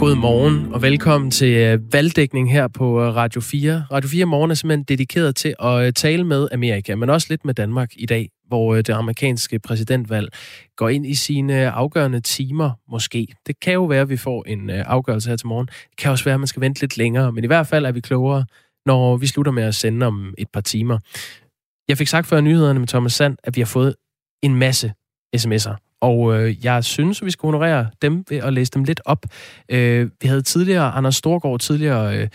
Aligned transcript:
God 0.00 0.14
morgen 0.14 0.72
og 0.74 0.82
velkommen 0.82 1.30
til 1.30 1.56
øh, 1.56 1.92
valgdækning 1.92 2.52
her 2.52 2.68
på 2.68 3.02
øh, 3.02 3.14
Radio 3.14 3.40
4. 3.40 3.84
Radio 3.92 4.08
4 4.08 4.24
Morgen 4.24 4.50
er 4.50 4.54
simpelthen 4.54 4.84
dedikeret 4.84 5.36
til 5.36 5.54
at 5.58 5.86
øh, 5.86 5.92
tale 5.92 6.24
med 6.24 6.48
Amerika, 6.52 6.94
men 6.94 7.10
også 7.10 7.26
lidt 7.30 7.44
med 7.44 7.54
Danmark 7.54 7.90
i 7.96 8.06
dag, 8.06 8.30
hvor 8.46 8.74
det 8.74 8.90
amerikanske 8.90 9.58
præsidentvalg 9.58 10.28
går 10.76 10.88
ind 10.88 11.06
i 11.06 11.14
sine 11.14 11.70
afgørende 11.70 12.20
timer 12.20 12.70
måske. 12.90 13.26
Det 13.46 13.60
kan 13.60 13.72
jo 13.72 13.84
være, 13.84 14.00
at 14.00 14.08
vi 14.08 14.16
får 14.16 14.44
en 14.46 14.70
afgørelse 14.70 15.28
her 15.28 15.36
til 15.36 15.46
morgen. 15.46 15.66
Det 15.66 15.96
kan 15.98 16.10
også 16.10 16.24
være, 16.24 16.34
at 16.34 16.40
man 16.40 16.46
skal 16.46 16.60
vente 16.60 16.80
lidt 16.80 16.96
længere, 16.96 17.32
men 17.32 17.44
i 17.44 17.46
hvert 17.46 17.66
fald 17.66 17.86
er 17.86 17.92
vi 17.92 18.00
klogere, 18.00 18.44
når 18.86 19.16
vi 19.16 19.26
slutter 19.26 19.52
med 19.52 19.62
at 19.62 19.74
sende 19.74 20.06
om 20.06 20.34
et 20.38 20.48
par 20.52 20.60
timer. 20.60 20.98
Jeg 21.88 21.98
fik 21.98 22.08
sagt 22.08 22.26
før 22.26 22.40
nyhederne 22.40 22.78
med 22.78 22.88
Thomas 22.88 23.12
Sand, 23.12 23.36
at 23.44 23.56
vi 23.56 23.60
har 23.60 23.66
fået 23.66 23.94
en 24.42 24.54
masse 24.54 24.92
sms'er 25.36 25.89
og 26.00 26.40
øh, 26.40 26.64
jeg 26.64 26.84
synes, 26.84 27.24
vi 27.24 27.30
skal 27.30 27.46
honorere 27.46 27.86
dem 28.02 28.24
ved 28.28 28.38
at 28.38 28.52
læse 28.52 28.70
dem 28.70 28.84
lidt 28.84 29.00
op. 29.04 29.26
Øh, 29.68 30.10
vi 30.22 30.28
havde 30.28 30.42
tidligere 30.42 30.90
Anders 30.92 31.16
Storgård, 31.16 31.60
tidligere 31.60 32.28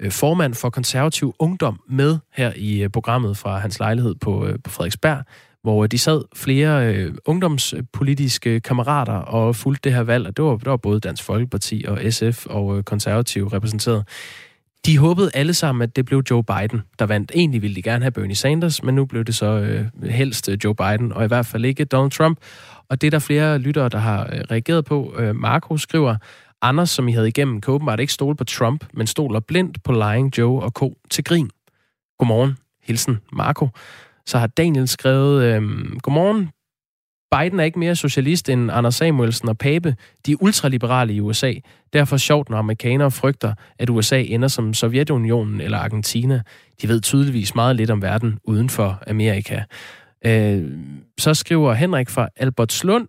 øh, 0.00 0.10
formand 0.10 0.54
for 0.54 0.70
konservativ 0.70 1.34
ungdom, 1.38 1.80
med 1.88 2.18
her 2.34 2.52
i 2.56 2.82
øh, 2.82 2.90
programmet 2.90 3.36
fra 3.36 3.58
hans 3.58 3.78
lejlighed 3.78 4.14
på, 4.14 4.46
øh, 4.46 4.58
på 4.64 4.70
Frederiksberg, 4.70 5.24
hvor 5.62 5.82
øh, 5.82 5.88
de 5.90 5.98
sad 5.98 6.22
flere 6.36 6.94
øh, 6.94 7.14
ungdomspolitiske 7.24 8.60
kammerater 8.60 9.12
og 9.12 9.56
fulgte 9.56 9.88
det 9.88 9.96
her 9.96 10.02
valg, 10.02 10.26
og 10.26 10.36
det 10.36 10.44
var, 10.44 10.56
det 10.56 10.66
var 10.66 10.76
både 10.76 11.00
Dansk 11.00 11.22
Folkeparti 11.22 11.84
og 11.88 12.00
SF 12.10 12.46
og 12.46 12.78
øh, 12.78 12.82
konservativ 12.82 13.46
repræsenteret. 13.46 14.04
De 14.86 14.98
håbede 14.98 15.30
alle 15.34 15.54
sammen, 15.54 15.82
at 15.82 15.96
det 15.96 16.04
blev 16.04 16.22
Joe 16.30 16.44
Biden, 16.44 16.82
der 16.98 17.06
vandt. 17.06 17.32
Egentlig 17.34 17.62
ville 17.62 17.76
de 17.76 17.82
gerne 17.82 18.04
have 18.04 18.10
Bernie 18.10 18.34
Sanders, 18.34 18.82
men 18.82 18.94
nu 18.94 19.04
blev 19.04 19.24
det 19.24 19.34
så 19.34 19.46
øh, 19.46 20.10
helst 20.10 20.48
øh, 20.48 20.58
Joe 20.64 20.74
Biden, 20.74 21.12
og 21.12 21.24
i 21.24 21.26
hvert 21.26 21.46
fald 21.46 21.64
ikke 21.64 21.84
Donald 21.84 22.10
Trump. 22.10 22.38
Og 22.90 23.00
det 23.00 23.06
er 23.06 23.10
der 23.10 23.18
flere 23.18 23.58
lyttere, 23.58 23.88
der 23.88 23.98
har 23.98 24.22
øh, 24.22 24.40
reageret 24.50 24.84
på. 24.84 25.14
Øh, 25.18 25.36
Marco 25.36 25.76
skriver, 25.76 26.16
Anders, 26.62 26.90
som 26.90 27.08
I 27.08 27.12
havde 27.12 27.28
igennem, 27.28 27.60
kan 27.60 27.74
åbenbart 27.74 28.00
ikke 28.00 28.12
stole 28.12 28.36
på 28.36 28.44
Trump, 28.44 28.84
men 28.92 29.06
stoler 29.06 29.40
blindt 29.40 29.82
på 29.82 29.92
Lying 29.92 30.38
Joe 30.38 30.62
og 30.62 30.70
Co. 30.70 30.94
til 31.10 31.24
grin. 31.24 31.50
Godmorgen. 32.18 32.56
Hilsen, 32.82 33.18
Marco. 33.32 33.68
Så 34.26 34.38
har 34.38 34.46
Daniel 34.46 34.88
skrevet, 34.88 35.44
øhm, 35.44 35.98
Godmorgen. 36.02 36.50
Biden 37.32 37.60
er 37.60 37.64
ikke 37.64 37.78
mere 37.78 37.96
socialist 37.96 38.48
end 38.48 38.70
Anders 38.72 38.94
Samuelsen 38.94 39.48
og 39.48 39.58
Pape. 39.58 39.96
De 40.26 40.32
er 40.32 40.36
ultraliberale 40.40 41.12
i 41.14 41.20
USA. 41.20 41.52
Derfor 41.92 42.16
sjovt, 42.16 42.50
når 42.50 42.58
amerikanere 42.58 43.10
frygter, 43.10 43.54
at 43.78 43.90
USA 43.90 44.22
ender 44.22 44.48
som 44.48 44.74
Sovjetunionen 44.74 45.60
eller 45.60 45.78
Argentina. 45.78 46.42
De 46.82 46.88
ved 46.88 47.00
tydeligvis 47.00 47.54
meget 47.54 47.76
lidt 47.76 47.90
om 47.90 48.02
verden 48.02 48.38
uden 48.44 48.70
for 48.70 49.02
Amerika. 49.06 49.62
Øh, 50.26 50.78
så 51.18 51.34
skriver 51.34 51.74
Henrik 51.74 52.10
fra 52.10 52.28
Albertslund, 52.36 53.08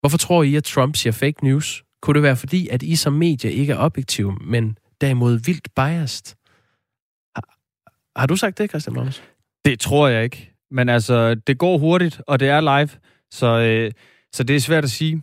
hvorfor 0.00 0.18
tror 0.18 0.42
I, 0.42 0.54
at 0.54 0.64
Trump 0.64 0.96
siger 0.96 1.12
fake 1.12 1.44
news? 1.44 1.84
Kunne 2.02 2.14
det 2.14 2.22
være 2.22 2.36
fordi, 2.36 2.68
at 2.68 2.82
I 2.82 2.96
som 2.96 3.12
medie 3.12 3.52
ikke 3.52 3.72
er 3.72 3.78
objektive, 3.78 4.36
men 4.40 4.78
derimod 5.00 5.38
vildt 5.38 5.68
biased? 5.74 6.36
Har, 7.36 7.44
har 8.20 8.26
du 8.26 8.36
sagt 8.36 8.58
det, 8.58 8.70
Christian 8.70 8.94
Magnus? 8.94 9.22
Det 9.64 9.80
tror 9.80 10.08
jeg 10.08 10.24
ikke. 10.24 10.52
Men 10.70 10.88
altså, 10.88 11.34
det 11.34 11.58
går 11.58 11.78
hurtigt, 11.78 12.20
og 12.26 12.40
det 12.40 12.48
er 12.48 12.60
live, 12.60 12.88
så, 13.30 13.46
øh, 13.46 13.92
så 14.32 14.42
det 14.42 14.56
er 14.56 14.60
svært 14.60 14.84
at 14.84 14.90
sige. 14.90 15.22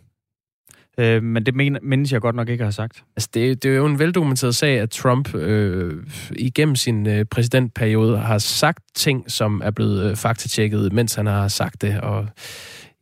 Øh, 1.00 1.22
men 1.22 1.46
det 1.46 1.54
men, 1.54 1.78
mindes 1.82 2.12
jeg 2.12 2.20
godt 2.20 2.36
nok 2.36 2.48
ikke 2.48 2.64
har 2.64 2.70
sagt. 2.70 3.04
Altså, 3.16 3.28
det, 3.34 3.62
det 3.62 3.70
er 3.70 3.76
jo 3.76 3.86
en 3.86 3.98
veldokumenteret 3.98 4.56
sag, 4.56 4.78
at 4.80 4.90
Trump 4.90 5.34
øh, 5.34 6.04
igennem 6.36 6.76
sin 6.76 7.06
øh, 7.06 7.24
præsidentperiode 7.24 8.18
har 8.18 8.38
sagt 8.38 8.84
ting, 8.94 9.30
som 9.30 9.62
er 9.64 9.70
blevet 9.70 10.10
øh, 10.10 10.16
faktatjekket, 10.16 10.92
mens 10.92 11.14
han 11.14 11.26
har 11.26 11.48
sagt 11.48 11.82
det, 11.82 12.00
og 12.00 12.26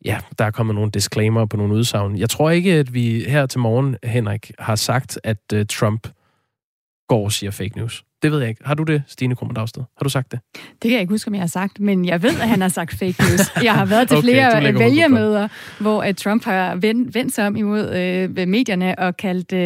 ja, 0.05 0.19
der 0.39 0.45
er 0.45 0.51
kommet 0.51 0.75
nogle 0.75 0.91
disclaimer 0.91 1.47
på 1.47 1.57
nogle 1.57 1.75
udsagn. 1.75 2.19
Jeg 2.19 2.31
tror 2.31 2.51
ikke, 2.51 2.75
at 2.75 2.95
vi 2.95 3.25
her 3.29 3.47
til 3.47 3.61
morgen, 3.61 3.97
Henrik, 4.05 4.53
har 4.59 4.77
sagt, 4.77 5.19
at 5.25 5.53
øh, 5.55 5.67
Trump 5.67 6.09
går 7.09 7.25
og 7.25 7.33
siger 7.33 7.51
fake 7.51 7.77
news. 7.77 8.05
Det 8.23 8.33
ved 8.33 8.41
jeg 8.41 8.49
ikke. 8.49 8.61
Har 8.65 8.75
du 8.75 8.83
det, 8.83 9.03
Stine 9.07 9.37
Krummer 9.37 9.55
Dagsted? 9.55 9.83
Har 9.83 10.05
du 10.05 10.09
sagt 10.09 10.33
det? 10.33 10.41
Det 10.55 10.81
kan 10.83 10.91
jeg 10.91 11.01
ikke 11.01 11.13
huske, 11.13 11.29
om 11.29 11.35
jeg 11.35 11.43
har 11.43 11.47
sagt, 11.47 11.81
men 11.81 12.05
jeg 12.05 12.23
ved, 12.23 12.31
at 12.41 12.49
han 12.49 12.61
har 12.61 12.69
sagt 12.69 12.99
fake 12.99 13.15
news. 13.19 13.41
Jeg 13.63 13.75
har 13.75 13.85
været 13.85 14.09
til 14.09 14.17
okay, 14.17 14.29
flere 14.29 14.75
vælgermøder, 14.75 15.49
hvor 15.81 16.05
uh, 16.09 16.15
Trump 16.15 16.45
har 16.45 16.75
vendt, 16.75 17.15
vendt 17.15 17.35
sig 17.35 17.47
om 17.47 17.57
imod 17.57 17.85
uh, 17.85 18.49
medierne 18.49 18.99
og 18.99 19.17
kaldt 19.17 19.53
uh, 19.53 19.59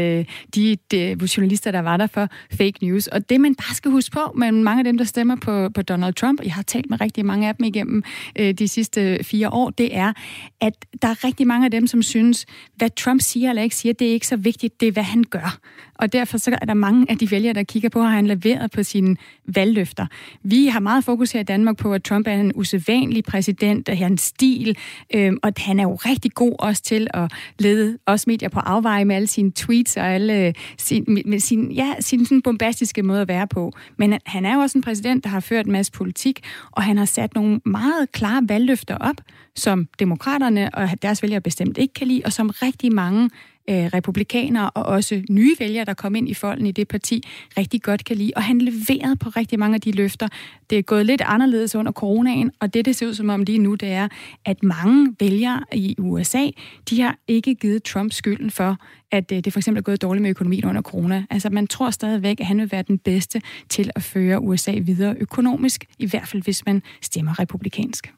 de, 0.55 0.77
de 0.91 1.17
journalister, 1.37 1.71
der 1.71 1.81
var 1.81 1.97
der 1.97 2.07
for 2.07 2.29
fake 2.53 2.75
news. 2.83 3.07
Og 3.07 3.29
det, 3.31 3.41
man 3.41 3.55
bare 3.55 3.75
skal 3.75 3.91
huske 3.91 4.13
på, 4.13 4.33
men 4.37 4.65
mange 4.65 4.81
af 4.81 4.85
dem, 4.85 4.99
der 4.99 5.05
stemmer 5.05 5.37
på, 5.37 5.69
på 5.69 5.83
Donald 5.83 6.15
Trump, 6.15 6.41
jeg 6.45 6.53
har 6.53 6.63
talt 6.63 6.91
med 6.91 7.01
rigtig 7.01 7.27
mange 7.27 7.49
af 7.49 7.57
dem 7.57 7.65
igennem 7.65 8.03
uh, 8.41 8.51
de 8.51 8.69
sidste 8.69 9.25
fire 9.25 9.51
år, 9.51 9.71
det 9.71 9.97
er, 9.97 10.13
at 10.61 10.75
der 11.03 11.09
er 11.09 11.25
rigtig 11.25 11.47
mange 11.47 11.65
af 11.65 11.71
dem, 11.71 11.87
som 11.87 12.03
synes, 12.03 12.47
hvad 12.77 12.91
Trump 12.91 13.21
siger 13.21 13.49
eller 13.49 13.63
ikke 13.63 13.77
siger, 13.77 13.93
det 13.93 14.09
er 14.09 14.13
ikke 14.13 14.27
så 14.27 14.37
vigtigt, 14.37 14.81
det 14.81 14.89
er, 14.89 14.93
hvad 14.93 15.03
han 15.03 15.25
gør. 15.31 15.59
Og 16.03 16.13
derfor 16.13 16.39
så 16.39 16.59
er 16.63 16.67
der 16.67 16.75
mange 16.75 17.11
af 17.11 17.19
de 17.19 17.31
vælgere, 17.31 17.53
der 17.53 17.63
kigger 17.63 17.89
på, 17.89 18.03
har 18.03 18.11
han 18.11 18.27
leveret 18.27 18.71
på 18.71 18.83
sine 18.83 19.17
valgløfter. 19.47 20.07
Vi 20.43 20.67
har 20.67 20.81
meget 20.81 21.05
fokus 21.05 21.33
her 21.33 21.41
i 21.41 21.43
Danmark 21.43 21.77
på, 21.77 21.95
at 21.95 22.05
Trump 22.05 22.27
er 22.27 22.33
en 22.33 22.53
usædvanlig 22.55 23.25
præsident, 23.25 23.89
og 23.89 23.97
hans 23.97 24.21
stil, 24.21 24.77
øh, 25.15 25.33
og 25.43 25.53
han 25.57 25.81
er 25.81 25.83
jo 25.83 25.95
rigtig 25.95 26.33
god 26.35 26.57
også 26.59 26.83
til 26.83 27.07
at 27.15 27.33
lede 27.59 27.99
os 28.07 28.27
medier 28.27 28.49
på 28.49 28.61
afveje 28.61 29.05
med 29.05 29.17
alle 29.17 29.27
sine 29.27 29.53
tweets 29.53 29.97
og 29.97 30.07
alle 30.07 30.47
øh, 30.47 30.55
sin, 30.79 31.05
med 31.27 31.41
sin, 31.41 31.73
ja, 31.73 31.95
sin 32.01 32.27
sådan 32.27 32.43
bombastiske 32.43 33.03
måde 33.03 33.21
at 33.21 33.29
være 33.29 33.47
på. 33.47 33.73
Men 33.99 34.19
han 34.27 34.45
er 34.45 34.55
jo 34.55 34.61
også 34.61 34.79
en 34.79 34.83
præsident, 34.83 35.25
der 35.25 35.31
har 35.31 35.41
ført 35.41 35.67
en 35.67 35.73
masse 35.73 35.93
politik, 35.93 36.41
og 36.71 36.83
han 36.83 36.99
har 36.99 37.05
sat 37.05 37.35
nogle 37.35 37.61
meget 37.65 38.13
klare 38.13 38.43
valgløfter 38.49 38.97
op, 38.97 39.17
som 39.57 39.89
demokraterne 39.99 40.75
og 40.75 41.03
deres 41.03 41.23
vælgere 41.23 41.41
bestemt 41.41 41.79
ikke 41.79 41.95
kan 41.95 42.07
lide, 42.07 42.23
og 42.25 42.33
som 42.33 42.51
rigtig 42.63 42.93
mange 42.93 43.31
øh, 43.71 43.77
republikanere 43.77 44.71
og 44.71 44.83
også 44.83 45.23
nye 45.31 45.57
vælgere, 45.59 45.85
der 45.85 45.95
kom 45.95 46.15
ind 46.15 46.29
i 46.29 46.35
folden 46.35 46.67
i 46.67 46.73
det 46.73 46.89
parti, 46.89 47.29
rigtig 47.59 47.83
godt 47.83 48.05
kan 48.05 48.17
lide. 48.17 48.33
Og 48.37 48.43
han 48.43 48.59
leverede 48.59 49.17
på 49.17 49.29
rigtig 49.29 49.59
mange 49.59 49.75
af 49.75 49.81
de 49.81 49.93
løfter. 49.93 50.29
Det 50.71 50.79
er 50.79 50.83
gået 50.83 51.07
lidt 51.07 51.21
anderledes 51.21 51.75
under 51.75 51.93
coronaen, 51.93 52.53
og 52.61 52.75
det, 52.75 52.85
det 52.85 52.97
ser 52.97 53.07
ud 53.07 53.15
som 53.15 53.29
om 53.29 53.43
lige 53.43 53.59
nu, 53.59 53.75
det 53.75 53.89
er, 53.89 54.09
at 54.45 54.63
mange 54.63 55.17
vælgere 55.21 55.65
i 55.73 55.95
USA, 55.99 56.47
de 56.91 57.01
har 57.01 57.19
ikke 57.29 57.55
givet 57.55 57.83
Trump 57.83 58.13
skylden 58.13 58.51
for, 58.51 58.77
at 59.13 59.33
øh, 59.33 59.45
det 59.45 59.53
for 59.53 59.61
eksempel 59.61 59.79
er 59.79 59.83
gået 59.83 60.03
dårligt 60.03 60.23
med 60.23 60.31
økonomien 60.31 60.65
under 60.65 60.83
corona. 60.83 61.25
Altså 61.31 61.51
man 61.51 61.67
tror 61.67 61.91
stadigvæk, 61.91 62.41
at 62.41 62.47
han 62.47 62.59
vil 62.59 62.73
være 62.73 62.83
den 62.83 62.99
bedste 62.99 63.43
til 63.69 63.91
at 63.95 64.03
føre 64.03 64.41
USA 64.41 64.73
videre 64.73 65.15
økonomisk, 65.21 65.85
i 65.99 66.07
hvert 66.07 66.29
fald 66.29 66.43
hvis 66.43 66.67
man 66.67 66.83
stemmer 67.03 67.39
republikansk. 67.39 68.13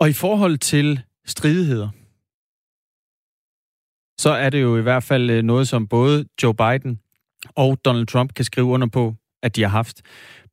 Og 0.00 0.08
i 0.08 0.12
forhold 0.12 0.58
til 0.58 1.00
stridigheder, 1.26 1.88
så 4.22 4.30
er 4.30 4.50
det 4.50 4.62
jo 4.62 4.76
i 4.76 4.82
hvert 4.82 5.02
fald 5.02 5.30
øh, 5.30 5.42
noget, 5.42 5.68
som 5.68 5.88
både 5.88 6.24
Joe 6.42 6.54
Biden 6.54 6.98
og 7.56 7.78
Donald 7.84 8.06
Trump 8.06 8.34
kan 8.34 8.44
skrive 8.44 8.66
under 8.66 8.86
på, 8.86 9.14
at 9.42 9.56
de 9.56 9.62
har 9.62 9.68
haft. 9.68 10.02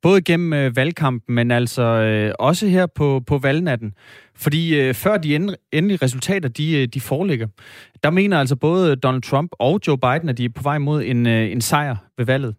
Både 0.02 0.22
gennem 0.22 0.52
øh, 0.52 0.76
valgkampen, 0.76 1.34
men 1.34 1.50
altså 1.50 1.82
øh, 1.82 2.34
også 2.38 2.66
her 2.66 2.86
på, 2.86 3.22
på 3.26 3.38
valgnatten. 3.38 3.92
Fordi 4.36 4.80
øh, 4.80 4.94
før 4.94 5.16
de 5.16 5.34
endelige 5.72 5.98
resultater 6.02 6.48
de, 6.48 6.82
øh, 6.82 6.88
de 6.88 7.00
foreligger, 7.00 7.46
der 8.02 8.10
mener 8.10 8.38
altså 8.38 8.56
både 8.56 8.96
Donald 8.96 9.22
Trump 9.22 9.50
og 9.52 9.80
Joe 9.86 9.98
Biden, 9.98 10.28
at 10.28 10.38
de 10.38 10.44
er 10.44 10.48
på 10.48 10.62
vej 10.62 10.78
mod 10.78 11.02
en, 11.04 11.26
øh, 11.26 11.52
en 11.52 11.60
sejr 11.60 11.96
ved 12.18 12.26
valget. 12.26 12.54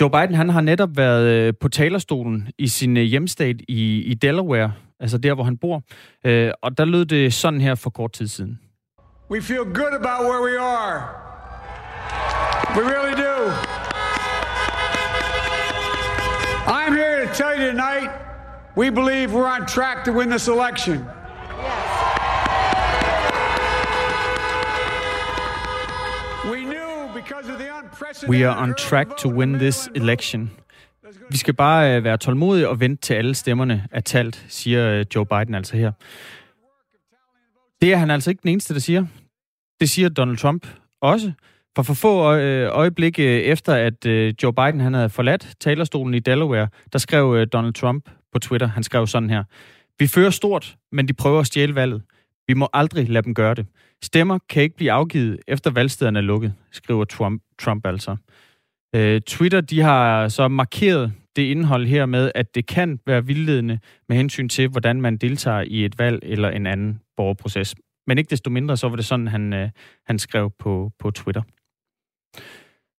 Joe 0.00 0.10
Biden 0.10 0.34
han 0.34 0.48
har 0.48 0.60
netop 0.60 0.96
været 0.96 1.26
øh, 1.28 1.54
på 1.60 1.68
talerstolen 1.68 2.48
i 2.58 2.68
sin 2.68 2.96
øh, 2.96 3.02
hjemstat 3.02 3.56
i, 3.68 4.02
i 4.02 4.14
Delaware, 4.14 4.72
altså 5.00 5.18
der, 5.18 5.34
hvor 5.34 5.44
han 5.44 5.56
bor. 5.56 5.82
Øh, 6.24 6.50
og 6.62 6.78
der 6.78 6.84
lød 6.84 7.04
det 7.04 7.32
sådan 7.32 7.60
her 7.60 7.74
for 7.74 7.90
kort 7.90 8.12
tid 8.12 8.26
siden. 8.26 8.58
We 9.28 9.40
feel 9.40 9.64
good 9.64 9.92
about 9.92 10.24
where 10.24 10.40
we 10.40 10.56
are. 10.56 11.14
We 12.74 12.82
really 12.82 13.14
do. 13.14 13.52
I'm 16.66 16.94
here 16.94 17.26
to 17.26 17.34
tell 17.34 17.54
you 17.54 17.66
tonight, 17.66 18.10
we 18.74 18.88
believe 18.88 19.34
we're 19.34 19.46
on 19.46 19.66
track 19.66 20.04
to 20.04 20.12
win 20.12 20.30
this 20.30 20.48
election. 20.48 21.06
We 28.28 28.44
are 28.44 28.56
on 28.56 28.74
track 28.74 29.16
to 29.18 29.28
win 29.28 29.58
this 29.58 29.90
election. 29.94 30.50
Vi 31.30 31.36
skal 31.36 31.54
bare 31.54 31.96
øh, 31.96 32.04
være 32.04 32.16
tålmodige 32.16 32.68
og 32.68 32.80
vente 32.80 33.02
til 33.02 33.14
alle 33.14 33.34
stemmerne 33.34 33.86
er 33.90 34.00
talt, 34.00 34.44
siger 34.48 34.88
øh, 34.90 35.04
Joe 35.14 35.26
Biden 35.26 35.54
altså 35.54 35.76
her. 35.76 35.92
Det 37.80 37.92
er 37.92 37.96
han 37.96 38.10
altså 38.10 38.30
ikke 38.30 38.42
den 38.42 38.50
eneste, 38.50 38.74
der 38.74 38.80
siger. 38.80 39.06
Det 39.80 39.90
siger 39.90 40.08
Donald 40.08 40.36
Trump 40.36 40.66
også. 41.00 41.32
For 41.76 41.82
for 41.82 41.94
få 41.94 42.34
øh, 42.34 42.68
øjeblikke 42.72 43.22
øh, 43.22 43.40
efter, 43.40 43.74
at 43.74 44.06
øh, 44.06 44.34
Joe 44.42 44.52
Biden 44.52 44.80
han 44.80 44.94
havde 44.94 45.10
forladt 45.10 45.54
talerstolen 45.60 46.14
i 46.14 46.18
Delaware, 46.18 46.68
der 46.92 46.98
skrev 46.98 47.46
Donald 47.46 47.74
Trump 47.74 48.10
på 48.32 48.38
Twitter, 48.38 48.66
han 48.66 48.82
skrev 48.82 49.06
sådan 49.06 49.30
her. 49.30 49.44
Vi 49.98 50.06
fører 50.06 50.30
stort, 50.30 50.76
men 50.92 51.08
de 51.08 51.12
prøver 51.12 51.40
at 51.40 51.46
stjæle 51.46 51.74
valget. 51.74 52.02
Vi 52.48 52.54
må 52.54 52.68
aldrig 52.72 53.08
lade 53.08 53.24
dem 53.24 53.34
gøre 53.34 53.54
det. 53.54 53.66
Stemmer 54.02 54.38
kan 54.48 54.62
ikke 54.62 54.76
blive 54.76 54.92
afgivet, 54.92 55.38
efter 55.48 55.70
valgstederne 55.70 56.18
er 56.18 56.22
lukket, 56.22 56.54
skriver 56.72 57.04
Trump, 57.04 57.42
Trump 57.58 57.86
altså. 57.86 58.16
Øh, 58.94 59.20
Twitter 59.20 59.60
de 59.60 59.80
har 59.80 60.28
så 60.28 60.48
markeret 60.48 61.12
det 61.36 61.42
indhold 61.42 61.86
her 61.86 62.06
med, 62.06 62.32
at 62.34 62.54
det 62.54 62.66
kan 62.66 62.98
være 63.06 63.26
vildledende 63.26 63.78
med 64.08 64.16
hensyn 64.16 64.48
til, 64.48 64.68
hvordan 64.68 65.00
man 65.00 65.16
deltager 65.16 65.60
i 65.60 65.84
et 65.84 65.98
valg 65.98 66.18
eller 66.22 66.50
en 66.50 66.66
anden 66.66 67.00
borgerproces. 67.16 67.74
Men 68.06 68.18
ikke 68.18 68.30
desto 68.30 68.50
mindre, 68.50 68.76
så 68.76 68.88
var 68.88 68.96
det 68.96 69.04
sådan, 69.04 69.28
han, 69.28 69.52
øh, 69.52 69.70
han 70.06 70.18
skrev 70.18 70.50
på, 70.58 70.90
på 70.98 71.10
Twitter. 71.10 71.42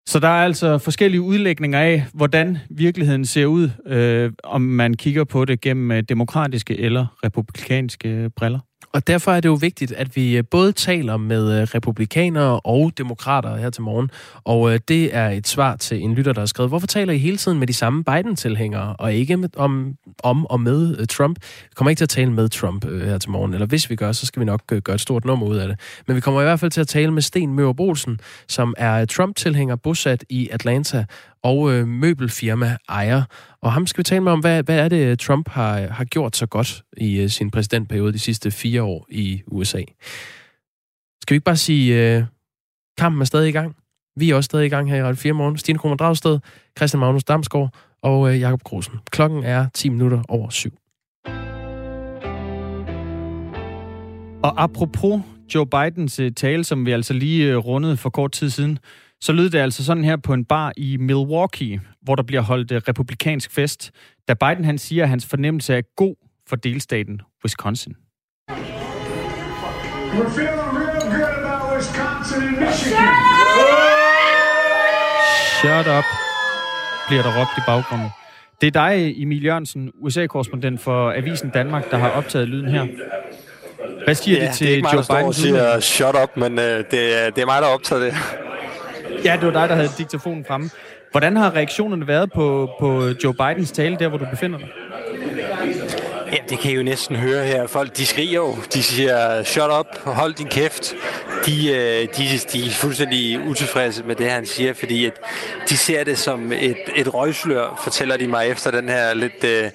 Så 0.08 0.18
der 0.20 0.28
er 0.28 0.44
altså 0.44 0.78
forskellige 0.78 1.20
udlægninger 1.20 1.80
af, 1.80 2.04
hvordan 2.14 2.58
virkeligheden 2.70 3.24
ser 3.24 3.46
ud, 3.46 3.70
øh, 3.86 4.32
om 4.44 4.62
man 4.62 4.94
kigger 4.94 5.24
på 5.24 5.44
det 5.44 5.60
gennem 5.60 5.90
øh, 5.90 6.02
demokratiske 6.08 6.78
eller 6.78 7.06
republikanske 7.24 8.30
briller. 8.36 8.60
Og 8.92 9.06
derfor 9.06 9.32
er 9.32 9.40
det 9.40 9.48
jo 9.48 9.54
vigtigt, 9.54 9.92
at 9.92 10.16
vi 10.16 10.36
øh, 10.36 10.44
både 10.50 10.72
taler 10.72 11.16
med 11.16 11.60
øh, 11.60 11.62
republikanere 11.62 12.60
og 12.60 12.92
demokrater 12.98 13.56
her 13.56 13.70
til 13.70 13.82
morgen. 13.82 14.10
Og 14.44 14.72
øh, 14.72 14.80
det 14.88 15.16
er 15.16 15.28
et 15.28 15.48
svar 15.48 15.76
til 15.76 16.02
en 16.02 16.14
lytter, 16.14 16.32
der 16.32 16.40
har 16.40 16.46
skrevet, 16.46 16.70
hvorfor 16.70 16.86
taler 16.86 17.12
I 17.12 17.18
hele 17.18 17.36
tiden 17.36 17.58
med 17.58 17.66
de 17.66 17.72
samme 17.72 18.04
Biden-tilhængere, 18.04 18.96
og 18.96 19.14
ikke 19.14 19.36
med, 19.36 19.48
om, 19.56 19.94
om 20.22 20.46
og 20.46 20.60
med 20.60 21.06
Trump? 21.06 21.38
Vi 21.42 21.74
kommer 21.74 21.90
ikke 21.90 22.00
til 22.00 22.04
at 22.04 22.08
tale 22.08 22.32
med 22.32 22.48
Trump 22.48 22.84
her 22.84 23.18
til 23.18 23.30
morgen, 23.30 23.54
eller 23.54 23.66
hvis 23.66 23.90
vi 23.90 23.96
gør, 23.96 24.12
så 24.12 24.26
skal 24.26 24.40
vi 24.40 24.44
nok 24.44 24.66
gøre 24.66 24.94
et 24.94 25.00
stort 25.00 25.24
nummer 25.24 25.46
ud 25.46 25.56
af 25.56 25.68
det. 25.68 25.80
Men 26.06 26.16
vi 26.16 26.20
kommer 26.20 26.40
i 26.40 26.44
hvert 26.44 26.60
fald 26.60 26.70
til 26.70 26.80
at 26.80 26.88
tale 26.88 27.10
med 27.12 27.22
Sten 27.22 27.54
Møber 27.54 27.72
Bolsen, 27.72 28.20
som 28.48 28.74
er 28.78 29.04
Trump-tilhænger 29.04 29.76
bosat 29.76 30.24
i 30.28 30.48
Atlanta, 30.52 31.04
og 31.42 31.72
øh, 31.72 31.88
møbelfirma 31.88 32.76
ejer. 32.88 33.22
Og 33.60 33.72
ham 33.72 33.86
skal 33.86 33.98
vi 33.98 34.04
tale 34.04 34.20
med 34.20 34.32
om, 34.32 34.40
hvad, 34.40 34.62
hvad 34.62 34.78
er 34.78 34.88
det, 34.88 35.18
Trump 35.18 35.48
har, 35.48 35.80
har 35.88 36.04
gjort 36.04 36.36
så 36.36 36.46
godt 36.46 36.82
i 36.96 37.20
øh, 37.20 37.28
sin 37.28 37.50
præsidentperiode 37.50 38.12
de 38.12 38.18
sidste 38.18 38.50
fire 38.50 38.82
år 38.82 39.06
i 39.08 39.42
USA. 39.46 39.82
Skal 41.22 41.34
vi 41.34 41.36
ikke 41.36 41.44
bare 41.44 41.56
sige, 41.56 42.16
øh, 42.16 42.24
kampen 42.98 43.20
er 43.20 43.26
stadig 43.26 43.48
i 43.48 43.52
gang? 43.52 43.76
Vi 44.16 44.30
er 44.30 44.34
også 44.34 44.46
stadig 44.46 44.66
i 44.66 44.68
gang 44.68 44.90
her 44.90 44.96
i 44.96 45.02
Radio 45.02 45.16
4 45.16 45.32
morgen. 45.32 45.58
Stine 45.58 45.78
Kromer 45.78 45.96
Dragsted, 45.96 46.38
Christian 46.78 47.00
Magnus 47.00 47.24
Damsgaard 47.24 47.74
og 48.02 48.34
øh, 48.34 48.40
Jakob 48.40 48.62
Grosen. 48.62 48.94
Klokken 49.10 49.44
er 49.44 49.68
10 49.74 49.88
minutter 49.88 50.22
over 50.28 50.50
syv. 50.50 50.72
Og 54.42 54.62
apropos 54.62 55.20
Joe 55.54 55.66
Bidens 55.66 56.20
øh, 56.20 56.32
tale, 56.32 56.64
som 56.64 56.86
vi 56.86 56.92
altså 56.92 57.14
lige 57.14 57.52
øh, 57.52 57.56
rundede 57.56 57.96
for 57.96 58.10
kort 58.10 58.32
tid 58.32 58.50
siden, 58.50 58.78
så 59.20 59.32
lød 59.32 59.50
det 59.50 59.58
altså 59.58 59.84
sådan 59.84 60.04
her 60.04 60.16
på 60.16 60.34
en 60.34 60.44
bar 60.44 60.72
i 60.76 60.96
Milwaukee, 60.96 61.80
hvor 62.02 62.14
der 62.14 62.22
bliver 62.22 62.42
holdt 62.42 62.72
uh, 62.72 62.76
republikansk 62.88 63.50
fest, 63.50 63.90
da 64.28 64.34
Biden 64.34 64.64
han 64.64 64.78
siger, 64.78 65.02
at 65.02 65.08
hans 65.08 65.26
fornemmelse 65.26 65.74
er 65.74 65.82
god 65.96 66.14
for 66.48 66.56
delstaten 66.56 67.20
Wisconsin. 67.44 67.92
We're 67.92 68.54
feeling 70.28 70.60
real 70.78 71.00
good 71.00 71.44
about 71.44 71.76
Wisconsin 71.76 72.42
and 72.42 72.60
Michigan. 72.60 73.08
Shut 75.60 75.86
up, 75.98 76.04
bliver 77.08 77.22
der 77.22 77.40
råbt 77.40 77.50
i 77.58 77.60
baggrunden. 77.66 78.08
Det 78.60 78.66
er 78.66 78.70
dig, 78.70 79.22
Emil 79.22 79.44
Jørgensen, 79.44 79.90
USA-korrespondent 79.94 80.80
for 80.80 81.12
Avisen 81.16 81.50
Danmark, 81.50 81.90
der 81.90 81.96
har 81.96 82.10
optaget 82.10 82.48
lyden 82.48 82.68
her. 82.68 82.86
Hvad 84.04 84.14
siger 84.14 84.38
ja, 84.38 84.46
det 84.46 84.54
til 84.54 84.66
det 84.66 84.72
er 84.72 84.76
ikke 84.76 84.88
mig, 84.92 84.94
Joe 85.10 85.20
Biden? 85.20 85.32
Siger 85.32 85.80
shut 85.80 86.14
up, 86.22 86.36
men 86.36 86.52
uh, 86.52 86.64
det, 86.64 87.24
er, 87.24 87.30
det 87.30 87.42
er 87.42 87.46
mig, 87.46 87.62
der 87.62 87.66
har 87.66 87.74
optaget 87.74 88.02
det. 88.02 88.14
Ja, 89.24 89.36
det 89.36 89.46
var 89.46 89.52
dig, 89.52 89.68
der 89.68 89.74
havde 89.74 89.88
diktafonen 89.98 90.44
fremme. 90.44 90.70
Hvordan 91.10 91.36
har 91.36 91.54
reaktionerne 91.54 92.06
været 92.06 92.32
på, 92.32 92.70
på 92.80 93.02
Joe 93.24 93.34
Bidens 93.34 93.72
tale, 93.72 93.96
der 93.98 94.08
hvor 94.08 94.18
du 94.18 94.26
befinder 94.30 94.58
dig? 94.58 94.68
Ja, 96.32 96.36
det 96.48 96.58
kan 96.58 96.70
I 96.70 96.74
jo 96.74 96.82
næsten 96.82 97.16
høre 97.16 97.44
her. 97.44 97.66
Folk, 97.66 97.96
de 97.96 98.06
skriger 98.06 98.34
jo. 98.34 98.56
De 98.74 98.82
siger, 98.82 99.42
shut 99.42 99.70
up, 99.80 99.98
hold 100.04 100.34
din 100.34 100.46
kæft. 100.46 100.94
De, 101.46 101.72
øh, 101.72 102.08
de, 102.16 102.38
de 102.52 102.66
er 102.66 102.70
fuldstændig 102.70 103.40
utilfredse 103.48 104.02
med 104.02 104.16
det, 104.16 104.30
han 104.30 104.46
siger, 104.46 104.72
fordi 104.72 105.06
at 105.06 105.12
de 105.68 105.76
ser 105.76 106.04
det 106.04 106.18
som 106.18 106.52
et, 106.52 106.76
et 106.96 107.14
røgslør, 107.14 107.80
fortæller 107.84 108.16
de 108.16 108.28
mig 108.28 108.48
efter 108.48 108.70
den 108.70 108.88
her 108.88 109.14
lidt 109.14 109.44
øh, 109.44 109.70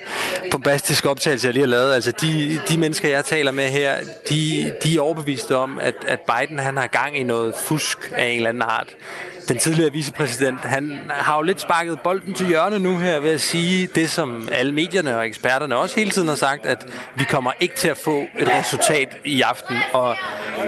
bombastiske 0.52 1.10
optagelse, 1.10 1.48
jeg 1.48 1.54
lige 1.54 1.64
har 1.64 1.68
lavet. 1.68 1.94
Altså, 1.94 2.12
de, 2.12 2.62
de 2.70 2.78
mennesker, 2.78 3.10
jeg 3.10 3.26
taler 3.26 3.52
med 3.52 3.70
her, 3.70 3.96
de, 4.30 4.74
de 4.84 4.96
er 4.98 5.02
overbeviste 5.02 5.56
om, 5.56 5.80
at, 5.80 5.96
at 6.08 6.20
Biden 6.20 6.60
han 6.60 6.78
har 6.78 6.88
gang 6.88 7.18
i 7.18 7.24
noget 7.24 7.54
fusk 7.64 8.12
af 8.16 8.26
en 8.26 8.36
eller 8.36 8.50
anden 8.50 8.64
art 8.64 8.96
den 9.48 9.58
tidligere 9.58 9.92
vicepræsident, 9.92 10.60
han 10.60 11.00
har 11.10 11.38
jo 11.38 11.42
lidt 11.42 11.62
sparket 11.62 12.00
bolden 12.00 12.34
til 12.34 12.48
hjørne 12.48 12.80
nu 12.80 12.98
her 12.98 13.20
ved 13.20 13.32
at 13.32 13.42
sige 13.42 13.88
det, 13.96 14.10
som 14.10 14.50
alle 14.52 14.72
medierne 14.72 15.18
og 15.18 15.28
eksperterne 15.28 15.76
også 15.76 15.96
hele 15.96 16.12
tiden 16.12 16.28
har 16.28 16.36
sagt, 16.36 16.66
at 16.66 16.86
vi 17.16 17.24
kommer 17.24 17.52
ikke 17.60 17.76
til 17.76 17.88
at 17.88 17.98
få 17.98 18.26
et 18.40 18.50
resultat 18.60 19.18
i 19.26 19.42
aften. 19.42 19.78
Og 19.94 20.16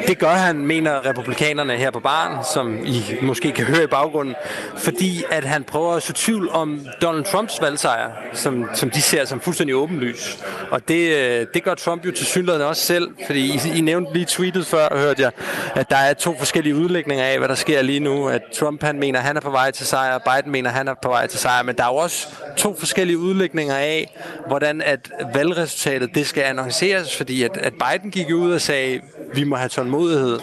det 0.07 0.17
gør 0.17 0.29
han, 0.29 0.57
mener 0.57 1.05
republikanerne 1.05 1.77
her 1.77 1.91
på 1.91 1.99
baren, 1.99 2.45
som 2.53 2.85
I 2.85 3.03
måske 3.21 3.51
kan 3.51 3.65
høre 3.65 3.83
i 3.83 3.87
baggrunden, 3.87 4.35
fordi 4.77 5.23
at 5.31 5.43
han 5.43 5.63
prøver 5.63 5.93
at 5.93 6.03
så 6.03 6.13
tvivl 6.13 6.49
om 6.49 6.87
Donald 7.01 7.23
Trumps 7.23 7.61
valgsejr, 7.61 8.11
som, 8.33 8.69
som 8.73 8.89
de 8.89 9.01
ser 9.01 9.25
som 9.25 9.39
fuldstændig 9.39 9.75
åbenlys. 9.75 10.37
Og 10.71 10.87
det, 10.87 11.15
øh, 11.17 11.47
det 11.53 11.63
gør 11.63 11.75
Trump 11.75 12.05
jo 12.05 12.11
til 12.11 12.25
synligheden 12.25 12.67
også 12.67 12.81
selv, 12.81 13.09
fordi 13.25 13.39
I, 13.39 13.77
I 13.77 13.81
nævnte 13.81 14.13
lige 14.13 14.25
tweetet 14.25 14.65
før, 14.65 14.97
hørte 14.97 15.21
jeg, 15.21 15.31
at 15.75 15.89
der 15.89 15.95
er 15.97 16.13
to 16.13 16.35
forskellige 16.37 16.75
udlægninger 16.75 17.25
af, 17.25 17.37
hvad 17.37 17.47
der 17.47 17.55
sker 17.55 17.81
lige 17.81 17.99
nu. 17.99 18.27
At 18.27 18.41
Trump 18.55 18.66
han 18.81 18.99
mener, 18.99 19.19
han 19.19 19.37
er 19.37 19.41
på 19.41 19.49
vej 19.49 19.71
til 19.71 19.85
sejr, 19.85 20.17
Biden 20.17 20.51
mener, 20.51 20.69
han 20.69 20.87
er 20.87 20.93
på 21.01 21.09
vej 21.09 21.27
til 21.27 21.39
sejr, 21.39 21.63
men 21.63 21.75
der 21.75 21.83
er 21.83 21.87
jo 21.87 21.95
også 21.95 22.27
to 22.57 22.75
forskellige 22.79 23.17
udlægninger 23.17 23.75
af, 23.75 24.17
hvordan 24.47 24.81
at 24.81 25.11
valgresultatet 25.33 26.15
det 26.15 26.27
skal 26.27 26.43
annonceres, 26.43 27.17
fordi 27.17 27.43
at, 27.43 27.57
at 27.57 27.73
Biden 27.73 28.11
gik 28.11 28.33
ud 28.33 28.51
og 28.51 28.61
sagde, 28.61 29.01
vi 29.33 29.43
må 29.43 29.55
have 29.55 29.69
tålmodighed. 29.69 30.39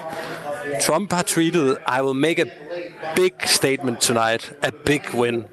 Trump 0.83 1.13
har 1.13 1.23
tweetet, 1.23 1.77
I 1.99 2.03
will 2.03 2.21
make 2.21 2.43
a 2.43 2.47
big 3.17 3.33
statement 3.45 4.01
tonight, 4.01 4.53
a 4.63 4.71
big 4.85 5.03
win. 5.15 5.45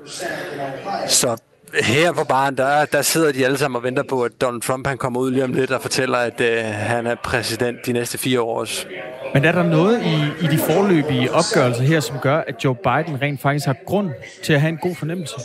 Så 1.08 1.38
her 1.74 2.12
på 2.12 2.24
baren, 2.24 2.58
der, 2.58 2.86
der 2.86 3.02
sidder 3.02 3.32
de 3.32 3.46
alle 3.46 3.58
sammen 3.58 3.76
og 3.76 3.84
venter 3.84 4.04
på, 4.04 4.22
at 4.22 4.42
Donald 4.42 4.62
Trump 4.62 4.88
han 4.88 4.98
kommer 4.98 5.20
ud 5.20 5.32
lige 5.32 5.44
om 5.44 5.54
lidt 5.54 5.72
og 5.72 5.82
fortæller, 5.82 6.18
at 6.18 6.42
øh, 6.42 6.64
han 6.64 7.08
er 7.08 7.16
præsident 7.16 7.86
de 7.86 7.94
næste 7.94 8.18
fire 8.18 8.42
år 8.42 8.60
også. 8.60 8.86
Men 9.34 9.46
er 9.46 9.52
der 9.52 9.64
noget 9.64 10.02
i, 10.04 10.46
i 10.46 10.48
de 10.48 10.58
forløbige 10.58 11.32
opgørelser 11.32 11.84
her, 11.84 12.00
som 12.00 12.20
gør, 12.20 12.38
at 12.48 12.64
Joe 12.64 12.76
Biden 12.76 13.22
rent 13.22 13.42
faktisk 13.42 13.66
har 13.66 13.76
grund 13.86 14.10
til 14.44 14.54
at 14.54 14.62
have 14.62 14.70
en 14.70 14.78
god 14.78 14.96
fornemmelse? 14.96 15.36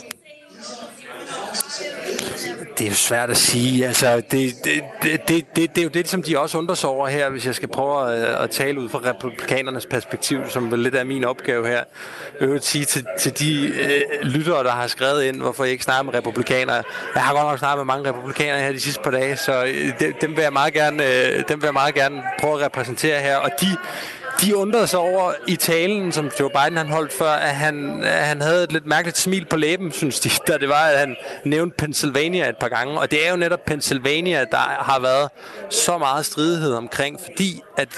Det 2.77 2.85
er 2.85 2.89
jo 2.89 2.95
svært 2.95 3.29
at 3.29 3.37
sige. 3.37 3.87
Altså, 3.87 4.15
det, 4.15 4.53
det, 4.63 4.83
det, 5.01 5.27
det, 5.27 5.55
det, 5.55 5.75
det 5.75 5.77
er 5.77 5.83
jo 5.83 5.89
det, 5.89 6.07
som 6.07 6.23
de 6.23 6.39
også 6.39 6.57
undrer 6.57 6.75
sig 6.75 6.89
over 6.89 7.07
her, 7.07 7.29
hvis 7.29 7.45
jeg 7.45 7.55
skal 7.55 7.69
prøve 7.69 8.13
at, 8.13 8.23
at 8.23 8.49
tale 8.49 8.81
ud 8.81 8.89
fra 8.89 8.99
republikanernes 9.05 9.85
perspektiv, 9.85 10.39
som 10.49 10.71
vel 10.71 10.79
lidt 10.79 10.95
er 10.95 11.03
min 11.03 11.23
opgave 11.23 11.67
her. 11.67 11.83
Jeg 12.41 12.49
vil 12.49 12.61
sige 12.61 12.85
til, 12.85 13.05
til 13.19 13.39
de 13.39 13.67
øh, 13.67 14.01
lyttere, 14.21 14.63
der 14.63 14.71
har 14.71 14.87
skrevet 14.87 15.23
ind, 15.23 15.41
hvorfor 15.41 15.63
jeg 15.63 15.71
ikke 15.71 15.83
snakker 15.83 16.03
med 16.03 16.13
republikanere. 16.13 16.83
Jeg 17.15 17.23
har 17.23 17.33
godt 17.33 17.45
nok 17.45 17.59
snakket 17.59 17.77
med 17.77 17.85
mange 17.85 18.09
republikanere 18.09 18.59
her 18.59 18.71
de 18.71 18.79
sidste 18.79 19.01
par 19.03 19.11
dage, 19.11 19.37
så 19.37 19.65
øh, 19.65 20.11
dem, 20.21 20.35
vil 20.35 20.41
jeg 20.41 20.53
meget 20.53 20.73
gerne, 20.73 21.03
øh, 21.05 21.43
dem 21.47 21.61
vil 21.61 21.67
jeg 21.67 21.73
meget 21.73 21.95
gerne 21.95 22.23
prøve 22.39 22.53
at 22.53 22.65
repræsentere 22.65 23.19
her. 23.19 23.37
Og 23.37 23.49
de 23.61 23.67
de 24.41 24.57
undrede 24.57 24.87
sig 24.87 24.99
over 24.99 25.33
i 25.47 25.55
talen, 25.55 26.11
som 26.11 26.31
Joe 26.39 26.49
Biden 26.49 26.77
han 26.77 26.89
holdt 26.89 27.13
før, 27.13 27.31
at 27.31 27.55
han, 27.55 28.03
at 28.03 28.25
han 28.25 28.41
havde 28.41 28.63
et 28.63 28.71
lidt 28.71 28.85
mærkeligt 28.85 29.17
smil 29.17 29.45
på 29.45 29.57
læben, 29.57 29.91
synes 29.91 30.19
de, 30.19 30.29
da 30.47 30.57
det 30.57 30.69
var, 30.69 30.83
at 30.83 30.99
han 30.99 31.15
nævnte 31.45 31.75
Pennsylvania 31.77 32.49
et 32.49 32.57
par 32.57 32.69
gange. 32.69 32.99
Og 32.99 33.11
det 33.11 33.27
er 33.27 33.31
jo 33.31 33.37
netop 33.37 33.65
Pennsylvania, 33.65 34.45
der 34.51 34.57
har 34.57 34.99
været 34.99 35.29
så 35.69 35.97
meget 35.97 36.25
stridighed 36.25 36.73
omkring, 36.73 37.19
fordi 37.25 37.61
at 37.77 37.89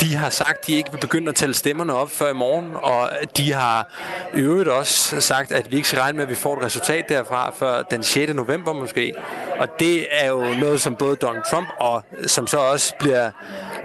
de 0.00 0.16
har 0.16 0.30
sagt, 0.30 0.58
at 0.58 0.66
de 0.66 0.72
ikke 0.72 0.92
vil 0.92 0.98
begynde 0.98 1.28
at 1.28 1.34
tælle 1.34 1.54
stemmerne 1.54 1.94
op 1.94 2.10
før 2.10 2.30
i 2.30 2.34
morgen, 2.34 2.70
og 2.74 3.10
de 3.36 3.52
har 3.52 3.88
i 4.34 4.40
øvrigt 4.40 4.68
også 4.68 5.20
sagt, 5.20 5.52
at 5.52 5.70
vi 5.70 5.76
ikke 5.76 5.88
skal 5.88 6.00
regne 6.00 6.16
med, 6.16 6.24
at 6.24 6.30
vi 6.30 6.34
får 6.34 6.56
et 6.56 6.64
resultat 6.64 7.08
derfra 7.08 7.52
før 7.58 7.82
den 7.82 8.02
6. 8.02 8.34
november 8.34 8.72
måske. 8.72 9.14
Og 9.58 9.68
det 9.78 10.06
er 10.10 10.28
jo 10.28 10.54
noget, 10.60 10.80
som 10.80 10.96
både 10.96 11.16
Donald 11.16 11.42
Trump 11.50 11.68
og 11.78 12.02
som 12.26 12.46
så 12.46 12.58
også 12.58 12.94
bliver, 12.98 13.30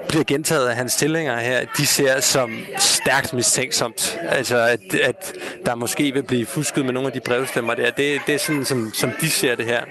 bliver 0.07 0.23
gentaget 0.23 0.67
af 0.67 0.75
hans 0.75 0.95
tilhængere 0.95 1.39
her, 1.39 1.65
de 1.77 1.84
ser 1.85 2.19
som 2.19 2.51
stærkt 2.77 3.33
mistænksomt. 3.33 4.19
Altså, 4.29 4.57
at, 4.57 4.95
at 5.03 5.33
der 5.65 5.75
måske 5.75 6.13
vil 6.13 6.23
blive 6.23 6.45
fusket 6.45 6.85
med 6.85 6.93
nogle 6.93 7.07
af 7.07 7.13
de 7.13 7.19
brevstemmer 7.19 7.73
der. 7.73 7.91
Det, 7.91 8.21
det 8.27 8.35
er 8.35 8.39
sådan, 8.39 8.65
som, 8.65 8.91
som 8.93 9.11
de 9.21 9.29
ser 9.29 9.55
det 9.55 9.65
her. 9.65 9.81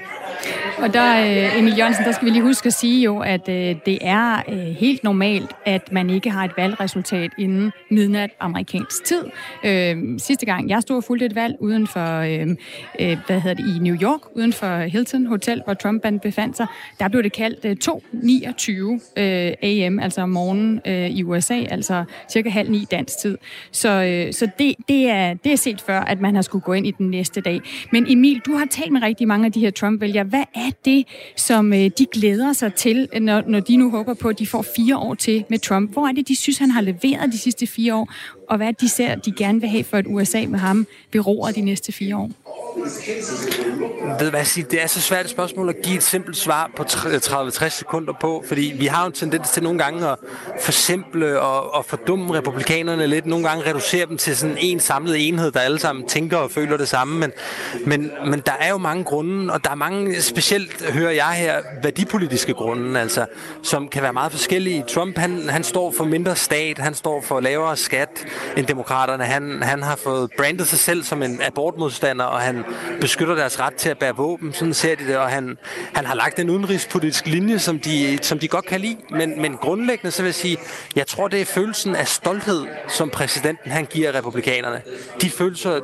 Og 0.78 0.94
der, 0.94 1.20
øh, 1.20 1.58
Emil 1.58 1.76
Jørgensen, 1.78 2.04
der 2.04 2.12
skal 2.12 2.24
vi 2.24 2.30
lige 2.30 2.42
huske 2.42 2.66
at 2.66 2.72
sige 2.72 3.02
jo, 3.02 3.18
at 3.18 3.48
øh, 3.48 3.76
det 3.86 3.98
er 4.00 4.42
øh, 4.48 4.58
helt 4.58 5.04
normalt, 5.04 5.50
at 5.64 5.92
man 5.92 6.10
ikke 6.10 6.30
har 6.30 6.44
et 6.44 6.50
valgresultat 6.56 7.30
inden 7.38 7.72
midnat 7.90 8.30
amerikansk 8.40 9.04
tid. 9.04 9.24
Øh, 9.64 9.96
sidste 10.18 10.46
gang 10.46 10.70
jeg 10.70 10.82
stod 10.82 10.96
og 10.96 11.04
fulgte 11.04 11.26
et 11.26 11.34
valg 11.34 11.56
uden 11.60 11.86
for, 11.86 12.18
øh, 12.18 12.56
øh, 13.00 13.18
hvad 13.26 13.40
hedder 13.40 13.54
det, 13.54 13.76
i 13.76 13.78
New 13.78 13.96
York, 14.02 14.20
uden 14.36 14.52
for 14.52 14.78
Hilton 14.78 15.26
Hotel, 15.26 15.62
hvor 15.64 15.74
Trump 15.74 16.04
befandt 16.22 16.56
sig, 16.56 16.66
der 16.98 17.08
blev 17.08 17.22
det 17.22 17.32
kaldt 17.32 17.84
2.29 17.88 19.20
AM, 19.62 19.98
altså 19.98 20.20
om 20.20 20.28
morgenen 20.28 20.80
i 21.10 21.22
USA, 21.22 21.54
altså 21.54 22.04
cirka 22.30 22.48
halv 22.48 22.70
ni 22.70 22.86
dansk 22.90 23.18
tid. 23.18 23.38
Så, 23.70 24.28
så 24.32 24.48
det, 24.58 24.74
det, 24.88 25.10
er, 25.10 25.34
det 25.34 25.52
er 25.52 25.56
set 25.56 25.80
før, 25.80 26.00
at 26.00 26.20
man 26.20 26.34
har 26.34 26.42
skulle 26.42 26.62
gå 26.62 26.72
ind 26.72 26.86
i 26.86 26.90
den 26.90 27.10
næste 27.10 27.40
dag. 27.40 27.60
Men 27.92 28.06
Emil, 28.08 28.40
du 28.46 28.54
har 28.54 28.66
talt 28.70 28.92
med 28.92 29.02
rigtig 29.02 29.28
mange 29.28 29.46
af 29.46 29.52
de 29.52 29.60
her 29.60 29.70
Trump-vælgere 29.70 30.24
hvad 30.24 30.44
er 30.54 30.70
det, 30.84 31.06
som 31.36 31.72
øh, 31.72 31.90
de 31.98 32.06
glæder 32.12 32.52
sig 32.52 32.74
til, 32.74 33.08
når, 33.20 33.42
når 33.46 33.60
de 33.60 33.76
nu 33.76 33.90
håber 33.90 34.14
på, 34.14 34.28
at 34.28 34.38
de 34.38 34.46
får 34.46 34.64
fire 34.76 34.96
år 34.96 35.14
til 35.14 35.44
med 35.48 35.58
Trump? 35.58 35.92
Hvor 35.92 36.08
er 36.08 36.12
det, 36.12 36.28
de 36.28 36.36
synes, 36.36 36.58
han 36.58 36.70
har 36.70 36.80
leveret 36.80 37.32
de 37.32 37.38
sidste 37.38 37.66
fire 37.66 37.94
år? 37.94 38.12
Og 38.48 38.56
hvad 38.56 38.72
de 38.72 38.88
ser, 38.88 39.14
de 39.14 39.32
gerne 39.32 39.60
vil 39.60 39.70
have 39.70 39.84
for 39.84 39.98
et 39.98 40.06
USA 40.08 40.44
med 40.48 40.58
ham 40.58 40.86
beror 41.10 41.50
de 41.50 41.60
næste 41.60 41.92
fire 41.92 42.16
år? 42.16 42.30
Ved 44.18 44.30
hvad 44.30 44.44
sige, 44.44 44.66
det 44.70 44.82
er 44.82 44.86
så 44.86 45.00
svært 45.00 45.24
et 45.24 45.30
spørgsmål 45.30 45.68
at 45.68 45.74
give 45.82 45.96
et 45.96 46.02
simpelt 46.02 46.36
svar 46.36 46.70
på 46.76 46.82
30-60 46.82 47.64
øh, 47.64 47.70
sekunder 47.70 48.12
på, 48.20 48.44
fordi 48.48 48.74
vi 48.78 48.86
har 48.86 49.02
jo 49.02 49.06
en 49.06 49.12
tendens 49.12 49.50
til 49.50 49.62
nogle 49.62 49.78
gange 49.78 50.08
at 50.08 50.18
forsimple 50.60 51.40
og, 51.40 51.74
og 51.74 51.84
fordumme 51.84 52.34
republikanerne 52.34 53.06
lidt, 53.06 53.26
nogle 53.26 53.48
gange 53.48 53.66
reducere 53.66 54.06
dem 54.06 54.16
til 54.16 54.36
sådan 54.36 54.56
en 54.60 54.80
samlet 54.80 55.28
enhed, 55.28 55.50
der 55.50 55.60
alle 55.60 55.78
sammen 55.78 56.08
tænker 56.08 56.36
og 56.36 56.50
føler 56.50 56.76
det 56.76 56.88
samme, 56.88 57.18
men, 57.18 57.32
men, 57.86 58.10
men 58.26 58.42
der 58.46 58.52
er 58.60 58.70
jo 58.70 58.78
mange 58.78 59.04
grunde, 59.04 59.52
og 59.52 59.64
der 59.64 59.70
er 59.70 59.74
mange, 59.74 60.22
specielt 60.22 60.90
hører 60.92 61.12
jeg 61.12 61.32
her, 61.32 61.62
værdipolitiske 61.82 62.54
grunde, 62.54 63.00
altså, 63.00 63.26
som 63.62 63.88
kan 63.88 64.02
være 64.02 64.12
meget 64.12 64.32
forskellige. 64.32 64.84
Trump, 64.88 65.18
han, 65.18 65.48
han 65.48 65.64
står 65.64 65.94
for 65.96 66.04
mindre 66.04 66.36
stat, 66.36 66.78
han 66.78 66.94
står 66.94 67.20
for 67.20 67.40
lavere 67.40 67.76
skat 67.76 68.26
end 68.56 68.66
demokraterne, 68.66 69.24
han, 69.24 69.62
han 69.62 69.82
har 69.82 69.96
fået 69.96 70.30
brandet 70.36 70.66
sig 70.66 70.78
selv 70.78 71.04
som 71.04 71.22
en 71.22 71.42
abortmodstander, 71.42 72.24
og 72.24 72.40
han 72.40 72.64
beskytter 73.00 73.34
deres 73.34 73.60
ret 73.60 73.74
til 73.74 73.88
at 73.88 73.98
bære 73.98 74.16
våben. 74.16 74.52
Sådan 74.52 74.74
ser 74.74 74.94
de 74.94 75.06
det, 75.06 75.16
og 75.16 75.28
han, 75.28 75.58
han 75.94 76.06
har 76.06 76.14
lagt 76.14 76.38
en 76.38 76.50
udenrigspolitisk 76.50 77.26
linje, 77.26 77.58
som 77.58 77.78
de, 77.78 78.18
som 78.22 78.38
de 78.38 78.48
godt 78.48 78.64
kan 78.64 78.80
lide. 78.80 78.96
Men, 79.10 79.42
men 79.42 79.56
grundlæggende 79.56 80.10
så 80.10 80.22
vil 80.22 80.28
jeg 80.28 80.34
sige, 80.34 80.58
jeg 80.96 81.06
tror, 81.06 81.28
det 81.28 81.40
er 81.40 81.44
følelsen 81.44 81.96
af 81.96 82.08
stolthed, 82.08 82.66
som 82.88 83.10
præsidenten 83.10 83.70
han 83.70 83.86
giver 83.86 84.14
republikanerne. 84.14 84.82
De, 85.20 85.30
følelser, 85.30 85.80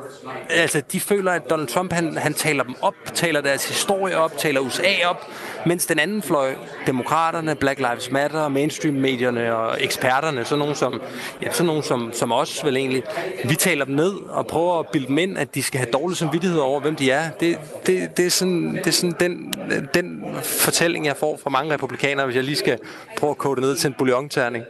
altså, 0.49 0.81
de 0.91 0.99
føler, 0.99 1.31
at 1.31 1.49
Donald 1.49 1.67
Trump 1.67 1.93
han, 1.93 2.17
han 2.17 2.33
taler 2.33 2.63
dem 2.63 2.75
op, 2.81 2.95
taler 3.13 3.41
deres 3.41 3.67
historie 3.67 4.17
op, 4.17 4.37
taler 4.37 4.59
USA 4.59 5.05
op, 5.05 5.27
mens 5.65 5.85
den 5.85 5.99
anden 5.99 6.21
fløj, 6.21 6.55
demokraterne, 6.87 7.55
Black 7.55 7.79
Lives 7.79 8.11
Matter, 8.11 8.47
mainstream-medierne 8.47 9.55
og 9.55 9.83
eksperterne, 9.83 10.45
sådan 10.45 10.59
nogen 10.59 10.75
som, 10.75 11.01
ja, 11.41 11.51
sådan 11.51 11.65
nogen 11.65 11.83
som, 11.83 12.11
som 12.13 12.31
os 12.41 12.65
vel 12.65 12.77
egentlig, 12.77 13.03
vi 13.45 13.55
taler 13.55 13.85
dem 13.85 13.95
ned 13.95 14.13
og 14.29 14.47
prøver 14.47 14.79
at 14.79 14.85
bilde 14.87 15.07
dem 15.07 15.17
ind, 15.17 15.37
at 15.37 15.55
de 15.55 15.63
skal 15.63 15.79
have 15.79 15.91
dårlig 15.93 16.17
samvittighed 16.17 16.59
over, 16.59 16.79
hvem 16.79 16.95
de 16.95 17.11
er. 17.11 17.29
Det, 17.29 17.57
det, 17.85 18.17
det 18.17 18.25
er 18.25 18.29
sådan, 18.29 18.75
det 18.75 18.87
er 18.87 18.91
sådan 18.91 19.15
den, 19.19 19.53
den 19.93 20.23
fortælling, 20.43 21.05
jeg 21.05 21.15
får 21.17 21.39
fra 21.43 21.49
mange 21.49 21.73
republikanere, 21.73 22.25
hvis 22.25 22.35
jeg 22.35 22.43
lige 22.43 22.55
skal 22.55 22.77
prøve 23.17 23.29
at 23.29 23.37
kode 23.37 23.55
det 23.55 23.63
ned 23.63 23.75
til 23.75 23.87
en 23.87 23.93
bouillonterning. 23.97 24.63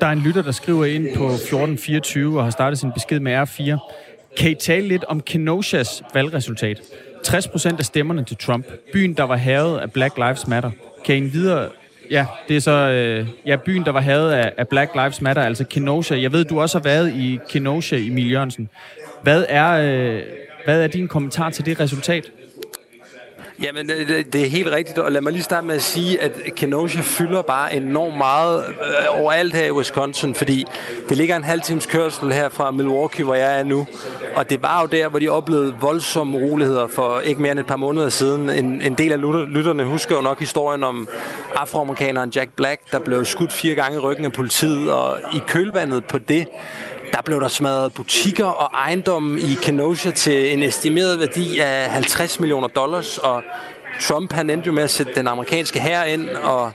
Der 0.00 0.06
er 0.06 0.10
en 0.10 0.18
lytter, 0.18 0.42
der 0.42 0.52
skriver 0.52 0.84
ind 0.84 1.04
på 1.04 1.24
1424 1.24 2.38
og 2.38 2.44
har 2.44 2.50
startet 2.50 2.78
sin 2.78 2.92
besked 2.92 3.20
med 3.20 3.42
R4. 3.42 3.94
Kan 4.38 4.50
I 4.50 4.54
tale 4.54 4.88
lidt 4.88 5.04
om 5.04 5.20
Kenoshas 5.20 6.02
valgresultat? 6.14 6.80
60 7.24 7.48
procent 7.48 7.78
af 7.78 7.84
stemmerne 7.84 8.24
til 8.24 8.36
Trump. 8.36 8.66
Byen, 8.92 9.14
der 9.14 9.22
var 9.22 9.36
havet 9.36 9.78
af 9.78 9.92
Black 9.92 10.16
Lives 10.16 10.46
Matter. 10.46 10.70
Kan 11.04 11.16
I 11.16 11.20
videre... 11.20 11.68
Ja, 12.10 12.26
det 12.48 12.56
er 12.56 12.60
så 12.60 12.70
øh, 12.70 13.26
ja, 13.46 13.56
byen, 13.56 13.84
der 13.84 13.92
var 13.92 14.00
havet 14.00 14.32
af, 14.32 14.52
af 14.56 14.68
Black 14.68 14.94
Lives 14.94 15.20
Matter, 15.20 15.42
altså 15.42 15.64
Kenosha. 15.64 16.20
Jeg 16.20 16.32
ved, 16.32 16.44
du 16.44 16.60
også 16.60 16.78
har 16.78 16.82
været 16.82 17.12
i 17.14 17.38
Kenosha, 17.48 17.96
Emil 17.96 18.30
Jørgensen. 18.30 18.68
Hvad 19.22 19.44
er, 19.48 19.70
øh, 19.70 20.22
hvad 20.64 20.82
er 20.82 20.86
din 20.86 21.08
kommentar 21.08 21.50
til 21.50 21.66
det 21.66 21.80
resultat? 21.80 22.30
Jamen, 23.62 23.88
det, 23.88 24.32
det 24.32 24.42
er 24.42 24.46
helt 24.46 24.72
rigtigt, 24.72 24.98
og 24.98 25.12
lad 25.12 25.20
mig 25.20 25.32
lige 25.32 25.42
starte 25.42 25.66
med 25.66 25.74
at 25.74 25.82
sige, 25.82 26.22
at 26.22 26.32
Kenosha 26.56 27.00
fylder 27.00 27.42
bare 27.42 27.76
enormt 27.76 28.16
meget 28.16 28.64
øh, 28.68 29.20
overalt 29.20 29.54
her 29.54 29.64
i 29.64 29.70
Wisconsin, 29.70 30.34
fordi 30.34 30.64
det 31.08 31.16
ligger 31.16 31.36
en 31.36 31.44
halv 31.44 31.60
times 31.60 31.86
kørsel 31.86 32.32
her 32.32 32.48
fra 32.48 32.70
Milwaukee, 32.70 33.24
hvor 33.24 33.34
jeg 33.34 33.58
er 33.60 33.64
nu, 33.64 33.86
og 34.36 34.50
det 34.50 34.62
var 34.62 34.80
jo 34.80 34.86
der, 34.86 35.08
hvor 35.08 35.18
de 35.18 35.28
oplevede 35.28 35.74
voldsomme 35.80 36.38
uroligheder 36.38 36.86
for 36.86 37.20
ikke 37.20 37.42
mere 37.42 37.52
end 37.52 37.60
et 37.60 37.66
par 37.66 37.76
måneder 37.76 38.08
siden. 38.08 38.50
En, 38.50 38.82
en 38.82 38.94
del 38.94 39.12
af 39.12 39.20
lytterne 39.54 39.84
husker 39.84 40.16
jo 40.16 40.22
nok 40.22 40.38
historien 40.38 40.84
om 40.84 41.08
afroamerikaneren 41.54 42.30
Jack 42.30 42.50
Black, 42.56 42.92
der 42.92 42.98
blev 42.98 43.24
skudt 43.24 43.52
fire 43.52 43.74
gange 43.74 43.96
i 43.96 44.00
ryggen 44.00 44.24
af 44.24 44.32
politiet, 44.32 44.92
og 44.92 45.18
i 45.34 45.42
kølvandet 45.46 46.04
på 46.04 46.18
det, 46.18 46.46
der 47.12 47.22
blev 47.24 47.40
der 47.40 47.48
smadret 47.48 47.92
butikker 47.94 48.46
og 48.46 48.70
ejendomme 48.74 49.40
i 49.40 49.58
Kenosha 49.62 50.10
til 50.10 50.52
en 50.52 50.62
estimeret 50.62 51.20
værdi 51.20 51.58
af 51.58 51.90
50 51.90 52.40
millioner 52.40 52.68
dollars, 52.68 53.18
og 53.18 53.42
Trump 54.00 54.32
han 54.32 54.50
endte 54.50 54.66
jo 54.66 54.72
med 54.72 54.82
at 54.82 54.90
sætte 54.90 55.14
den 55.14 55.28
amerikanske 55.28 55.80
hær 55.80 56.02
ind, 56.02 56.28
og 56.28 56.72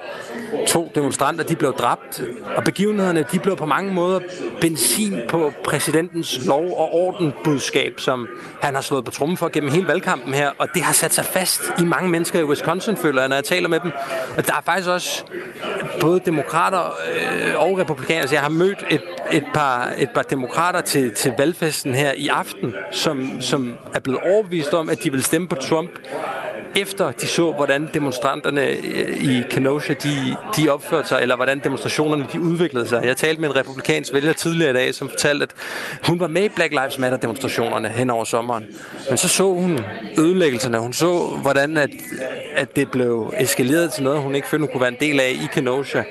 to 0.67 0.91
demonstranter 0.95 1.43
de 1.43 1.55
blev 1.55 1.73
dræbt. 1.73 2.23
Og 2.55 2.63
begivenhederne 2.63 3.25
de 3.31 3.39
blev 3.39 3.55
på 3.55 3.65
mange 3.65 3.93
måder 3.93 4.19
benzin 4.61 5.19
på 5.29 5.53
præsidentens 5.63 6.45
lov- 6.45 6.77
og 6.77 6.93
ordenbudskab, 6.93 7.99
som 7.99 8.27
han 8.61 8.75
har 8.75 8.81
slået 8.81 9.05
på 9.05 9.11
trummen 9.11 9.37
for 9.37 9.49
gennem 9.49 9.71
hele 9.71 9.87
valgkampen 9.87 10.33
her. 10.33 10.51
Og 10.57 10.67
det 10.73 10.81
har 10.81 10.93
sat 10.93 11.13
sig 11.13 11.25
fast 11.25 11.61
i 11.79 11.83
mange 11.83 12.09
mennesker 12.09 12.39
i 12.39 12.43
Wisconsin, 12.43 12.97
føler 12.97 13.21
jeg, 13.21 13.29
når 13.29 13.35
jeg 13.35 13.43
taler 13.43 13.69
med 13.69 13.79
dem. 13.79 13.91
Og 14.37 14.47
der 14.47 14.53
er 14.53 14.61
faktisk 14.65 14.89
også 14.89 15.23
både 16.01 16.19
demokrater 16.25 16.81
øh, 16.81 17.53
og 17.55 17.79
republikanere. 17.79 18.21
Så 18.21 18.21
altså, 18.21 18.35
jeg 18.35 18.41
har 18.41 18.49
mødt 18.49 18.85
et, 18.89 19.01
et, 19.31 19.45
par, 19.53 19.93
et 19.97 20.09
par 20.09 20.21
demokrater 20.21 20.81
til, 20.81 21.11
til 21.11 21.33
valgfesten 21.37 21.95
her 21.95 22.11
i 22.17 22.27
aften, 22.27 22.73
som, 22.91 23.41
som 23.41 23.73
er 23.93 23.99
blevet 23.99 24.19
overbevist 24.21 24.73
om, 24.73 24.89
at 24.89 25.03
de 25.03 25.11
vil 25.11 25.23
stemme 25.23 25.47
på 25.47 25.55
Trump 25.55 25.91
efter 26.75 27.11
de 27.11 27.27
så, 27.27 27.51
hvordan 27.51 27.89
demonstranterne 27.93 28.67
øh, 28.67 29.23
i 29.23 29.43
Kenosha, 29.49 29.93
de, 29.93 30.35
de 30.57 30.69
opførte 30.69 31.07
sig, 31.07 31.21
eller 31.21 31.35
hvordan 31.35 31.59
demonstrationerne 31.59 32.25
de 32.33 32.41
udviklede 32.41 32.87
sig. 32.87 33.05
Jeg 33.05 33.17
talte 33.17 33.41
med 33.41 33.49
en 33.49 33.55
republikansk 33.55 34.13
vælger 34.13 34.33
tidligere 34.33 34.71
i 34.71 34.73
dag, 34.73 34.95
som 34.95 35.09
fortalte, 35.09 35.43
at 35.43 35.49
hun 36.07 36.19
var 36.19 36.27
med 36.27 36.43
i 36.43 36.49
Black 36.49 36.71
Lives 36.71 36.99
Matter 36.99 37.17
demonstrationerne 37.17 37.89
hen 37.89 38.09
over 38.09 38.23
sommeren. 38.23 38.65
Men 39.09 39.17
så 39.17 39.27
så 39.27 39.53
hun 39.53 39.79
ødelæggelserne. 40.19 40.79
Hun 40.79 40.93
så, 40.93 41.39
hvordan 41.41 41.77
at, 41.77 41.89
at 42.55 42.75
det 42.75 42.91
blev 42.91 43.33
eskaleret 43.37 43.93
til 43.93 44.03
noget, 44.03 44.21
hun 44.21 44.35
ikke 44.35 44.47
følte, 44.47 44.61
hun 44.61 44.71
kunne 44.71 44.81
være 44.81 44.91
en 44.91 44.97
del 44.99 45.19
af 45.19 45.29
i 45.29 45.47
Kenosha. 45.53 46.01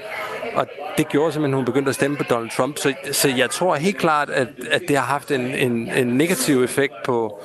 Og 0.54 0.66
det 0.98 1.08
gjorde 1.08 1.32
simpelthen, 1.32 1.54
at 1.54 1.58
hun 1.58 1.64
begyndte 1.64 1.88
at 1.88 1.94
stemme 1.94 2.16
på 2.16 2.22
Donald 2.22 2.50
Trump. 2.56 2.78
Så, 2.78 2.94
så 3.12 3.28
jeg 3.28 3.50
tror 3.50 3.74
helt 3.74 3.98
klart, 3.98 4.30
at, 4.30 4.48
at 4.70 4.82
det 4.88 4.96
har 4.96 5.04
haft 5.04 5.30
en, 5.30 5.40
en, 5.40 5.92
en 5.96 6.06
negativ 6.06 6.64
effekt 6.64 6.92
på, 7.04 7.40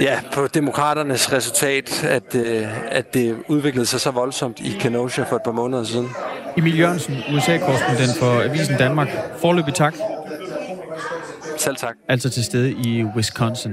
ja, 0.00 0.20
på 0.32 0.46
demokraternes 0.46 1.32
resultat, 1.32 2.04
at, 2.04 2.34
øh, 2.34 2.92
at 2.92 3.14
det 3.14 3.36
udviklede 3.48 3.86
sig 3.86 4.00
så 4.00 4.10
voldsomt 4.10 4.60
i 4.60 4.76
Kenosha 4.80 5.22
for 5.22 5.36
et 5.36 5.42
par 5.44 5.52
måneder 5.52 5.84
siden. 5.84 6.08
Emil 6.56 6.78
Jørgensen, 6.78 7.16
USA-korrespondent 7.34 8.18
for 8.18 8.42
Avisen 8.42 8.76
Danmark. 8.76 9.08
Forløbig 9.40 9.74
tak. 9.74 9.94
Selv 11.56 11.76
tak. 11.76 11.94
Altså 12.08 12.30
til 12.30 12.44
stede 12.44 12.70
i 12.70 13.04
Wisconsin. 13.16 13.72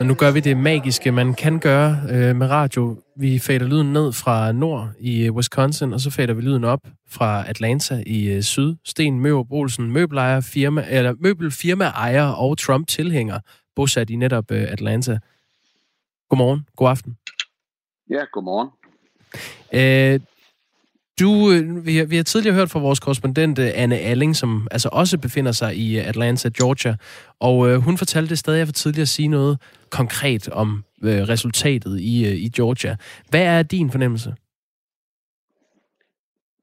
Og 0.00 0.06
nu 0.06 0.14
gør 0.14 0.30
vi 0.30 0.40
det 0.40 0.56
magiske, 0.56 1.12
man 1.12 1.34
kan 1.34 1.58
gøre 1.58 2.00
øh, 2.10 2.36
med 2.36 2.50
radio. 2.50 2.96
Vi 3.16 3.38
fader 3.38 3.66
lyden 3.66 3.92
ned 3.92 4.12
fra 4.12 4.52
nord 4.52 4.88
i 5.00 5.30
Wisconsin, 5.30 5.92
og 5.92 6.00
så 6.00 6.10
fader 6.10 6.34
vi 6.34 6.42
lyden 6.42 6.64
op 6.64 6.80
fra 7.10 7.48
Atlanta 7.48 8.02
i 8.06 8.28
øh, 8.28 8.42
syd. 8.42 8.74
Sten 8.84 9.20
Mørup 9.20 9.46
Olsen, 9.50 9.92
møbelejer, 9.92 10.40
firma, 10.40 10.84
eller 10.90 11.14
møbelfirma 11.20 11.84
ejer 11.84 12.26
og 12.26 12.58
Trump-tilhænger, 12.58 13.38
bosat 13.76 14.10
i 14.10 14.16
netop 14.16 14.50
øh, 14.50 14.62
Atlanta. 14.62 15.18
Godmorgen, 16.34 16.66
god 16.76 16.88
aften. 16.88 17.16
Ja, 18.10 18.24
godmorgen. 18.32 18.68
Øh, 19.72 20.20
du, 21.20 21.52
øh, 21.52 21.86
vi, 21.86 21.96
har, 21.96 22.04
vi 22.04 22.16
har 22.16 22.22
tidligere 22.22 22.56
hørt 22.56 22.70
fra 22.70 22.78
vores 22.78 23.00
korrespondent 23.00 23.58
øh, 23.58 23.70
Anne 23.74 23.98
Alling, 23.98 24.36
som 24.36 24.68
altså 24.70 24.88
også 24.92 25.18
befinder 25.18 25.52
sig 25.52 25.76
i 25.76 25.98
øh, 25.98 26.08
Atlanta, 26.08 26.50
Georgia, 26.58 26.96
og 27.40 27.68
øh, 27.68 27.76
hun 27.76 27.98
fortalte 27.98 28.30
det 28.30 28.38
stadig 28.38 28.66
for 28.66 28.72
tidligere 28.72 29.02
at 29.02 29.08
sige 29.08 29.28
noget 29.28 29.58
konkret 29.90 30.48
om 30.48 30.84
øh, 31.02 31.22
resultatet 31.28 32.00
i, 32.00 32.26
øh, 32.26 32.34
i 32.34 32.48
Georgia. 32.48 32.96
Hvad 33.30 33.42
er 33.42 33.62
din 33.62 33.90
fornemmelse? 33.90 34.34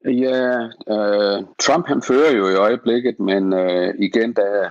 Ja, 0.06 0.58
øh, 0.96 1.44
Trump 1.60 1.88
han 1.88 2.02
fører 2.02 2.32
jo 2.32 2.50
i 2.50 2.56
øjeblikket, 2.56 3.20
men 3.20 3.54
øh, 3.54 3.94
igen, 4.00 4.34
der, 4.34 4.70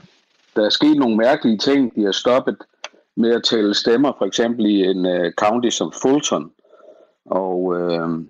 der 0.57 0.64
er 0.64 0.71
sket 0.71 0.97
nogle 0.97 1.16
mærkelige 1.16 1.59
ting. 1.59 1.95
De 1.97 2.04
har 2.04 2.12
stoppet 2.12 2.57
med 3.17 3.31
at 3.31 3.43
tælle 3.45 3.75
stemmer, 3.75 4.12
for 4.19 4.26
eksempel 4.26 4.67
i 4.67 4.85
en 4.85 5.07
uh, 5.07 5.33
county 5.38 5.69
som 5.69 5.93
Fulton. 6.02 6.52
Og 7.25 7.62
uh, 7.62 8.25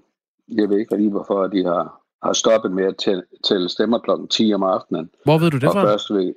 jeg 0.48 0.68
ved 0.68 0.78
ikke 0.78 0.96
lige, 0.96 1.10
hvorfor 1.10 1.46
de 1.46 1.64
har, 1.64 2.02
har 2.22 2.32
stoppet 2.32 2.72
med 2.72 2.84
at 2.84 2.96
tælle, 2.96 3.22
tælle 3.44 3.68
stemmer 3.68 3.98
klokken 3.98 4.28
10 4.28 4.54
om 4.54 4.62
aftenen. 4.62 5.10
Hvor 5.24 5.38
ved 5.38 5.50
du 5.50 5.58
det 5.58 5.72
fra? 5.72 5.84
Først 5.84 6.10
ved, 6.10 6.34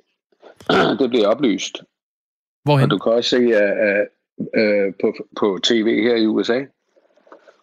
det 1.00 1.10
bliver 1.10 1.28
oplyst. 1.28 1.84
Hvorhen? 2.64 2.84
Og 2.84 2.92
du 2.92 2.98
kan 2.98 3.12
også 3.12 3.30
se 3.30 3.44
uh, 3.44 4.06
uh, 4.38 4.94
på, 5.02 5.14
på 5.40 5.60
tv 5.64 6.04
her 6.04 6.16
i 6.16 6.28
USA. 6.28 6.62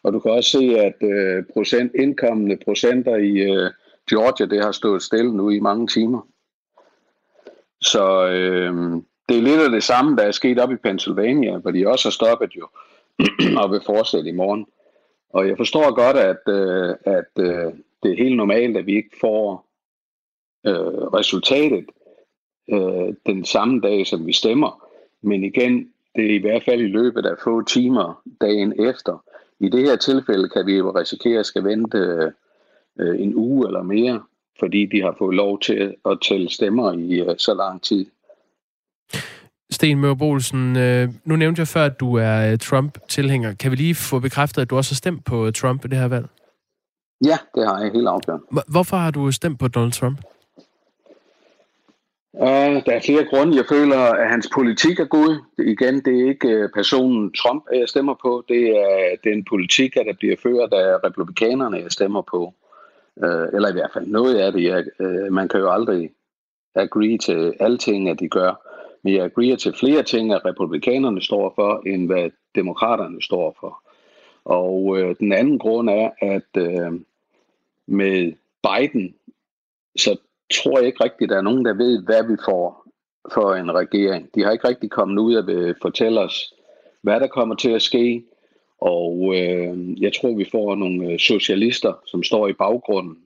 Og 0.03 0.13
du 0.13 0.21
kan 0.21 0.31
også 0.31 0.51
se, 0.51 0.79
at 0.79 0.97
uh, 1.03 1.45
procent, 1.53 1.93
indkommende 1.95 2.59
procenter 2.65 3.17
i 3.17 3.51
uh, 3.51 3.71
Georgia, 4.11 4.47
det 4.47 4.65
har 4.65 4.73
stået 4.73 5.03
stille 5.03 5.37
nu 5.37 5.51
i 5.51 5.61
mange 5.61 5.87
timer. 5.87 6.21
Så 7.83 8.27
øh, 8.27 9.03
det 9.31 9.39
er 9.39 9.43
lidt 9.43 9.61
af 9.61 9.71
det 9.71 9.83
samme, 9.83 10.17
der 10.17 10.23
er 10.23 10.31
sket 10.31 10.59
op 10.59 10.73
i 10.73 10.77
Pennsylvania, 10.77 11.59
hvor 11.59 11.71
de 11.71 11.89
også 11.89 12.09
har 12.09 12.11
stoppet 12.11 12.51
jo, 12.57 12.69
og 13.63 13.71
vil 13.71 13.81
fortsætte 13.87 14.29
i 14.29 14.33
morgen. 14.33 14.67
Og 15.33 15.49
jeg 15.49 15.57
forstår 15.57 15.95
godt, 15.95 16.17
at, 16.17 16.43
øh, 16.49 16.95
at 17.05 17.31
øh, 17.39 17.73
det 18.03 18.13
er 18.13 18.23
helt 18.25 18.37
normalt, 18.37 18.77
at 18.77 18.87
vi 18.87 18.97
ikke 18.97 19.17
får 19.21 19.67
øh, 20.67 21.03
resultatet 21.19 21.85
øh, 22.71 23.15
den 23.27 23.45
samme 23.45 23.81
dag, 23.81 24.07
som 24.07 24.27
vi 24.27 24.33
stemmer. 24.33 24.87
Men 25.23 25.45
igen, 25.45 25.93
det 26.17 26.27
er 26.27 26.35
i 26.35 26.41
hvert 26.41 26.65
fald 26.65 26.81
i 26.81 26.87
løbet 26.87 27.27
af 27.27 27.39
få 27.45 27.63
timer 27.63 28.23
dagen 28.41 28.87
efter. 28.87 29.25
I 29.61 29.69
det 29.69 29.81
her 29.81 29.97
tilfælde 29.97 30.49
kan 30.49 30.67
vi 30.67 30.77
jo 30.77 30.91
risikere 30.91 31.39
at 31.39 31.47
skal 31.47 31.65
vente 31.65 31.99
øh, 33.01 33.21
en 33.21 33.35
uge 33.35 33.67
eller 33.67 33.83
mere, 33.83 34.23
fordi 34.59 34.87
de 34.87 35.03
har 35.03 35.15
fået 35.19 35.37
lov 35.37 35.61
til 35.61 35.95
at 36.05 36.19
tælle 36.29 36.51
stemmer 36.51 36.93
i 36.93 37.21
øh, 37.21 37.35
så 37.39 37.55
lang 37.55 37.83
tid. 37.83 38.07
Sten 39.71 40.01
Mørbolsen, 40.01 40.77
øh, 40.77 41.09
nu 41.25 41.37
nævnte 41.37 41.61
jeg 41.61 41.69
før, 41.69 41.85
at 41.85 42.01
du 42.01 42.15
er 42.15 42.53
øh, 42.53 42.59
Trump-tilhænger. 42.59 43.55
Kan 43.55 43.71
vi 43.71 43.77
lige 43.77 43.95
få 43.95 44.19
bekræftet, 44.19 44.63
at 44.63 44.71
du 44.71 44.77
også 44.77 44.93
har 44.93 44.97
stemt 44.97 45.25
på 45.25 45.47
øh, 45.47 45.53
Trump 45.53 45.85
i 45.85 45.89
det 45.89 45.99
her 45.99 46.09
valg? 46.09 46.27
Ja, 47.25 47.39
det 47.55 47.67
har 47.67 47.81
jeg 47.81 47.93
helt 47.93 48.09
afgjort. 48.09 48.41
Hvorfor 48.69 48.97
har 48.97 49.11
du 49.11 49.31
stemt 49.31 49.59
på 49.59 49.69
Donald 49.69 49.93
Trump? 49.93 50.19
Uh, 52.33 52.77
der 52.87 52.93
er 52.93 53.01
flere 53.05 53.25
grunde. 53.25 53.57
Jeg 53.57 53.65
føler, 53.69 53.99
at 53.99 54.31
hans 54.31 54.49
politik 54.55 55.01
er 55.01 55.05
god. 55.05 55.39
Igen, 55.59 56.05
det 56.05 56.21
er 56.21 56.29
ikke 56.29 56.69
personen 56.75 57.33
Trump, 57.33 57.65
jeg 57.73 57.89
stemmer 57.89 58.15
på. 58.23 58.45
Det 58.49 58.71
er 58.71 59.17
den 59.25 59.45
politik, 59.45 59.95
der 59.95 60.15
bliver 60.19 60.37
ført 60.43 60.73
af 60.73 60.97
republikanerne, 61.05 61.77
jeg 61.77 61.93
stemmer 61.93 62.23
på. 62.23 62.55
Uh, 63.17 63.47
eller 63.55 63.69
i 63.69 63.73
hvert 63.73 63.91
fald 63.93 64.07
noget 64.07 64.35
af 64.35 64.53
det. 64.53 64.65
Jeg, 64.65 64.85
uh, 65.01 65.33
man 65.33 65.49
kan 65.49 65.61
jo 65.61 65.73
aldrig 65.73 66.11
agree 66.75 67.19
til 67.19 67.55
alting, 67.61 68.09
at 68.09 68.21
de 68.21 68.29
gør. 68.29 68.70
Men 69.03 69.15
jeg 69.15 69.25
agreer 69.25 69.57
til 69.57 69.75
flere 69.81 70.03
ting, 70.03 70.33
at 70.33 70.45
republikanerne 70.45 71.23
står 71.23 71.53
for, 71.55 71.83
end 71.87 72.07
hvad 72.07 72.31
demokraterne 72.55 73.23
står 73.23 73.57
for. 73.61 73.83
Og 74.45 74.99
øh, 74.99 75.17
den 75.19 75.33
anden 75.33 75.59
grund 75.59 75.91
er, 75.91 76.11
at 76.21 76.57
øh, 76.57 77.01
med 77.87 78.33
Biden, 78.63 79.15
så 79.97 80.17
tror 80.53 80.79
jeg 80.79 80.87
ikke 80.87 81.05
rigtigt, 81.05 81.23
at 81.23 81.31
der 81.31 81.37
er 81.37 81.43
nogen, 81.43 81.65
der 81.65 81.75
ved, 81.75 82.05
hvad 82.05 82.23
vi 82.29 82.37
får 82.45 82.87
for 83.33 83.55
en 83.55 83.75
regering. 83.75 84.29
De 84.35 84.43
har 84.43 84.53
ikke 84.53 84.69
rigtig 84.69 84.91
kommet 84.91 85.19
ud 85.19 85.35
og 85.35 85.47
vil 85.47 85.57
øh, 85.57 85.75
fortælle 85.83 86.21
os, 86.21 86.55
hvad 87.03 87.21
der 87.21 87.27
kommer 87.27 87.55
til 87.55 87.71
at 87.71 87.83
ske. 87.83 88.25
Og 88.81 89.35
øh, 89.37 90.03
jeg 90.03 90.13
tror, 90.13 90.37
vi 90.37 90.49
får 90.53 90.75
nogle 90.75 91.13
øh, 91.13 91.19
socialister, 91.19 91.93
som 92.07 92.23
står 92.23 92.49
i 92.49 92.53
baggrunden, 92.53 93.19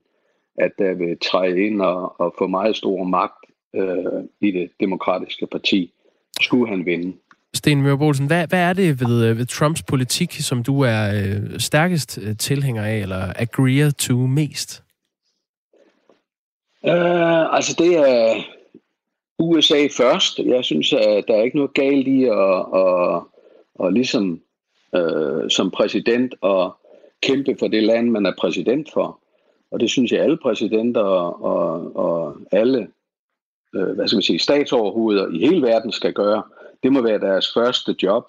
at 0.59 0.73
der 0.79 0.95
vil 0.95 1.19
træde 1.19 1.61
ind 1.61 1.83
og, 1.83 2.21
og 2.21 2.35
få 2.39 2.47
meget 2.47 2.77
stor 2.77 3.05
magt 3.05 3.44
øh, 3.75 4.25
i 4.41 4.51
det 4.51 4.71
demokratiske 4.81 5.47
parti, 5.47 5.93
skulle 6.41 6.69
han 6.69 6.87
vinde. 6.87 7.13
Sten 7.55 7.83
Møller 7.83 8.27
hvad, 8.27 8.47
hvad 8.49 8.59
er 8.59 8.73
det 8.73 9.01
ved, 9.01 9.25
øh, 9.25 9.39
ved 9.39 9.47
Trumps 9.47 9.83
politik, 9.83 10.33
som 10.33 10.63
du 10.63 10.81
er 10.81 11.13
øh, 11.15 11.61
stærkest 11.61 12.19
øh, 12.23 12.37
tilhænger 12.37 12.85
af, 12.85 12.97
eller 12.97 13.33
agreer 13.37 13.91
to 13.91 14.15
mest? 14.15 14.83
Uh, 16.83 17.55
altså 17.57 17.75
det 17.79 17.97
er 17.97 18.35
USA 19.39 19.87
først. 19.97 20.39
Jeg 20.39 20.65
synes, 20.65 20.93
at 20.93 21.25
der 21.29 21.35
er 21.35 21.43
ikke 21.43 21.57
noget 21.57 21.75
galt 21.75 22.09
i 22.09 22.25
at, 22.25 22.67
at, 22.75 23.23
at 23.87 23.93
ligesom 23.93 24.41
uh, 24.99 25.49
som 25.49 25.71
præsident 25.71 26.35
at 26.43 26.71
kæmpe 27.23 27.57
for 27.59 27.69
det 27.69 27.83
land, 27.83 28.11
man 28.11 28.27
er 28.27 28.33
præsident 28.39 28.89
for. 28.93 29.21
Og 29.71 29.81
det 29.81 29.91
synes 29.91 30.13
jeg, 30.13 30.21
alle 30.21 30.37
præsidenter 30.43 31.01
og, 31.01 31.45
og, 31.45 31.97
og 31.97 32.37
alle 32.53 32.89
øh, 33.75 33.95
hvad 33.95 34.09
skal 34.09 34.17
man 34.17 34.23
sige, 34.23 34.39
statsoverhoveder 34.39 35.29
i 35.33 35.39
hele 35.39 35.63
verden 35.63 35.93
skal 35.93 36.13
gøre. 36.13 36.43
Det 36.83 36.93
må 36.93 37.03
være 37.03 37.19
deres 37.19 37.53
første 37.55 37.97
job. 38.03 38.25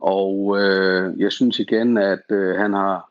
Og 0.00 0.58
øh, 0.60 1.20
jeg 1.20 1.32
synes 1.32 1.58
igen, 1.58 1.98
at 1.98 2.22
øh, 2.30 2.56
han 2.56 2.72
har, 2.72 3.10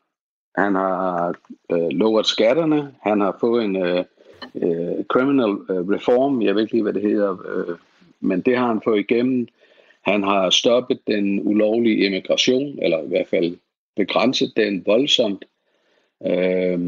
han 0.55 0.75
har 0.75 1.33
øh, 1.71 1.87
lovet 1.89 2.25
skatterne. 2.25 2.91
Han 3.01 3.21
har 3.21 3.37
fået 3.39 3.63
en 3.63 3.75
øh, 3.75 4.03
øh 4.55 5.03
criminal 5.09 5.49
øh, 5.69 5.89
reform. 5.89 6.41
Jeg 6.41 6.55
ved 6.55 6.61
ikke 6.61 6.73
lige, 6.73 6.83
hvad 6.83 6.93
det 6.93 7.01
hedder. 7.01 7.31
Øh, 7.31 7.75
men 8.19 8.41
det 8.41 8.57
har 8.57 8.67
han 8.67 8.81
fået 8.83 8.99
igennem. 8.99 9.47
Han 10.01 10.23
har 10.23 10.49
stoppet 10.49 10.99
den 11.07 11.47
ulovlige 11.47 12.05
immigration, 12.05 12.79
eller 12.81 13.03
i 13.03 13.07
hvert 13.07 13.27
fald 13.27 13.57
begrænset 13.95 14.53
den 14.55 14.83
voldsomt. 14.85 15.45
Øh, 16.25 16.79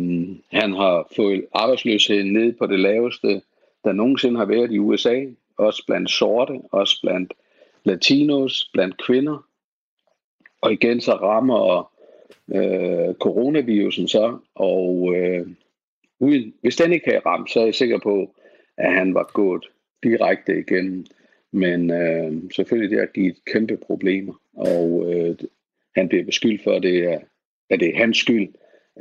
han 0.52 0.74
har 0.74 1.08
fået 1.16 1.46
arbejdsløsheden 1.54 2.34
ned 2.34 2.54
på 2.54 2.68
det 2.68 2.80
laveste 2.80 3.42
der 3.86 3.94
nogensinde 3.94 4.38
har 4.38 4.46
været 4.46 4.72
i 4.72 4.80
USA, 4.80 5.26
også 5.58 5.84
blandt 5.88 6.10
sorte, 6.10 6.60
også 6.72 7.00
blandt 7.04 7.34
latinos, 7.84 8.70
blandt 8.74 9.06
kvinder. 9.06 9.46
Og 10.62 10.74
igen 10.74 11.02
så 11.02 11.14
rammer 11.14 11.92
øh, 12.54 13.16
coronavirusen 13.16 14.08
så, 14.08 14.38
og 14.56 15.16
øh, 15.16 15.48
uden, 16.20 16.54
hvis 16.62 16.76
den 16.76 16.94
ikke 16.94 17.06
havde 17.06 17.26
ramt, 17.26 17.52
så 17.52 17.60
er 17.60 17.66
jeg 17.66 17.76
sikker 17.76 18.00
på, 18.04 18.36
at 18.78 18.94
han 18.94 19.14
var 19.14 19.32
gået 19.34 19.66
direkte 20.04 20.60
igennem. 20.60 21.06
Men 21.52 21.92
øh, 21.92 22.52
selvfølgelig 22.56 22.90
det 22.90 23.00
har 23.00 23.14
givet 23.14 23.46
kæmpe 23.46 23.78
problemer, 23.78 24.34
og 24.54 25.14
øh, 25.14 25.36
han 25.96 26.10
bliver 26.10 26.26
beskyldt 26.26 26.64
for, 26.64 26.72
at 26.72 26.84
det 26.84 27.14
er, 27.14 27.20
at 27.70 27.80
det 27.80 27.90
er 27.90 27.98
hans 27.98 28.18
skyld, 28.18 28.48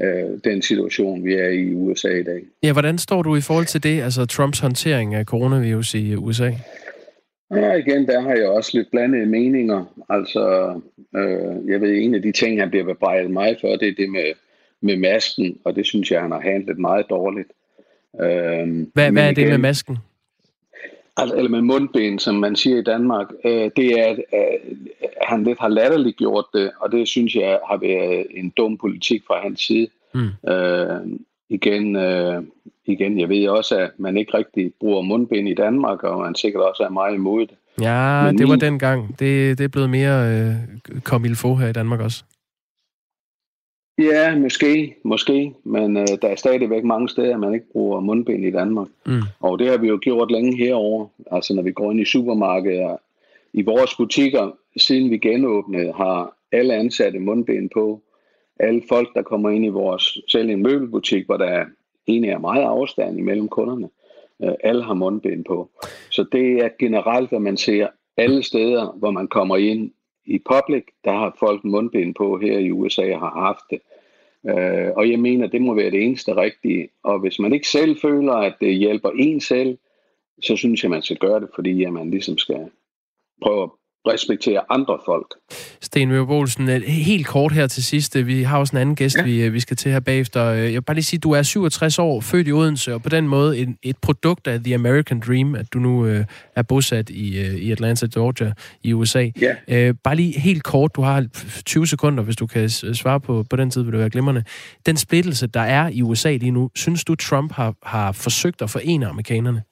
øh, 0.02 0.38
den 0.44 0.62
situation, 0.62 1.24
vi 1.24 1.34
er 1.34 1.48
i 1.48 1.64
i 1.64 1.74
USA 1.74 2.08
i 2.08 2.22
dag. 2.22 2.42
Ja, 2.62 2.72
hvordan 2.72 2.98
står 2.98 3.22
du 3.22 3.36
i 3.36 3.40
forhold 3.40 3.66
til 3.66 3.82
det, 3.82 4.02
altså 4.02 4.26
Trumps 4.26 4.58
håndtering 4.60 5.14
af 5.14 5.24
coronavirus 5.24 5.94
i 5.94 6.14
USA? 6.14 6.50
Ja, 7.50 7.72
igen, 7.72 8.06
der 8.06 8.20
har 8.20 8.34
jeg 8.34 8.48
også 8.48 8.70
lidt 8.74 8.90
blandede 8.90 9.26
meninger. 9.26 9.84
Altså, 10.08 10.74
øh, 11.16 11.70
jeg 11.70 11.80
ved, 11.80 12.02
en 12.02 12.14
af 12.14 12.22
de 12.22 12.32
ting, 12.32 12.60
han 12.60 12.70
bliver 12.70 12.84
bebrejdet 12.84 13.30
mig 13.30 13.56
for, 13.60 13.68
det 13.68 13.88
er 13.88 13.94
det 13.98 14.10
med, 14.10 14.32
med 14.80 14.96
masken, 14.96 15.58
og 15.64 15.76
det 15.76 15.86
synes 15.86 16.10
jeg, 16.10 16.20
han 16.22 16.30
har 16.30 16.40
handlet 16.40 16.78
meget 16.78 17.06
dårligt. 17.10 17.48
Øh, 18.20 18.86
hvad, 18.94 19.12
hvad 19.12 19.22
er 19.22 19.28
det 19.28 19.38
igen, 19.38 19.50
med 19.50 19.58
masken? 19.58 19.96
Altså, 21.16 21.36
eller 21.36 21.50
med 21.50 21.60
mundben, 21.60 22.18
som 22.18 22.34
man 22.34 22.56
siger 22.56 22.78
i 22.78 22.82
Danmark, 22.82 23.26
øh, 23.44 23.70
det 23.76 24.00
er, 24.00 24.06
at 24.06 24.18
øh, 24.34 24.76
han 25.22 25.44
lidt 25.44 25.60
har 25.60 25.68
latterligt 25.68 26.16
gjort 26.16 26.44
det, 26.54 26.70
og 26.80 26.92
det 26.92 27.08
synes 27.08 27.34
jeg 27.34 27.58
har 27.70 27.76
været 27.76 28.26
en 28.30 28.50
dum 28.50 28.78
politik 28.78 29.22
fra 29.26 29.40
hans 29.42 29.60
side. 29.60 29.88
Mm. 30.14 30.50
Øh, 30.52 31.18
igen, 31.48 31.96
øh, 31.96 32.42
igen, 32.86 33.20
jeg 33.20 33.28
ved 33.28 33.48
også, 33.48 33.78
at 33.78 33.90
man 33.98 34.16
ikke 34.16 34.36
rigtig 34.36 34.72
bruger 34.80 35.02
mundbind 35.02 35.48
i 35.48 35.54
Danmark, 35.54 36.02
og 36.02 36.20
man 36.20 36.34
sikkert 36.34 36.62
også 36.62 36.82
er 36.82 36.90
meget 36.90 37.14
imod 37.14 37.46
det. 37.46 37.56
Ja, 37.80 38.24
Men 38.24 38.38
det 38.38 38.48
var 38.48 38.56
dengang. 38.56 39.08
Det, 39.08 39.58
det 39.58 39.64
er 39.64 39.68
blevet 39.68 39.90
mere 39.90 40.30
øh, 40.30 40.54
kom 41.04 41.24
her 41.24 41.66
i 41.68 41.72
Danmark 41.72 42.00
også. 42.00 42.24
Ja, 43.98 44.38
måske, 44.38 44.96
måske, 45.02 45.54
men 45.64 45.96
øh, 45.96 46.06
der 46.22 46.28
er 46.28 46.36
stadigvæk 46.36 46.84
mange 46.84 47.08
steder, 47.08 47.36
man 47.36 47.54
ikke 47.54 47.72
bruger 47.72 48.00
mundbind 48.00 48.44
i 48.44 48.50
Danmark. 48.50 48.88
Mm. 49.06 49.22
Og 49.40 49.58
det 49.58 49.70
har 49.70 49.76
vi 49.76 49.88
jo 49.88 49.98
gjort 50.02 50.30
længe 50.30 50.56
herover. 50.56 51.06
Altså 51.30 51.54
når 51.54 51.62
vi 51.62 51.72
går 51.72 51.90
ind 51.90 52.00
i 52.00 52.04
supermarkeder, 52.04 52.96
i 53.52 53.62
vores 53.62 53.94
butikker, 53.94 54.56
siden 54.76 55.10
vi 55.10 55.18
genåbnede, 55.18 55.92
har 55.92 56.36
alle 56.52 56.74
ansatte 56.74 57.18
mundbind 57.18 57.70
på. 57.74 58.02
Alle 58.60 58.82
folk, 58.88 59.14
der 59.14 59.22
kommer 59.22 59.50
ind 59.50 59.64
i 59.64 59.68
vores, 59.68 60.18
selv 60.28 60.50
en 60.50 60.62
møbelbutik, 60.62 61.26
hvor 61.26 61.36
der 61.36 61.46
er 61.46 61.64
egentlig 62.06 62.30
er 62.30 62.38
meget 62.38 62.62
afstand 62.62 63.18
imellem 63.18 63.48
kunderne, 63.48 63.88
øh, 64.42 64.52
alle 64.64 64.82
har 64.82 64.94
mundbind 64.94 65.44
på. 65.44 65.70
Så 66.10 66.24
det 66.32 66.64
er 66.64 66.68
generelt, 66.78 67.28
hvad 67.28 67.40
man 67.40 67.56
ser 67.56 67.88
alle 68.16 68.42
steder, 68.42 68.96
hvor 68.96 69.10
man 69.10 69.28
kommer 69.28 69.56
ind 69.56 69.90
i 70.26 70.38
public, 70.38 70.84
der 71.04 71.12
har 71.12 71.36
folk 71.38 71.64
mundbind 71.64 72.14
på 72.14 72.38
her 72.38 72.58
i 72.58 72.70
USA 72.70 73.14
og 73.14 73.20
har 73.20 73.40
haft 73.40 73.64
det. 73.70 73.80
Øh, 74.48 74.92
og 74.96 75.10
jeg 75.10 75.20
mener, 75.20 75.46
det 75.46 75.62
må 75.62 75.74
være 75.74 75.90
det 75.90 76.02
eneste 76.02 76.36
rigtige. 76.36 76.88
Og 77.02 77.18
hvis 77.18 77.38
man 77.38 77.52
ikke 77.52 77.68
selv 77.68 77.96
føler, 78.00 78.32
at 78.32 78.54
det 78.60 78.74
hjælper 78.74 79.10
en 79.10 79.40
selv, 79.40 79.78
så 80.42 80.56
synes 80.56 80.82
jeg, 80.82 80.90
man 80.90 81.02
skal 81.02 81.16
gøre 81.16 81.40
det, 81.40 81.48
fordi 81.54 81.84
at 81.84 81.92
man 81.92 82.10
ligesom 82.10 82.38
skal 82.38 82.70
prøve 83.42 83.62
at 83.62 83.70
respektere 84.06 84.60
andre 84.70 84.98
folk. 85.04 85.26
Sten 85.80 86.08
Møber 86.08 86.90
helt 86.90 87.26
kort 87.26 87.52
her 87.52 87.66
til 87.66 87.84
sidst. 87.84 88.26
Vi 88.26 88.42
har 88.42 88.58
også 88.58 88.76
en 88.76 88.80
anden 88.80 88.96
gæst, 88.96 89.16
ja. 89.16 89.22
vi, 89.22 89.48
vi 89.48 89.60
skal 89.60 89.76
til 89.76 89.92
her 89.92 90.00
bagefter. 90.00 90.42
Jeg 90.42 90.72
vil 90.72 90.82
bare 90.82 90.94
lige 90.94 91.04
sige, 91.04 91.18
at 91.18 91.22
du 91.22 91.30
er 91.30 91.42
67 91.42 91.98
år, 91.98 92.20
født 92.20 92.48
i 92.48 92.52
Odense, 92.52 92.94
og 92.94 93.02
på 93.02 93.08
den 93.08 93.28
måde 93.28 93.58
et, 93.58 93.76
et 93.82 93.96
produkt 94.02 94.46
af 94.46 94.60
The 94.60 94.74
American 94.74 95.20
Dream, 95.20 95.54
at 95.54 95.72
du 95.72 95.78
nu 95.78 96.06
øh, 96.06 96.24
er 96.56 96.62
bosat 96.62 97.10
i, 97.10 97.40
øh, 97.40 97.54
i 97.54 97.72
Atlanta, 97.72 98.06
Georgia 98.14 98.52
i 98.82 98.92
USA. 98.92 99.30
Ja. 99.40 99.54
Øh, 99.68 99.94
bare 100.04 100.16
lige 100.16 100.40
helt 100.40 100.62
kort, 100.62 100.96
du 100.96 101.02
har 101.02 101.26
20 101.66 101.86
sekunder, 101.86 102.22
hvis 102.22 102.36
du 102.36 102.46
kan 102.46 102.70
svare 102.70 103.20
på, 103.20 103.44
på 103.50 103.56
den 103.56 103.70
tid, 103.70 103.82
vil 103.82 103.92
det 103.92 104.00
være 104.00 104.10
glimrende. 104.10 104.44
Den 104.86 104.96
splittelse, 104.96 105.46
der 105.46 105.60
er 105.60 105.88
i 105.88 106.02
USA 106.02 106.36
lige 106.36 106.50
nu, 106.50 106.70
synes 106.74 107.04
du, 107.04 107.14
Trump 107.14 107.52
har, 107.52 107.74
har 107.82 108.12
forsøgt 108.12 108.62
at 108.62 108.70
forene 108.70 109.06
amerikanerne? 109.06 109.62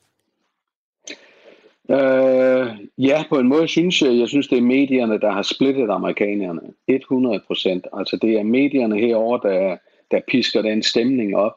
Øh, 1.90 2.66
ja, 2.98 3.24
på 3.28 3.38
en 3.38 3.48
måde 3.48 3.68
synes 3.68 4.02
jeg, 4.02 4.18
jeg 4.18 4.28
synes, 4.28 4.48
det 4.48 4.58
er 4.58 4.62
medierne, 4.62 5.20
der 5.20 5.30
har 5.30 5.42
splittet 5.42 5.90
amerikanerne. 5.90 6.60
100 6.88 7.40
procent. 7.46 7.86
Altså 7.92 8.18
det 8.22 8.38
er 8.38 8.42
medierne 8.42 8.98
herover 8.98 9.38
der, 9.38 9.76
der 10.10 10.20
pisker 10.28 10.62
den 10.62 10.82
stemning 10.82 11.36
op, 11.36 11.56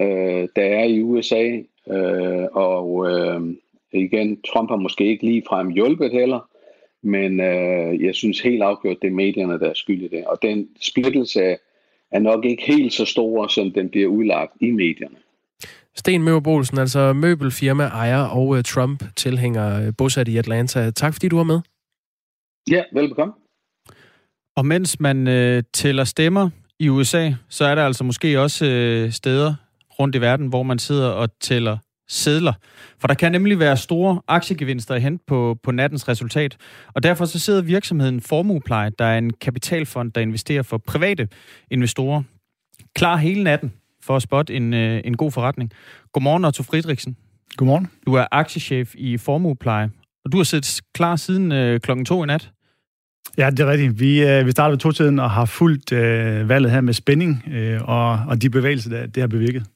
øh, 0.00 0.48
der 0.56 0.64
er 0.64 0.84
i 0.84 1.02
USA. 1.02 1.58
Øh, 1.90 2.46
og 2.52 3.10
øh, 3.10 3.40
igen, 3.92 4.42
Trump 4.42 4.70
har 4.70 4.76
måske 4.76 5.06
ikke 5.06 5.24
lige 5.24 5.42
frem 5.48 5.68
hjulpet 5.68 6.12
heller, 6.12 6.48
men 7.02 7.40
øh, 7.40 8.04
jeg 8.04 8.14
synes 8.14 8.40
helt 8.40 8.62
afgjort, 8.62 9.02
det 9.02 9.08
er 9.08 9.12
medierne, 9.12 9.60
der 9.60 9.70
er 9.70 9.74
skyld 9.74 10.02
i 10.02 10.08
det. 10.08 10.24
Og 10.26 10.38
den 10.42 10.68
splittelse 10.80 11.56
er 12.10 12.18
nok 12.18 12.44
ikke 12.44 12.62
helt 12.66 12.92
så 12.92 13.04
stor, 13.04 13.46
som 13.46 13.70
den 13.70 13.88
bliver 13.88 14.08
udlagt 14.08 14.52
i 14.60 14.70
medierne. 14.70 15.16
Sten 15.96 16.22
Møberbolsen, 16.22 16.78
altså 16.78 17.12
møbelfirma, 17.12 17.84
ejer 17.84 18.22
og 18.22 18.48
uh, 18.48 18.62
Trump-tilhænger 18.62 19.86
uh, 19.86 19.94
bosat 19.98 20.28
i 20.28 20.36
Atlanta. 20.36 20.90
Tak 20.90 21.14
fordi 21.14 21.28
du 21.28 21.36
var 21.36 21.44
med. 21.44 21.60
Ja, 22.70 22.82
velbekomme. 22.92 23.34
Og 24.56 24.66
mens 24.66 25.00
man 25.00 25.26
uh, 25.26 25.62
tæller 25.74 26.04
stemmer 26.04 26.50
i 26.78 26.88
USA, 26.88 27.32
så 27.48 27.64
er 27.64 27.74
der 27.74 27.86
altså 27.86 28.04
måske 28.04 28.40
også 28.40 28.64
uh, 28.64 29.12
steder 29.12 29.54
rundt 29.98 30.14
i 30.16 30.20
verden, 30.20 30.46
hvor 30.46 30.62
man 30.62 30.78
sidder 30.78 31.08
og 31.08 31.28
tæller 31.40 31.78
sædler. 32.08 32.52
For 33.00 33.08
der 33.08 33.14
kan 33.14 33.32
nemlig 33.32 33.58
være 33.58 33.76
store 33.76 34.22
aktiegevinster 34.28 34.94
at 34.94 35.02
hente 35.02 35.24
på, 35.26 35.58
på 35.62 35.70
nattens 35.70 36.08
resultat. 36.08 36.56
Og 36.94 37.02
derfor 37.02 37.24
så 37.24 37.38
sidder 37.38 37.62
virksomheden 37.62 38.20
Formuepleje, 38.20 38.90
der 38.98 39.04
er 39.04 39.18
en 39.18 39.32
kapitalfond, 39.32 40.12
der 40.12 40.20
investerer 40.20 40.62
for 40.62 40.78
private 40.78 41.28
investorer, 41.70 42.22
klar 42.94 43.16
hele 43.16 43.44
natten 43.44 43.72
for 44.04 44.16
at 44.16 44.22
spotte 44.22 44.54
en, 44.54 44.74
øh, 44.74 45.00
en 45.04 45.16
god 45.16 45.32
forretning. 45.32 45.70
Godmorgen, 46.12 46.44
Otto 46.44 46.62
Friedrichsen. 46.62 47.16
Godmorgen. 47.56 47.90
Du 48.06 48.14
er 48.14 48.24
aktiechef 48.32 48.94
i 48.94 49.16
Formuepleje, 49.16 49.90
og 50.24 50.32
du 50.32 50.36
har 50.36 50.44
siddet 50.44 50.80
klar 50.94 51.16
siden 51.16 51.52
øh, 51.52 51.80
klokken 51.80 52.04
to 52.04 52.24
i 52.24 52.26
nat. 52.26 52.50
Ja, 53.38 53.50
det 53.50 53.60
er 53.60 53.66
rigtigt. 53.66 54.00
Vi, 54.00 54.22
øh, 54.22 54.46
vi 54.46 54.50
startede 54.50 54.72
ved 54.72 54.78
to-tiden 54.78 55.18
og 55.18 55.30
har 55.30 55.44
fulgt 55.44 55.92
øh, 55.92 56.48
valget 56.48 56.70
her 56.70 56.80
med 56.80 56.94
spænding, 56.94 57.44
øh, 57.52 57.80
og, 57.84 58.10
og 58.28 58.42
de 58.42 58.50
bevægelser, 58.50 58.90
der, 58.90 59.06
det 59.06 59.20
har 59.20 59.28
bevirket. 59.28 59.66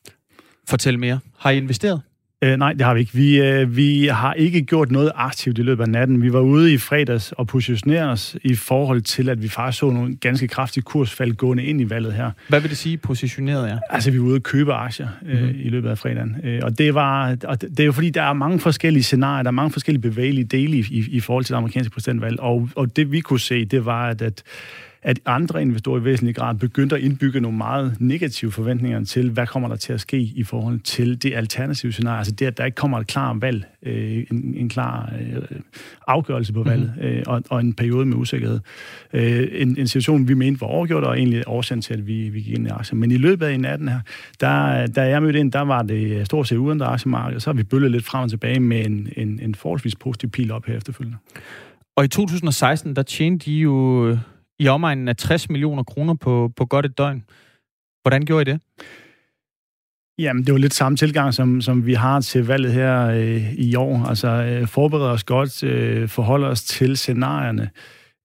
Fortæl 0.68 0.98
mere. 0.98 1.18
Har 1.38 1.50
I 1.50 1.56
investeret? 1.56 2.02
Øh, 2.46 2.56
nej, 2.58 2.72
det 2.72 2.82
har 2.82 2.94
vi 2.94 3.00
ikke. 3.00 3.14
Vi, 3.14 3.40
øh, 3.40 3.76
vi 3.76 4.06
har 4.06 4.34
ikke 4.34 4.62
gjort 4.62 4.90
noget 4.90 5.12
aktivt 5.14 5.58
i 5.58 5.62
løbet 5.62 5.82
af 5.82 5.88
natten. 5.88 6.22
Vi 6.22 6.32
var 6.32 6.40
ude 6.40 6.72
i 6.72 6.78
fredags 6.78 7.32
og 7.32 7.46
positionere 7.46 8.08
os 8.08 8.36
i 8.42 8.54
forhold 8.54 9.02
til, 9.02 9.28
at 9.28 9.42
vi 9.42 9.48
faktisk 9.48 9.80
så 9.80 9.90
nogle 9.90 10.16
ganske 10.16 10.48
kraftige 10.48 10.82
kursfald 10.84 11.32
gående 11.32 11.64
ind 11.64 11.80
i 11.80 11.90
valget 11.90 12.12
her. 12.12 12.30
Hvad 12.48 12.60
vil 12.60 12.70
det 12.70 12.78
sige, 12.78 12.96
positioneret 12.96 13.68
jer? 13.68 13.78
Altså, 13.90 14.10
vi 14.10 14.18
var 14.18 14.24
ude 14.24 14.36
og 14.36 14.42
købe 14.42 14.72
aktier 14.72 15.08
øh, 15.26 15.40
mm-hmm. 15.40 15.58
i 15.60 15.68
løbet 15.68 15.88
af 15.88 15.98
fredagen. 15.98 16.36
Øh, 16.44 16.60
og 16.62 16.78
det 16.78 16.94
var, 16.94 17.36
og 17.44 17.60
det 17.60 17.80
er 17.80 17.84
jo 17.84 17.92
fordi, 17.92 18.10
der 18.10 18.22
er 18.22 18.32
mange 18.32 18.60
forskellige 18.60 19.02
scenarier, 19.02 19.42
der 19.42 19.50
er 19.50 19.52
mange 19.52 19.70
forskellige 19.70 20.02
bevægelige 20.02 20.44
dele 20.44 20.76
i, 20.76 20.84
i, 20.90 21.04
i 21.10 21.20
forhold 21.20 21.44
til 21.44 21.52
det 21.52 21.58
amerikanske 21.58 21.92
præsidentvalg. 21.92 22.40
Og, 22.40 22.68
og 22.76 22.96
det 22.96 23.12
vi 23.12 23.20
kunne 23.20 23.40
se, 23.40 23.64
det 23.64 23.84
var, 23.84 24.08
at, 24.08 24.22
at 24.22 24.42
at 25.02 25.20
andre 25.26 25.62
investorer 25.62 26.00
i 26.00 26.04
væsentlig 26.04 26.36
grad 26.36 26.54
begyndte 26.54 26.96
at 26.96 27.02
indbygge 27.02 27.40
nogle 27.40 27.56
meget 27.56 27.96
negative 28.00 28.52
forventninger 28.52 29.04
til, 29.04 29.30
hvad 29.30 29.46
kommer 29.46 29.68
der 29.68 29.76
til 29.76 29.92
at 29.92 30.00
ske 30.00 30.18
i 30.18 30.42
forhold 30.42 30.80
til 30.80 31.22
det 31.22 31.34
alternative 31.34 31.92
scenarie. 31.92 32.18
Altså 32.18 32.32
det, 32.32 32.46
at 32.46 32.58
der 32.58 32.64
ikke 32.64 32.74
kommer 32.74 32.98
et 32.98 33.06
klar 33.06 33.34
valg, 33.34 33.64
øh, 33.82 34.26
en, 34.30 34.54
en 34.56 34.68
klar 34.68 35.12
øh, 35.20 35.42
afgørelse 36.06 36.52
på 36.52 36.62
valget, 36.62 36.92
mm-hmm. 36.96 37.10
øh, 37.10 37.22
og, 37.26 37.42
og 37.50 37.60
en 37.60 37.74
periode 37.74 38.06
med 38.06 38.16
usikkerhed. 38.16 38.60
Øh, 39.12 39.48
en, 39.52 39.78
en 39.78 39.88
situation, 39.88 40.28
vi 40.28 40.34
mente 40.34 40.60
var 40.60 40.66
overgjort, 40.66 41.04
og 41.04 41.18
egentlig 41.18 41.42
årsagen 41.46 41.82
til, 41.82 41.94
at 41.94 42.06
vi, 42.06 42.28
vi 42.28 42.40
gik 42.40 42.54
ind 42.54 42.66
i 42.66 42.70
aktier. 42.70 42.96
Men 42.96 43.10
i 43.10 43.16
løbet 43.16 43.46
af 43.46 43.60
natten 43.60 43.88
her, 43.88 44.00
der, 44.40 44.86
da 44.86 45.02
jeg 45.02 45.22
mødte 45.22 45.38
ind, 45.38 45.52
der 45.52 45.60
var 45.60 45.82
det 45.82 46.26
stort 46.26 46.48
set 46.48 46.56
uden 46.56 46.82
aktiemarked, 46.82 47.36
og 47.36 47.42
så 47.42 47.50
har 47.50 47.54
vi 47.54 47.62
bølget 47.62 47.90
lidt 47.90 48.04
frem 48.04 48.22
og 48.22 48.30
tilbage 48.30 48.60
med 48.60 48.86
en, 48.86 49.08
en, 49.16 49.40
en 49.42 49.54
forholdsvis 49.54 49.96
positiv 49.96 50.30
pil 50.30 50.52
op 50.52 50.66
her 50.66 50.76
efterfølgende. 50.76 51.18
Og 51.96 52.04
i 52.04 52.08
2016, 52.08 52.96
der 52.96 53.02
tjente 53.02 53.50
de 53.50 53.52
jo 53.52 54.18
i 54.58 54.68
omegnen 54.68 55.08
af 55.08 55.16
60 55.16 55.50
millioner 55.50 55.82
kroner 55.82 56.14
på, 56.14 56.52
på 56.56 56.66
godt 56.66 56.86
et 56.86 56.98
døgn. 56.98 57.24
Hvordan 58.02 58.24
gjorde 58.24 58.50
I 58.50 58.52
det? 58.52 58.60
Jamen, 60.18 60.44
det 60.44 60.52
var 60.52 60.58
lidt 60.58 60.74
samme 60.74 60.96
tilgang, 60.96 61.34
som, 61.34 61.60
som 61.60 61.86
vi 61.86 61.94
har 61.94 62.20
til 62.20 62.46
valget 62.46 62.72
her 62.72 63.06
øh, 63.06 63.52
i 63.52 63.74
år. 63.74 64.04
Altså, 64.08 64.28
øh, 64.28 64.66
forberede 64.66 65.10
os 65.10 65.24
godt, 65.24 65.62
øh, 65.62 66.08
forholde 66.08 66.46
os 66.46 66.62
til 66.62 66.96
scenarierne. 66.96 67.70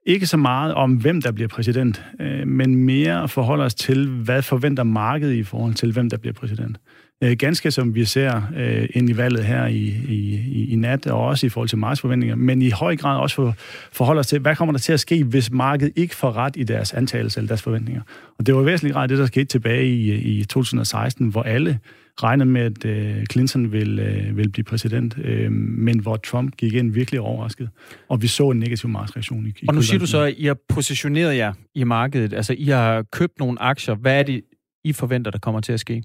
Ikke 0.05 0.27
så 0.27 0.37
meget 0.37 0.73
om, 0.73 0.93
hvem 0.93 1.21
der 1.21 1.31
bliver 1.31 1.47
præsident, 1.47 2.03
øh, 2.19 2.47
men 2.47 2.75
mere 2.75 3.27
forholde 3.27 3.63
os 3.63 3.75
til, 3.75 4.09
hvad 4.09 4.41
forventer 4.41 4.83
markedet 4.83 5.33
i 5.33 5.43
forhold 5.43 5.73
til, 5.73 5.91
hvem 5.93 6.09
der 6.09 6.17
bliver 6.17 6.33
præsident. 6.33 6.77
Øh, 7.23 7.37
ganske 7.37 7.71
som 7.71 7.95
vi 7.95 8.05
ser 8.05 8.41
øh, 8.55 8.89
ind 8.93 9.09
i 9.09 9.17
valget 9.17 9.45
her 9.45 9.65
i, 9.65 9.95
i, 10.07 10.67
i 10.71 10.75
nat, 10.75 11.07
og 11.07 11.25
også 11.27 11.45
i 11.45 11.49
forhold 11.49 11.69
til 11.69 11.77
markedsforventninger, 11.77 12.35
men 12.35 12.61
i 12.61 12.69
høj 12.69 12.95
grad 12.95 13.19
også 13.19 13.35
for, 13.35 13.55
forholde 13.91 14.19
os 14.19 14.27
til, 14.27 14.39
hvad 14.39 14.55
kommer 14.55 14.71
der 14.71 14.79
til 14.79 14.93
at 14.93 14.99
ske, 14.99 15.23
hvis 15.23 15.51
markedet 15.51 15.93
ikke 15.95 16.15
får 16.15 16.31
ret 16.37 16.57
i 16.57 16.63
deres 16.63 16.93
antagelse 16.93 17.39
eller 17.39 17.47
deres 17.47 17.61
forventninger. 17.61 18.01
Og 18.39 18.45
det 18.45 18.55
var 18.55 18.61
væsentligt 18.61 18.93
grad 18.93 19.07
det, 19.07 19.17
der 19.17 19.25
skete 19.25 19.45
tilbage 19.45 19.87
i, 19.87 20.13
i 20.39 20.43
2016, 20.43 21.27
hvor 21.27 21.43
alle 21.43 21.79
regnede 22.23 22.49
med, 22.49 22.61
at 22.61 22.85
øh, 22.85 23.25
Clinton 23.31 23.71
ville, 23.71 24.03
øh, 24.03 24.37
ville 24.37 24.51
blive 24.51 24.63
præsident, 24.63 25.17
øh, 25.23 25.51
men 25.51 25.99
hvor 25.99 26.15
Trump 26.15 26.57
gik 26.57 26.73
ind 26.73 26.93
virkelig 26.93 27.19
overrasket. 27.21 27.69
Og 28.09 28.21
vi 28.21 28.27
så 28.27 28.49
en 28.49 28.59
negativ 28.59 28.89
markedsreaktion 28.89 29.45
i, 29.45 29.49
i 29.49 29.65
Og 29.67 29.75
nu 29.75 29.81
siger 29.81 29.99
du 29.99 30.05
så, 30.05 30.21
at 30.21 30.33
I 30.37 30.45
har 30.45 30.57
positioneret 30.69 31.37
jer 31.37 31.53
i 31.75 31.83
markedet. 31.83 32.33
Altså, 32.33 32.55
I 32.57 32.65
har 32.65 33.05
købt 33.11 33.39
nogle 33.39 33.61
aktier. 33.61 33.95
Hvad 33.95 34.19
er 34.19 34.23
det, 34.23 34.41
I 34.83 34.93
forventer, 34.93 35.31
der 35.31 35.39
kommer 35.39 35.61
til 35.61 35.73
at 35.73 35.79
ske? 35.79 36.03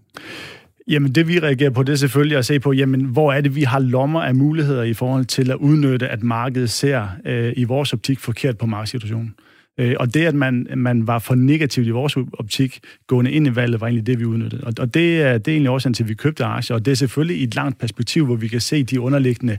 Jamen, 0.89 1.13
det 1.13 1.29
vi 1.29 1.39
reagerer 1.39 1.71
på, 1.71 1.83
det 1.83 1.93
er 1.93 1.97
selvfølgelig 1.97 2.39
at 2.39 2.47
se 2.47 2.61
på, 2.61 2.73
jamen, 2.73 3.05
hvor 3.05 3.33
er 3.33 3.41
det, 3.41 3.57
vi 3.57 3.63
har 3.63 3.79
lommer 3.79 4.23
af 4.23 4.35
muligheder 4.35 4.83
i 4.83 4.95
forhold 4.95 5.25
til 5.25 5.51
at 5.51 5.57
udnytte, 5.57 6.09
at 6.09 6.23
markedet 6.23 6.71
ser 6.71 7.09
øh, 7.25 7.53
i 7.57 7.65
vores 7.65 7.93
optik 7.93 8.21
forkert 8.21 8.59
på 8.59 8.67
markedssituationen. 8.67 9.35
Øh, 9.79 9.95
og 10.01 10.15
det, 10.15 10.27
at 10.27 10.35
man, 10.35 10.67
man 10.77 11.07
var 11.07 11.19
for 11.19 11.35
negativt 11.35 11.87
i 11.87 11.91
vores 11.91 12.17
optik 12.33 12.81
gående 13.07 13.31
ind 13.31 13.47
i 13.47 13.57
valget, 13.57 13.81
var 13.81 13.87
egentlig 13.87 14.07
det, 14.07 14.21
vi 14.21 14.25
udnyttede. 14.25 14.65
Og, 14.65 14.73
og 14.79 14.95
det, 14.95 15.23
er, 15.23 15.39
det 15.39 15.49
er 15.49 15.53
egentlig 15.53 15.71
årsagen 15.71 15.95
til, 15.95 16.03
at 16.03 16.09
vi 16.09 16.15
købte 16.15 16.45
aktier, 16.45 16.75
og 16.75 16.85
det 16.85 16.91
er 16.91 16.97
selvfølgelig 16.97 17.37
i 17.37 17.43
et 17.43 17.55
langt 17.55 17.79
perspektiv, 17.79 18.27
hvor 18.27 18.37
vi 18.37 18.49
kan 18.49 18.61
se 18.61 18.83
de 18.83 19.01
underliggende 19.01 19.59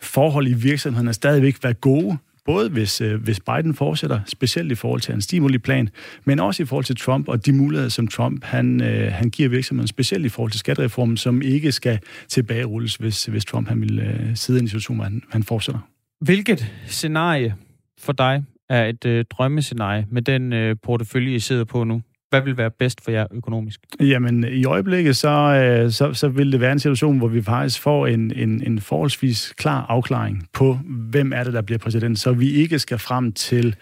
forhold 0.00 0.48
i 0.48 0.54
virksomheden 0.54 1.14
stadigvæk 1.14 1.56
være 1.62 1.74
gode, 1.74 2.18
Både 2.44 2.70
hvis, 2.70 3.00
øh, 3.00 3.22
hvis 3.22 3.40
Biden 3.40 3.74
fortsætter, 3.74 4.20
specielt 4.26 4.72
i 4.72 4.74
forhold 4.74 5.00
til 5.00 5.12
hans 5.12 5.24
stimuliplan, 5.24 5.88
men 6.24 6.40
også 6.40 6.62
i 6.62 6.66
forhold 6.66 6.84
til 6.84 6.96
Trump 6.96 7.28
og 7.28 7.46
de 7.46 7.52
muligheder, 7.52 7.88
som 7.88 8.08
Trump 8.08 8.44
han, 8.44 8.82
øh, 8.82 9.12
han 9.12 9.30
giver 9.30 9.48
virksomheden, 9.48 9.88
specielt 9.88 10.26
i 10.26 10.28
forhold 10.28 10.50
til 10.50 10.58
skattereformen, 10.58 11.16
som 11.16 11.42
ikke 11.42 11.72
skal 11.72 11.98
tilbagerulles, 12.28 12.96
hvis, 12.96 13.24
hvis 13.24 13.44
Trump 13.44 13.68
han 13.68 13.80
vil 13.80 13.98
øh, 13.98 14.36
sidde 14.36 14.58
i 14.58 14.62
en 14.62 14.68
situation, 14.68 14.96
hvor 14.96 15.04
han, 15.04 15.22
han 15.30 15.42
fortsætter. 15.42 15.80
Hvilket 16.20 16.72
scenarie 16.86 17.54
for 17.98 18.12
dig 18.12 18.44
er 18.68 18.86
et 18.86 19.04
øh, 19.04 19.24
drømmescenarie 19.30 20.06
med 20.10 20.22
den 20.22 20.52
øh, 20.52 20.76
portefølje, 20.82 21.34
I 21.34 21.38
sidder 21.38 21.64
på 21.64 21.84
nu? 21.84 22.02
Hvad 22.30 22.40
vil 22.40 22.56
være 22.56 22.70
bedst 22.70 23.04
for 23.04 23.10
jer 23.10 23.26
økonomisk? 23.30 23.80
Jamen, 24.00 24.44
i 24.44 24.64
øjeblikket, 24.64 25.16
så, 25.16 25.28
øh, 25.28 25.90
så, 25.90 26.14
så 26.14 26.28
vil 26.28 26.52
det 26.52 26.60
være 26.60 26.72
en 26.72 26.78
situation, 26.78 27.18
hvor 27.18 27.28
vi 27.28 27.42
faktisk 27.42 27.80
får 27.80 28.06
en, 28.06 28.32
en, 28.36 28.62
en 28.66 28.80
forholdsvis 28.80 29.54
klar 29.56 29.86
afklaring 29.88 30.48
på, 30.52 30.78
hvem 30.84 31.32
er 31.32 31.44
det, 31.44 31.52
der 31.52 31.62
bliver 31.62 31.78
præsident, 31.78 32.18
så 32.18 32.32
vi 32.32 32.50
ikke 32.50 32.78
skal 32.78 32.98
frem 32.98 33.32
til 33.32 33.76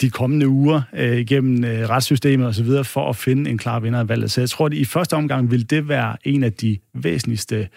de 0.00 0.10
kommende 0.10 0.48
uger 0.48 0.82
øh, 0.92 1.16
igennem 1.16 1.64
øh, 1.64 1.88
retssystemet 1.88 2.46
osv. 2.46 2.84
for 2.84 3.08
at 3.08 3.16
finde 3.16 3.50
en 3.50 3.58
klar 3.58 3.80
vinder 3.80 4.00
af 4.00 4.08
valget. 4.08 4.30
Så 4.30 4.40
jeg 4.40 4.50
tror, 4.50 4.66
at 4.66 4.72
i 4.72 4.84
første 4.84 5.14
omgang 5.14 5.50
vil 5.50 5.70
det 5.70 5.88
være 5.88 6.16
en 6.24 6.44
af 6.44 6.52
de 6.52 6.78
væsentligste 6.94 7.68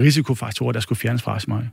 risikofaktorer, 0.00 0.72
der 0.72 0.80
skulle 0.80 0.98
fjernes 0.98 1.22
fra 1.22 1.38
mig. 1.48 1.68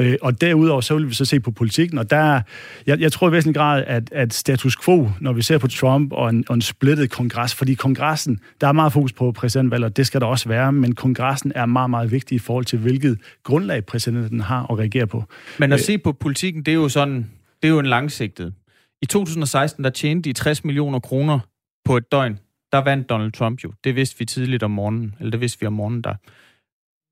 Øh, 0.00 0.16
og 0.22 0.40
derudover, 0.40 0.80
så 0.80 0.94
vil 0.94 1.08
vi 1.08 1.14
så 1.14 1.24
se 1.24 1.40
på 1.40 1.50
politikken, 1.50 1.98
og 1.98 2.10
der, 2.10 2.40
jeg, 2.86 3.00
jeg 3.00 3.12
tror 3.12 3.28
i 3.28 3.32
væsentlig 3.32 3.56
grad, 3.56 3.84
at, 3.86 4.12
at 4.12 4.34
status 4.34 4.76
quo, 4.84 5.10
når 5.20 5.32
vi 5.32 5.42
ser 5.42 5.58
på 5.58 5.68
Trump 5.68 6.12
og 6.12 6.30
en, 6.30 6.44
og 6.48 6.54
en 6.54 6.62
splittet 6.62 7.10
kongres, 7.10 7.54
fordi 7.54 7.74
kongressen, 7.74 8.40
der 8.60 8.68
er 8.68 8.72
meget 8.72 8.92
fokus 8.92 9.12
på 9.12 9.32
præsidentvalget, 9.32 9.84
og 9.84 9.96
det 9.96 10.06
skal 10.06 10.20
der 10.20 10.26
også 10.26 10.48
være, 10.48 10.72
men 10.72 10.94
kongressen 10.94 11.52
er 11.54 11.66
meget, 11.66 11.90
meget 11.90 12.10
vigtig 12.10 12.36
i 12.36 12.38
forhold 12.38 12.64
til, 12.64 12.78
hvilket 12.78 13.18
grundlag 13.44 13.84
præsidenten 13.84 14.40
har 14.40 14.72
at 14.72 14.78
reagere 14.78 15.06
på. 15.06 15.24
Men 15.58 15.72
at 15.72 15.78
øh, 15.78 15.84
se 15.84 15.98
på 15.98 16.12
politikken, 16.12 16.62
det 16.62 16.72
er 16.72 16.76
jo 16.76 16.88
sådan, 16.88 17.30
det 17.62 17.68
er 17.68 17.72
jo 17.72 17.78
en 17.78 17.86
langsigtet. 17.86 18.54
I 19.02 19.06
2016, 19.06 19.84
der 19.84 19.90
tjente 19.90 20.28
de 20.28 20.32
60 20.32 20.64
millioner 20.64 21.00
kroner 21.00 21.38
på 21.84 21.96
et 21.96 22.12
døgn. 22.12 22.38
Der 22.72 22.78
vandt 22.78 23.10
Donald 23.10 23.32
Trump 23.32 23.64
jo. 23.64 23.72
Det 23.84 23.96
vidste 23.96 24.18
vi 24.18 24.24
tidligt 24.24 24.62
om 24.62 24.70
morgenen, 24.70 25.14
eller 25.18 25.30
det 25.30 25.40
vidste 25.40 25.60
vi 25.60 25.66
om 25.66 25.72
morgenen 25.72 26.02
der. 26.02 26.14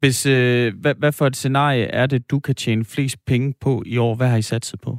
Hvis, 0.01 0.27
øh, 0.27 0.75
hvad, 0.81 0.95
hvad 0.99 1.13
for 1.13 1.27
et 1.27 1.37
scenarie 1.37 1.85
er 1.85 2.07
det, 2.07 2.31
du 2.31 2.41
kan 2.41 2.55
tjene 2.55 2.85
flest 2.85 3.17
penge 3.27 3.55
på 3.61 3.83
i 3.87 3.97
år? 3.97 4.15
Hvad 4.15 4.29
har 4.29 4.37
I 4.37 4.43
satset 4.43 4.81
på? 4.81 4.99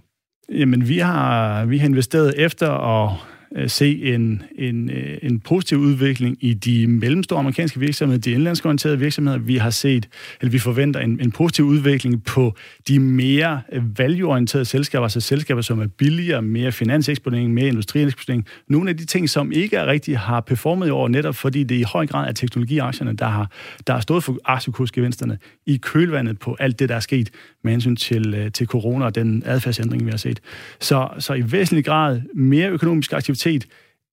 Jamen, 0.50 0.88
vi 0.88 0.98
har, 0.98 1.66
vi 1.66 1.78
har 1.78 1.88
investeret 1.88 2.34
efter 2.38 2.70
at 2.70 3.18
Øh, 3.56 3.70
se 3.70 4.04
en, 4.04 4.44
en, 4.56 4.92
øh, 4.92 5.18
en 5.22 5.40
positiv 5.40 5.78
udvikling 5.78 6.38
i 6.40 6.54
de 6.54 6.88
mellemstore 6.88 7.40
amerikanske 7.40 7.80
virksomheder, 7.80 8.22
de 8.22 8.32
indlandske 8.32 8.66
orienterede 8.66 9.00
virksomheder. 9.00 9.38
Vi 9.38 9.58
har 9.58 9.70
set, 9.70 10.10
eller 10.42 10.52
vi 10.52 10.60
forventer 10.60 11.00
en, 11.00 11.20
en 11.22 11.32
positiv 11.32 11.66
udvikling 11.66 12.24
på 12.24 12.56
de 12.88 13.00
mere 13.00 13.62
øh, 13.72 14.00
value-orienterede 14.00 14.66
selskaber, 14.66 15.04
altså 15.04 15.22
selskaber, 15.22 15.62
som 15.62 15.80
er 15.80 15.88
billigere, 15.88 16.42
mere 16.42 16.72
finanseksponering, 16.72 17.54
mere 17.54 17.68
industrieksponering. 17.68 18.46
Nogle 18.68 18.90
af 18.90 18.98
de 18.98 19.06
ting, 19.06 19.30
som 19.30 19.52
ikke 19.52 19.76
er 19.78 19.86
rigtig 19.86 20.18
har 20.18 20.40
performet 20.40 20.88
i 20.88 20.90
år, 20.90 21.08
netop 21.08 21.36
fordi 21.36 21.64
det 21.64 21.76
i 21.76 21.84
høj 21.84 22.08
grad 22.08 22.28
er 22.28 22.32
teknologiaktierne, 22.32 23.14
der 23.14 23.28
har, 23.28 23.52
der 23.88 23.94
har 23.94 24.02
stået 24.02 24.24
for 24.24 24.38
aktiekursgevinsterne 24.46 25.38
i 25.66 25.78
kølvandet 25.78 26.40
på 26.40 26.56
alt 26.60 26.80
det, 26.80 26.90
der 26.90 26.96
er 26.96 27.00
sket 27.00 27.30
med 27.64 27.72
hensyn 27.72 27.96
til, 27.96 28.52
til 28.54 28.68
corona 28.68 29.06
og 29.06 29.16
den 29.16 29.44
adfærdsændring, 29.46 30.06
vi 30.06 30.10
har 30.10 30.18
set. 30.18 30.40
Så, 30.80 31.08
så 31.20 31.34
i 31.34 31.52
væsentlig 31.52 31.86
grad 31.86 32.22
mere 32.34 32.70
økonomisk 32.70 33.14
aktivitet 33.14 33.41
set 33.42 33.68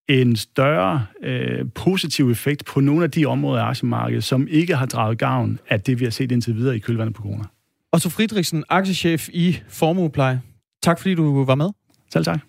en 0.08 0.36
større 0.36 1.06
øh, 1.22 1.64
positiv 1.74 2.30
effekt 2.30 2.64
på 2.64 2.80
nogle 2.80 3.04
af 3.04 3.10
de 3.10 3.26
områder 3.26 3.62
af 3.62 3.68
aktiemarkedet, 3.68 4.24
som 4.24 4.48
ikke 4.50 4.76
har 4.76 4.86
draget 4.86 5.18
gavn 5.18 5.58
af 5.68 5.80
det, 5.80 6.00
vi 6.00 6.04
har 6.04 6.10
set 6.10 6.32
indtil 6.32 6.56
videre 6.56 6.76
i 6.76 6.78
kølvandet 6.78 7.14
på 7.14 7.22
corona. 7.22 7.44
så 7.98 8.10
Friedrichsen, 8.10 8.64
aktiechef 8.68 9.28
i 9.32 9.58
Formuepleje. 9.68 10.40
Tak 10.82 10.98
fordi 10.98 11.14
du 11.14 11.44
var 11.44 11.54
med. 11.54 11.68
Selv 12.12 12.24
tak. 12.24 12.40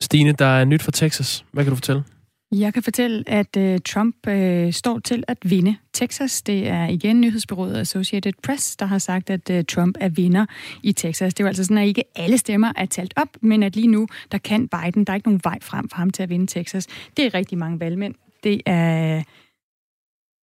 Stine, 0.00 0.32
der 0.32 0.46
er 0.46 0.64
nyt 0.64 0.82
fra 0.82 0.92
Texas. 0.92 1.44
Hvad 1.52 1.64
kan 1.64 1.70
du 1.70 1.76
fortælle? 1.76 2.02
Jeg 2.52 2.74
kan 2.74 2.82
fortælle, 2.82 3.24
at 3.26 3.56
øh, 3.56 3.78
Trump 3.86 4.26
øh, 4.28 4.72
står 4.72 4.98
til 4.98 5.24
at 5.28 5.38
vinde 5.44 5.76
Texas. 5.92 6.42
Det 6.42 6.68
er 6.68 6.86
igen 6.86 7.20
nyhedsbyrået 7.20 7.76
Associated 7.76 8.32
Press, 8.42 8.76
der 8.76 8.86
har 8.86 8.98
sagt, 8.98 9.30
at 9.30 9.50
øh, 9.50 9.64
Trump 9.64 9.96
er 10.00 10.08
vinder 10.08 10.46
i 10.82 10.92
Texas. 10.92 11.34
Det 11.34 11.40
er 11.40 11.44
jo 11.44 11.48
altså 11.48 11.64
sådan, 11.64 11.78
at 11.78 11.86
ikke 11.86 12.04
alle 12.16 12.38
stemmer 12.38 12.72
er 12.76 12.86
talt 12.86 13.14
op, 13.16 13.28
men 13.40 13.62
at 13.62 13.76
lige 13.76 13.86
nu, 13.86 14.06
der 14.32 14.38
kan 14.38 14.68
Biden, 14.68 15.04
der 15.04 15.12
er 15.12 15.14
ikke 15.14 15.28
nogen 15.28 15.40
vej 15.44 15.58
frem 15.62 15.88
for 15.88 15.96
ham 15.96 16.10
til 16.10 16.22
at 16.22 16.28
vinde 16.28 16.46
Texas. 16.46 16.86
Det 17.16 17.26
er 17.26 17.34
rigtig 17.34 17.58
mange 17.58 17.80
valgmænd. 17.80 18.14
Det 18.44 18.62
er 18.66 19.22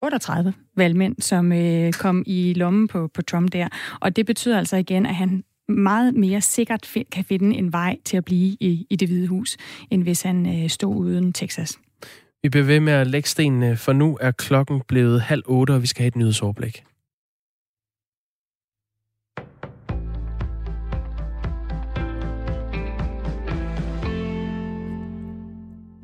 38 0.03 0.55
valgmænd, 0.77 1.17
som 1.21 1.53
øh, 1.53 1.93
kom 1.93 2.23
i 2.27 2.53
lommen 2.53 2.89
på, 2.89 3.09
på 3.09 3.23
Trump 3.23 3.53
der. 3.53 3.69
Og 4.01 4.17
det 4.17 4.27
betyder 4.27 4.59
altså 4.59 4.77
igen, 4.77 5.07
at 5.07 5.15
han 5.15 5.45
meget 5.69 6.15
mere 6.15 6.41
sikkert 6.41 6.95
kan 7.13 7.25
finde 7.25 7.57
en 7.57 7.73
vej 7.73 7.97
til 8.05 8.17
at 8.17 8.25
blive 8.25 8.57
i, 8.61 8.87
i 8.91 8.97
det 8.97 9.09
hvide 9.09 9.27
hus, 9.27 9.57
end 9.91 10.03
hvis 10.03 10.23
han 10.23 10.63
øh, 10.63 10.71
stod 10.71 10.97
uden 10.97 11.33
Texas. 11.33 11.79
Vi 12.45 12.49
bliver 12.49 12.65
ved 12.65 12.81
med 12.81 12.93
at 12.93 13.07
lægge 13.07 13.29
stenene, 13.29 13.77
for 13.77 13.93
nu 13.93 14.19
er 14.21 14.31
klokken 14.31 14.83
blevet 14.89 15.21
halv 15.21 15.43
otte, 15.47 15.71
og 15.71 15.83
vi 15.83 15.87
skal 15.87 16.03
have 16.03 16.09
et 16.09 16.17
nyhedsoverblik. 16.17 16.85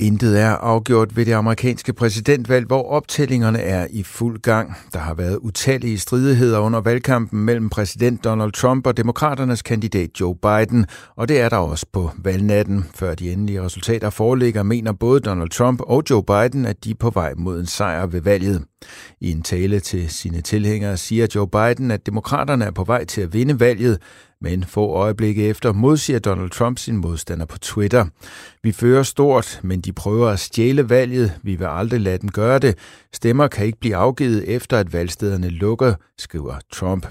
Intet 0.01 0.41
er 0.41 0.51
afgjort 0.51 1.17
ved 1.17 1.27
det 1.27 1.33
amerikanske 1.33 1.93
præsidentvalg, 1.93 2.67
hvor 2.67 2.83
optællingerne 2.91 3.59
er 3.59 3.87
i 3.91 4.03
fuld 4.03 4.39
gang. 4.39 4.77
Der 4.93 4.99
har 4.99 5.15
været 5.15 5.37
utallige 5.37 5.99
stridigheder 5.99 6.59
under 6.59 6.81
valgkampen 6.81 7.45
mellem 7.45 7.69
præsident 7.69 8.25
Donald 8.25 8.53
Trump 8.53 8.87
og 8.87 8.97
demokraternes 8.97 9.63
kandidat 9.63 10.11
Joe 10.21 10.35
Biden, 10.35 10.87
og 11.17 11.29
det 11.29 11.41
er 11.41 11.49
der 11.49 11.57
også 11.57 11.87
på 11.93 12.11
valgnatten. 12.19 12.85
Før 12.95 13.15
de 13.15 13.33
endelige 13.33 13.63
resultater 13.63 14.11
foreligger, 14.11 14.63
mener 14.63 14.93
både 14.93 15.21
Donald 15.21 15.51
Trump 15.51 15.81
og 15.81 16.03
Joe 16.11 16.23
Biden, 16.23 16.67
at 16.67 16.85
de 16.85 16.91
er 16.91 16.95
på 17.01 17.11
vej 17.11 17.35
mod 17.37 17.61
en 17.61 17.67
sejr 17.67 18.07
ved 18.07 18.21
valget. 18.21 18.65
I 19.21 19.31
en 19.31 19.43
tale 19.43 19.81
til 19.81 20.11
sine 20.11 20.41
tilhængere 20.41 20.97
siger 20.97 21.27
Joe 21.35 21.49
Biden, 21.49 21.91
at 21.91 22.07
demokraterne 22.07 22.65
er 22.65 22.71
på 22.71 22.85
vej 22.85 23.05
til 23.05 23.21
at 23.21 23.33
vinde 23.33 23.61
valget, 23.61 23.99
men 24.41 24.65
få 24.65 24.87
øjeblikke 24.87 25.49
efter 25.49 25.73
modsiger 25.73 26.19
Donald 26.19 26.51
Trump 26.51 26.79
sin 26.79 26.97
modstander 26.97 27.47
på 27.47 27.59
Twitter. 27.59 28.07
Vi 28.63 28.73
fører 28.73 29.03
stort, 29.03 29.61
men 29.63 29.81
de 29.81 29.93
prøver 29.93 30.29
at 30.29 30.41
stjæle 30.41 30.89
valget. 30.89 31.33
Vi 31.43 31.55
vil 31.55 31.67
aldrig 31.71 32.01
lade 32.01 32.19
dem 32.19 32.31
gøre 32.31 32.59
det. 32.59 32.79
Stemmer 33.13 33.49
kan 33.49 33.67
ikke 33.67 33.81
blive 33.81 33.97
afgivet 33.97 34.49
efter, 34.49 34.79
at 34.79 34.93
valgstederne 34.93 35.49
lukker, 35.49 35.95
skriver 36.19 36.55
Trump. 36.73 37.07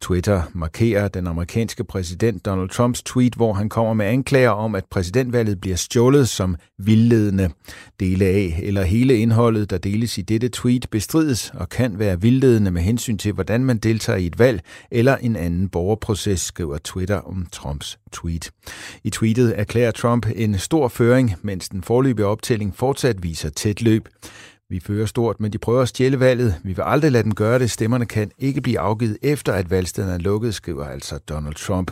Twitter 0.00 0.42
markerer 0.52 1.08
den 1.08 1.26
amerikanske 1.26 1.84
præsident 1.84 2.44
Donald 2.46 2.68
Trumps 2.68 3.02
tweet, 3.02 3.34
hvor 3.34 3.52
han 3.52 3.68
kommer 3.68 3.94
med 3.94 4.06
anklager 4.06 4.50
om, 4.50 4.74
at 4.74 4.84
præsidentvalget 4.90 5.60
bliver 5.60 5.76
stjålet 5.76 6.28
som 6.28 6.56
vildledende. 6.78 7.50
Dele 8.00 8.24
af 8.24 8.60
eller 8.62 8.82
hele 8.82 9.18
indholdet, 9.18 9.70
der 9.70 9.78
deles 9.78 10.18
i 10.18 10.22
dette 10.22 10.48
tweet, 10.48 10.86
bestrides 10.90 11.52
og 11.54 11.68
kan 11.68 11.98
være 11.98 12.20
vildledende 12.20 12.70
med 12.70 12.82
hensyn 12.82 13.18
til, 13.18 13.32
hvordan 13.32 13.64
man 13.64 13.78
deltager 13.78 14.18
i 14.18 14.26
et 14.26 14.38
valg 14.38 14.60
eller 14.90 15.16
en 15.16 15.36
anden 15.36 15.68
borgerproces, 15.68 16.40
skriver 16.40 16.78
Twitter 16.78 17.16
om 17.16 17.46
Trumps 17.52 17.98
tweet. 18.12 18.50
I 19.04 19.10
tweetet 19.10 19.60
erklærer 19.60 19.90
Trump 19.90 20.26
en 20.36 20.58
stor 20.58 20.88
føring, 20.88 21.34
mens 21.42 21.68
den 21.68 21.82
forløbige 21.82 22.26
optælling 22.26 22.76
fortsat 22.76 23.22
viser 23.22 23.50
tæt 23.50 23.82
løb. 23.82 24.08
Vi 24.70 24.80
fører 24.80 25.06
stort, 25.06 25.40
men 25.40 25.52
de 25.52 25.58
prøver 25.58 25.82
at 25.82 25.88
stjæle 25.88 26.20
valget. 26.20 26.54
Vi 26.64 26.72
vil 26.72 26.82
aldrig 26.86 27.12
lade 27.12 27.24
dem 27.24 27.34
gøre 27.34 27.58
det. 27.58 27.70
Stemmerne 27.70 28.06
kan 28.06 28.30
ikke 28.38 28.60
blive 28.60 28.78
afgivet 28.78 29.18
efter, 29.22 29.52
at 29.52 29.70
valgstederne 29.70 30.12
er 30.12 30.18
lukket, 30.18 30.54
skriver 30.54 30.84
altså 30.84 31.18
Donald 31.18 31.54
Trump. 31.54 31.90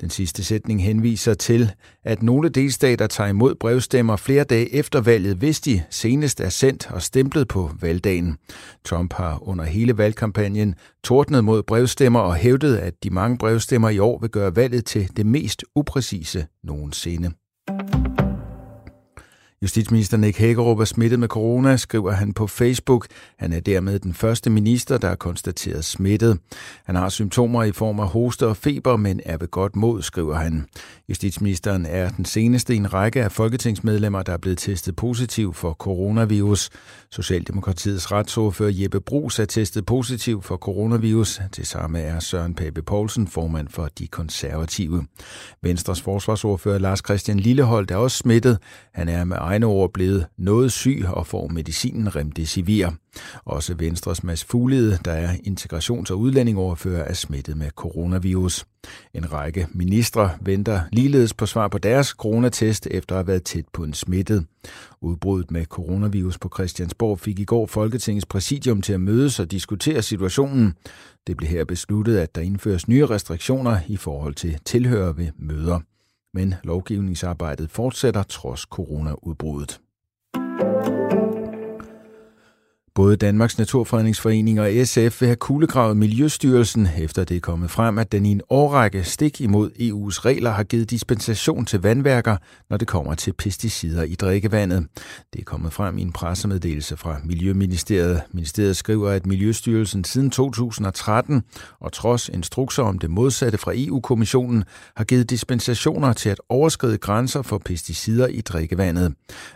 Den 0.00 0.10
sidste 0.10 0.44
sætning 0.44 0.84
henviser 0.84 1.34
til, 1.34 1.72
at 2.04 2.22
nogle 2.22 2.48
delstater 2.48 3.06
tager 3.06 3.30
imod 3.30 3.54
brevstemmer 3.54 4.16
flere 4.16 4.44
dage 4.44 4.74
efter 4.74 5.00
valget, 5.00 5.36
hvis 5.36 5.60
de 5.60 5.82
senest 5.90 6.40
er 6.40 6.48
sendt 6.48 6.90
og 6.90 7.02
stemplet 7.02 7.48
på 7.48 7.70
valgdagen. 7.80 8.36
Trump 8.84 9.12
har 9.12 9.48
under 9.48 9.64
hele 9.64 9.98
valgkampagnen 9.98 10.74
tordnet 11.04 11.44
mod 11.44 11.62
brevstemmer 11.62 12.20
og 12.20 12.34
hævdet, 12.34 12.76
at 12.76 12.94
de 13.04 13.10
mange 13.10 13.38
brevstemmer 13.38 13.88
i 13.88 13.98
år 13.98 14.18
vil 14.20 14.30
gøre 14.30 14.56
valget 14.56 14.84
til 14.84 15.16
det 15.16 15.26
mest 15.26 15.64
upræcise 15.74 16.46
nogensinde. 16.64 17.30
Justitsminister 19.62 20.16
Nick 20.16 20.38
Hækkerup 20.38 20.80
er 20.80 20.84
smittet 20.84 21.18
med 21.20 21.28
corona, 21.28 21.76
skriver 21.76 22.12
han 22.12 22.32
på 22.32 22.46
Facebook. 22.46 23.06
Han 23.38 23.52
er 23.52 23.60
dermed 23.60 23.98
den 23.98 24.14
første 24.14 24.50
minister, 24.50 24.98
der 24.98 25.08
er 25.08 25.14
konstateret 25.14 25.84
smittet. 25.84 26.38
Han 26.84 26.96
har 26.96 27.08
symptomer 27.08 27.64
i 27.64 27.72
form 27.72 28.00
af 28.00 28.08
hoste 28.08 28.46
og 28.46 28.56
feber, 28.56 28.96
men 28.96 29.20
er 29.24 29.36
ved 29.36 29.48
godt 29.48 29.76
mod, 29.76 30.02
skriver 30.02 30.34
han. 30.34 30.66
Justitsministeren 31.08 31.86
er 31.86 32.08
den 32.08 32.24
seneste 32.24 32.74
i 32.74 32.76
en 32.76 32.94
række 32.94 33.22
af 33.24 33.32
folketingsmedlemmer, 33.32 34.22
der 34.22 34.32
er 34.32 34.36
blevet 34.36 34.58
testet 34.58 34.96
positiv 34.96 35.54
for 35.54 35.72
coronavirus. 35.72 36.70
Socialdemokratiets 37.10 38.12
retsordfører 38.12 38.72
Jeppe 38.74 39.00
Brugs 39.00 39.38
er 39.38 39.44
testet 39.44 39.86
positiv 39.86 40.42
for 40.42 40.56
coronavirus. 40.56 41.40
Til 41.52 41.66
samme 41.66 42.00
er 42.00 42.20
Søren 42.20 42.54
Pape 42.54 42.82
Poulsen 42.82 43.26
formand 43.26 43.68
for 43.68 43.88
De 43.98 44.06
Konservative. 44.06 45.06
Venstres 45.62 46.00
forsvarsordfører 46.00 46.78
Lars 46.78 46.98
Christian 46.98 47.40
Lillehold 47.40 47.90
er 47.90 47.96
også 47.96 48.16
smittet. 48.16 48.58
Han 48.94 49.08
er 49.08 49.24
med 49.24 49.36
egne 49.50 49.66
ord 49.66 49.92
blevet 49.92 50.26
noget 50.38 50.72
syg 50.72 51.04
og 51.06 51.26
får 51.26 51.48
medicinen 51.48 52.16
Remdesivir. 52.16 52.88
Også 53.44 53.74
Venstres 53.74 54.24
Mads 54.24 54.44
Fuglede, 54.44 54.98
der 55.04 55.12
er 55.12 55.32
integrations- 55.46 56.12
og 56.12 56.18
udlændingoverfører, 56.18 57.04
er 57.04 57.12
smittet 57.12 57.56
med 57.56 57.70
coronavirus. 57.70 58.64
En 59.14 59.32
række 59.32 59.66
ministre 59.70 60.30
venter 60.40 60.80
ligeledes 60.92 61.34
på 61.34 61.46
svar 61.46 61.68
på 61.68 61.78
deres 61.78 62.06
coronatest 62.06 62.88
efter 62.90 63.14
at 63.14 63.18
have 63.18 63.26
været 63.26 63.42
tæt 63.42 63.64
på 63.72 63.84
en 63.84 63.94
smittet. 63.94 64.46
Udbruddet 65.00 65.50
med 65.50 65.64
coronavirus 65.64 66.38
på 66.38 66.50
Christiansborg 66.54 67.20
fik 67.20 67.38
i 67.38 67.44
går 67.44 67.66
Folketingets 67.66 68.26
præsidium 68.26 68.82
til 68.82 68.92
at 68.92 69.00
mødes 69.00 69.40
og 69.40 69.50
diskutere 69.50 70.02
situationen. 70.02 70.74
Det 71.26 71.36
blev 71.36 71.48
her 71.48 71.64
besluttet, 71.64 72.18
at 72.18 72.34
der 72.34 72.40
indføres 72.40 72.88
nye 72.88 73.06
restriktioner 73.06 73.78
i 73.88 73.96
forhold 73.96 74.34
til 74.34 74.58
tilhører 74.64 75.12
ved 75.12 75.28
møder 75.38 75.80
men 76.34 76.54
lovgivningsarbejdet 76.64 77.70
fortsætter 77.70 78.22
trods 78.22 78.60
coronaudbruddet. 78.60 79.80
Både 82.94 83.16
Danmarks 83.16 83.58
Naturfredningsforening 83.58 84.60
og 84.60 84.70
SF 84.84 85.20
vil 85.20 85.26
have 85.26 85.36
kuglegravet 85.36 85.96
Miljøstyrelsen, 85.96 86.88
efter 86.98 87.24
det 87.24 87.36
er 87.36 87.40
kommet 87.40 87.70
frem, 87.70 87.98
at 87.98 88.12
den 88.12 88.26
i 88.26 88.30
en 88.30 88.40
årrække 88.50 89.04
stik 89.04 89.40
imod 89.40 89.70
EU's 89.70 90.24
regler 90.24 90.50
har 90.50 90.64
givet 90.64 90.90
dispensation 90.90 91.64
til 91.64 91.82
vandværker, 91.82 92.36
når 92.70 92.76
det 92.76 92.88
kommer 92.88 93.14
til 93.14 93.32
pesticider 93.32 94.02
i 94.02 94.14
drikkevandet. 94.14 94.86
Det 95.32 95.40
er 95.40 95.44
kommet 95.44 95.72
frem 95.72 95.98
i 95.98 96.02
en 96.02 96.12
pressemeddelelse 96.12 96.96
fra 96.96 97.16
Miljøministeriet. 97.24 98.22
Ministeriet 98.32 98.76
skriver, 98.76 99.10
at 99.10 99.26
Miljøstyrelsen 99.26 100.04
siden 100.04 100.30
2013 100.30 101.42
og 101.80 101.92
trods 101.92 102.28
instrukser 102.28 102.82
om 102.82 102.98
det 102.98 103.10
modsatte 103.10 103.58
fra 103.58 103.72
EU-kommissionen 103.74 104.64
har 104.96 105.04
givet 105.04 105.30
dispensationer 105.30 106.12
til 106.12 106.28
at 106.28 106.40
overskride 106.48 106.98
grænser 106.98 107.42
for 107.42 107.58
pesticider 107.58 108.26
i 108.26 108.40
drikkevandet. 108.40 109.14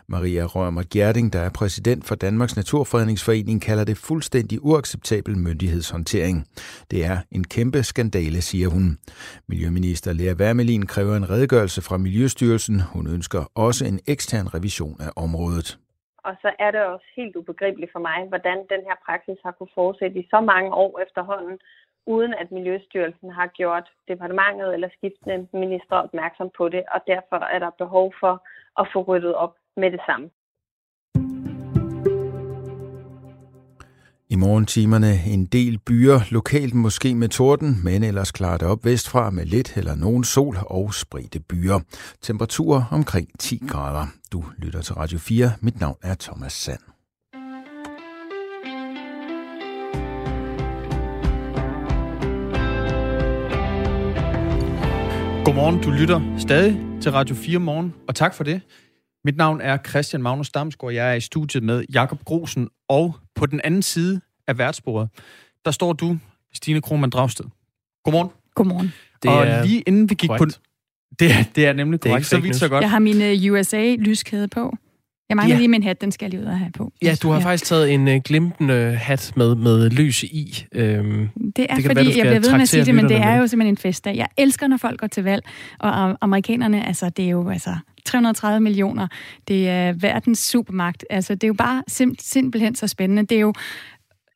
Maria 0.08 0.44
Rømer 0.44 0.82
Gjerding, 0.82 1.32
der 1.32 1.40
er 1.40 1.50
præsident 1.50 2.04
for 2.04 2.14
Danmarks 2.14 2.56
Naturfredningsforening, 2.56 3.23
Forening 3.26 3.62
kalder 3.68 3.84
det 3.84 3.96
fuldstændig 4.08 4.58
uacceptabel 4.70 5.34
myndighedshåndtering. 5.46 6.36
Det 6.90 7.00
er 7.10 7.18
en 7.36 7.44
kæmpe 7.44 7.80
skandale, 7.82 8.40
siger 8.50 8.68
hun. 8.74 8.86
Miljøminister 9.48 10.10
Lea 10.12 10.34
Wermelin 10.40 10.86
kræver 10.94 11.14
en 11.16 11.30
redegørelse 11.32 11.80
fra 11.88 11.96
Miljøstyrelsen. 12.06 12.76
Hun 12.94 13.06
ønsker 13.14 13.42
også 13.66 13.82
en 13.90 13.98
ekstern 14.14 14.46
revision 14.56 14.96
af 15.06 15.10
området. 15.24 15.68
Og 16.28 16.34
så 16.42 16.50
er 16.64 16.70
det 16.70 16.82
også 16.94 17.08
helt 17.16 17.36
ubegribeligt 17.36 17.92
for 17.94 18.02
mig, 18.08 18.18
hvordan 18.30 18.58
den 18.72 18.82
her 18.88 18.96
praksis 19.06 19.38
har 19.44 19.52
kunne 19.58 19.74
fortsætte 19.80 20.16
i 20.20 20.26
så 20.32 20.40
mange 20.52 20.70
år 20.84 20.92
efterhånden, 21.04 21.56
uden 22.14 22.32
at 22.40 22.48
Miljøstyrelsen 22.56 23.30
har 23.38 23.48
gjort 23.60 23.86
departementet 24.10 24.68
eller 24.74 24.88
skiftende 24.96 25.38
minister 25.62 25.96
opmærksom 26.06 26.48
på 26.58 26.64
det, 26.74 26.82
og 26.94 27.00
derfor 27.12 27.36
er 27.54 27.58
der 27.64 27.70
behov 27.82 28.06
for 28.22 28.34
at 28.80 28.86
få 28.92 28.98
ryddet 29.08 29.34
op 29.34 29.54
med 29.76 29.90
det 29.90 30.00
samme. 30.08 30.26
I 34.34 34.36
morgentimerne 34.36 35.20
en 35.26 35.46
del 35.46 35.78
byer, 35.78 36.20
lokalt 36.30 36.74
måske 36.74 37.14
med 37.14 37.28
torden, 37.28 37.80
men 37.84 38.02
ellers 38.02 38.32
klarer 38.32 38.58
det 38.58 38.68
op 38.68 38.84
vestfra 38.84 39.30
med 39.30 39.44
lidt 39.46 39.72
eller 39.76 39.94
nogen 39.94 40.24
sol 40.24 40.56
og 40.60 40.94
spredte 40.94 41.40
byer. 41.40 41.80
Temperaturer 42.22 42.84
omkring 42.90 43.28
10 43.38 43.62
grader. 43.68 44.06
Du 44.32 44.44
lytter 44.58 44.82
til 44.82 44.94
Radio 44.94 45.18
4. 45.18 45.52
Mit 45.60 45.80
navn 45.80 45.96
er 46.02 46.14
Thomas 46.20 46.52
Sand. 46.52 46.78
Godmorgen, 55.44 55.82
du 55.82 55.90
lytter 55.90 56.36
stadig 56.38 56.80
til 57.02 57.12
Radio 57.12 57.34
4 57.34 57.58
morgen, 57.58 57.94
og 58.08 58.14
tak 58.14 58.34
for 58.34 58.44
det. 58.44 58.60
Mit 59.24 59.36
navn 59.36 59.60
er 59.60 59.78
Christian 59.88 60.22
Magnus 60.22 60.50
Damsgaard. 60.50 60.92
Jeg 60.92 61.10
er 61.10 61.14
i 61.14 61.20
studiet 61.20 61.62
med 61.62 61.84
Jakob 61.92 62.24
Grosen, 62.24 62.68
og 62.88 63.16
på 63.34 63.46
den 63.46 63.60
anden 63.64 63.82
side 63.82 64.20
af 64.48 64.58
værtsbordet, 64.58 65.08
der 65.64 65.70
står 65.70 65.92
du, 65.92 66.18
Stine 66.54 66.80
Krohmann 66.80 67.10
Dragsted. 67.10 67.44
Godmorgen. 68.04 68.30
Godmorgen. 68.54 68.92
Det 69.22 69.30
og 69.30 69.46
er 69.46 69.64
lige 69.64 69.80
inden 69.80 70.10
vi 70.10 70.14
gik 70.14 70.28
korrekt. 70.28 70.54
på... 70.54 70.60
Det 71.18 71.30
er, 71.30 71.44
det 71.54 71.66
er 71.66 71.72
nemlig 71.72 72.00
korrekt, 72.00 72.30
det 72.30 72.36
er 72.36 72.36
så 72.36 72.42
vidt 72.42 72.56
så 72.56 72.68
godt. 72.68 72.82
Jeg 72.82 72.90
har 72.90 72.98
min 72.98 73.16
uh, 73.16 73.46
øh, 73.46 73.52
USA-lyskæde 73.52 74.48
på. 74.48 74.76
Jeg 75.28 75.36
mangler 75.36 75.54
ja. 75.54 75.58
lige 75.58 75.68
min 75.68 75.82
hat, 75.82 76.00
den 76.00 76.12
skal 76.12 76.26
jeg 76.26 76.30
lige 76.30 76.40
ud 76.40 76.46
og 76.46 76.58
have 76.58 76.70
på. 76.72 76.92
Ja, 77.02 77.14
du 77.22 77.30
har 77.30 77.38
ja. 77.38 77.44
faktisk 77.44 77.64
taget 77.64 77.92
en 77.92 78.08
uh, 78.08 78.14
glimtende 78.24 78.94
hat 78.94 79.32
med, 79.36 79.54
med 79.54 79.90
lys 79.90 80.22
i. 80.22 80.66
Øhm, 80.72 81.28
det 81.56 81.66
er 81.68 81.74
det 81.74 81.84
fordi, 81.84 81.94
være, 81.94 82.04
jeg 82.16 82.26
bliver 82.26 82.40
ved 82.40 82.52
med 82.52 82.60
at 82.60 82.68
sige 82.68 82.84
det, 82.84 82.94
men 82.94 83.08
det 83.08 83.16
er 83.16 83.36
jo 83.36 83.46
simpelthen 83.46 83.72
en 83.72 83.78
festdag. 83.78 84.16
Jeg 84.16 84.26
elsker, 84.36 84.66
når 84.66 84.76
folk 84.76 85.00
går 85.00 85.06
til 85.06 85.24
valg, 85.24 85.42
og 85.78 86.16
amerikanerne, 86.20 86.86
altså, 86.86 87.08
det 87.08 87.24
er 87.24 87.28
jo 87.28 87.50
altså 87.50 87.76
330 88.04 88.60
millioner. 88.60 89.08
Det 89.48 89.68
er 89.68 89.92
verdens 89.92 90.38
supermagt. 90.38 91.04
Altså, 91.10 91.34
det 91.34 91.44
er 91.44 91.48
jo 91.48 91.54
bare 91.54 91.82
sim- 91.90 92.14
simpelthen 92.20 92.74
så 92.74 92.86
spændende. 92.86 93.22
Det 93.22 93.36
er 93.36 93.40
jo 93.40 93.52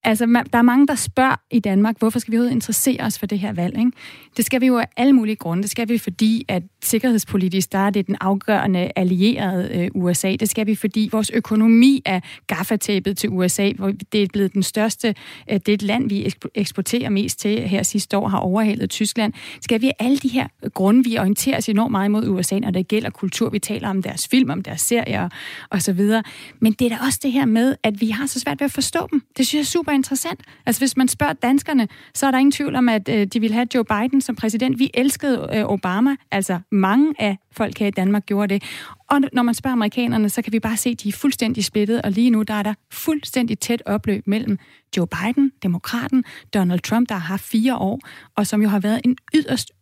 Altså, 0.05 0.27
der 0.53 0.59
er 0.59 0.63
mange, 0.63 0.87
der 0.87 0.95
spørger 0.95 1.37
i 1.51 1.61
Danmark, 1.61 1.99
hvorfor 1.99 2.19
skal 2.19 2.33
vi 2.33 2.37
overhovedet 2.37 2.55
interessere 2.55 3.01
os 3.01 3.19
for 3.19 3.27
det 3.27 3.39
her 3.39 3.53
valg? 3.53 3.79
Ikke? 3.79 3.93
Det 4.37 4.45
skal 4.47 4.61
vi 4.61 4.67
jo 4.67 4.79
af 4.79 4.89
alle 4.97 5.13
mulige 5.13 5.37
grunde. 5.37 5.63
Det 5.63 5.71
skal 5.71 5.89
vi, 5.89 5.99
fordi 5.99 6.45
at 6.49 6.63
sikkerhedspolitisk, 6.83 7.73
der 7.73 7.79
er 7.79 7.91
det 7.91 8.07
den 8.07 8.17
afgørende 8.21 8.93
allierede 8.97 9.71
øh, 9.75 9.91
USA. 9.95 10.37
Det 10.41 10.49
skal 10.49 10.67
vi, 10.67 10.75
fordi 10.75 11.09
vores 11.13 11.31
økonomi 11.31 12.03
er 12.05 12.21
gaffatæbet 12.47 13.19
til 13.19 13.31
USA, 13.31 13.73
hvor 13.73 13.93
det 14.13 14.23
er 14.23 14.27
blevet 14.33 14.55
den 14.55 14.63
største, 14.63 15.15
øh, 15.51 15.55
det 15.55 15.69
er 15.69 15.75
et 15.75 15.83
land, 15.83 16.09
vi 16.09 16.33
eksporterer 16.55 17.11
mest 17.11 17.41
til 17.41 17.69
her 17.69 17.83
sidste 17.83 18.17
år, 18.17 18.29
har 18.29 18.39
overhalet 18.39 18.91
Tyskland. 18.91 19.33
Skal 19.61 19.83
vi 19.83 19.91
alle 19.99 20.19
de 20.19 20.29
her 20.29 20.47
grunde, 20.75 21.05
vi 21.05 21.19
orienterer 21.19 21.57
os 21.57 21.69
enormt 21.69 21.91
meget 21.91 22.11
mod 22.11 22.29
USA, 22.29 22.59
når 22.59 22.71
det 22.71 22.89
gælder 22.89 23.11
kultur, 23.11 23.51
vi 23.51 23.59
taler 23.59 23.89
om 23.89 24.03
deres 24.03 24.29
film, 24.29 24.51
om 24.51 24.63
deres 24.63 24.81
serier 24.81 25.29
og 25.71 25.83
så 25.83 25.93
videre. 25.93 26.23
Men 26.61 26.73
det 26.73 26.93
er 26.93 26.97
da 26.97 27.05
også 27.07 27.21
det 27.23 27.33
her 27.33 27.45
med, 27.45 27.75
at 27.83 28.01
vi 28.01 28.09
har 28.09 28.27
så 28.27 28.41
svært 28.41 28.61
ved 28.61 28.65
at 28.65 28.73
forstå 28.73 29.09
dem. 29.11 29.23
Det 29.37 29.47
synes 29.47 29.55
jeg 29.55 29.61
er 29.61 29.65
super 29.65 29.88
interessant. 29.94 30.40
Altså 30.66 30.81
hvis 30.81 30.96
man 30.96 31.09
spørger 31.09 31.33
danskerne, 31.33 31.88
så 32.14 32.27
er 32.27 32.31
der 32.31 32.38
ingen 32.38 32.53
tvivl 32.53 32.77
om, 32.77 32.88
at 32.88 33.09
øh, 33.09 33.27
de 33.27 33.40
vil 33.40 33.53
have 33.53 33.66
Joe 33.74 33.85
Biden 33.85 34.20
som 34.20 34.37
præsident. 34.37 34.79
Vi 34.79 34.90
elskede 34.94 35.48
øh, 35.55 35.64
Obama, 35.64 36.16
altså 36.31 36.59
mange 36.72 37.14
af 37.18 37.38
folk 37.53 37.79
her 37.79 37.87
i 37.87 37.90
Danmark 37.90 38.27
gjorde 38.27 38.55
det. 38.55 38.62
Og 39.11 39.20
når 39.33 39.42
man 39.42 39.55
spørger 39.55 39.72
amerikanerne, 39.72 40.29
så 40.29 40.42
kan 40.42 40.53
vi 40.53 40.61
bare 40.61 40.77
se, 40.77 40.90
at 40.90 41.03
de 41.03 41.09
er 41.09 41.12
fuldstændig 41.12 41.64
splittet, 41.64 42.03
og 42.03 42.11
lige 42.11 42.31
nu 42.31 42.42
der 42.42 42.55
er 42.55 42.62
der 42.62 42.74
fuldstændig 42.92 43.59
tæt 43.59 43.83
opløb 43.87 44.27
mellem 44.27 44.59
Joe 44.96 45.07
Biden, 45.07 45.53
demokraten, 45.62 46.24
Donald 46.55 46.81
Trump, 46.81 47.09
der 47.09 47.14
har 47.14 47.27
haft 47.29 47.42
fire 47.42 47.77
år, 47.77 48.01
og 48.37 48.46
som 48.46 48.62
jo 48.62 48.68
har 48.68 48.81
været 48.81 49.01
en 49.05 49.16
yderst 49.35 49.72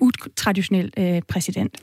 utraditionel 0.00 0.92
øh, 0.98 1.22
præsident. 1.28 1.78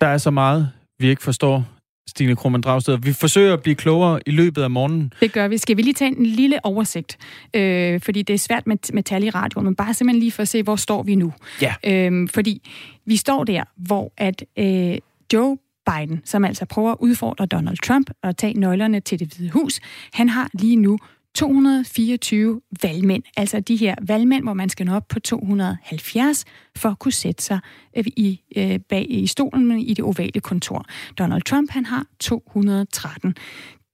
Der 0.00 0.06
er 0.06 0.18
så 0.18 0.30
meget, 0.30 0.70
vi 0.98 1.08
ikke 1.08 1.22
forstår 1.22 1.64
Stine 2.10 2.36
Krohmann 2.36 2.62
Dragsted. 2.62 2.98
Vi 3.02 3.12
forsøger 3.12 3.52
at 3.52 3.62
blive 3.62 3.74
klogere 3.74 4.20
i 4.26 4.30
løbet 4.30 4.62
af 4.62 4.70
morgenen. 4.70 5.12
Det 5.20 5.32
gør 5.32 5.48
vi. 5.48 5.58
Skal 5.58 5.76
vi 5.76 5.82
lige 5.82 5.94
tage 5.94 6.18
en 6.18 6.26
lille 6.26 6.64
oversigt? 6.64 7.18
Øh, 7.54 8.00
fordi 8.00 8.22
det 8.22 8.34
er 8.34 8.38
svært 8.38 8.66
med, 8.66 8.76
med 8.92 9.02
tal 9.02 9.24
i 9.24 9.30
radioen, 9.30 9.64
men 9.64 9.74
bare 9.74 9.94
simpelthen 9.94 10.20
lige 10.20 10.32
for 10.32 10.42
at 10.42 10.48
se, 10.48 10.62
hvor 10.62 10.76
står 10.76 11.02
vi 11.02 11.14
nu. 11.14 11.32
Ja. 11.62 11.74
Øh, 11.86 12.28
fordi 12.28 12.70
vi 13.06 13.16
står 13.16 13.44
der, 13.44 13.64
hvor 13.76 14.12
at 14.16 14.44
øh, 14.58 14.98
Joe 15.32 15.56
Biden, 15.86 16.22
som 16.24 16.44
altså 16.44 16.64
prøver 16.64 16.90
at 16.90 16.96
udfordre 17.00 17.46
Donald 17.46 17.76
Trump 17.76 18.10
og 18.22 18.36
tage 18.36 18.54
nøglerne 18.54 19.00
til 19.00 19.18
det 19.18 19.28
hvide 19.28 19.50
hus, 19.50 19.80
han 20.12 20.28
har 20.28 20.50
lige 20.54 20.76
nu 20.76 20.98
224 21.34 22.60
valgmænd, 22.82 23.22
altså 23.36 23.60
de 23.60 23.76
her 23.76 23.94
valgmænd, 24.02 24.44
hvor 24.44 24.54
man 24.54 24.68
skal 24.68 24.86
nå 24.86 24.94
op 24.94 25.08
på 25.08 25.20
270 25.20 26.44
for 26.76 26.88
at 26.88 26.98
kunne 26.98 27.12
sætte 27.12 27.42
sig 27.42 27.60
øh, 27.96 28.04
i, 28.06 28.40
øh, 28.56 28.78
bag 28.88 29.06
i 29.10 29.26
stolen 29.26 29.78
i 29.78 29.94
det 29.94 30.04
ovale 30.04 30.40
kontor. 30.40 30.84
Donald 31.18 31.42
Trump, 31.42 31.70
han 31.70 31.86
har 31.86 32.06
213. 32.20 33.34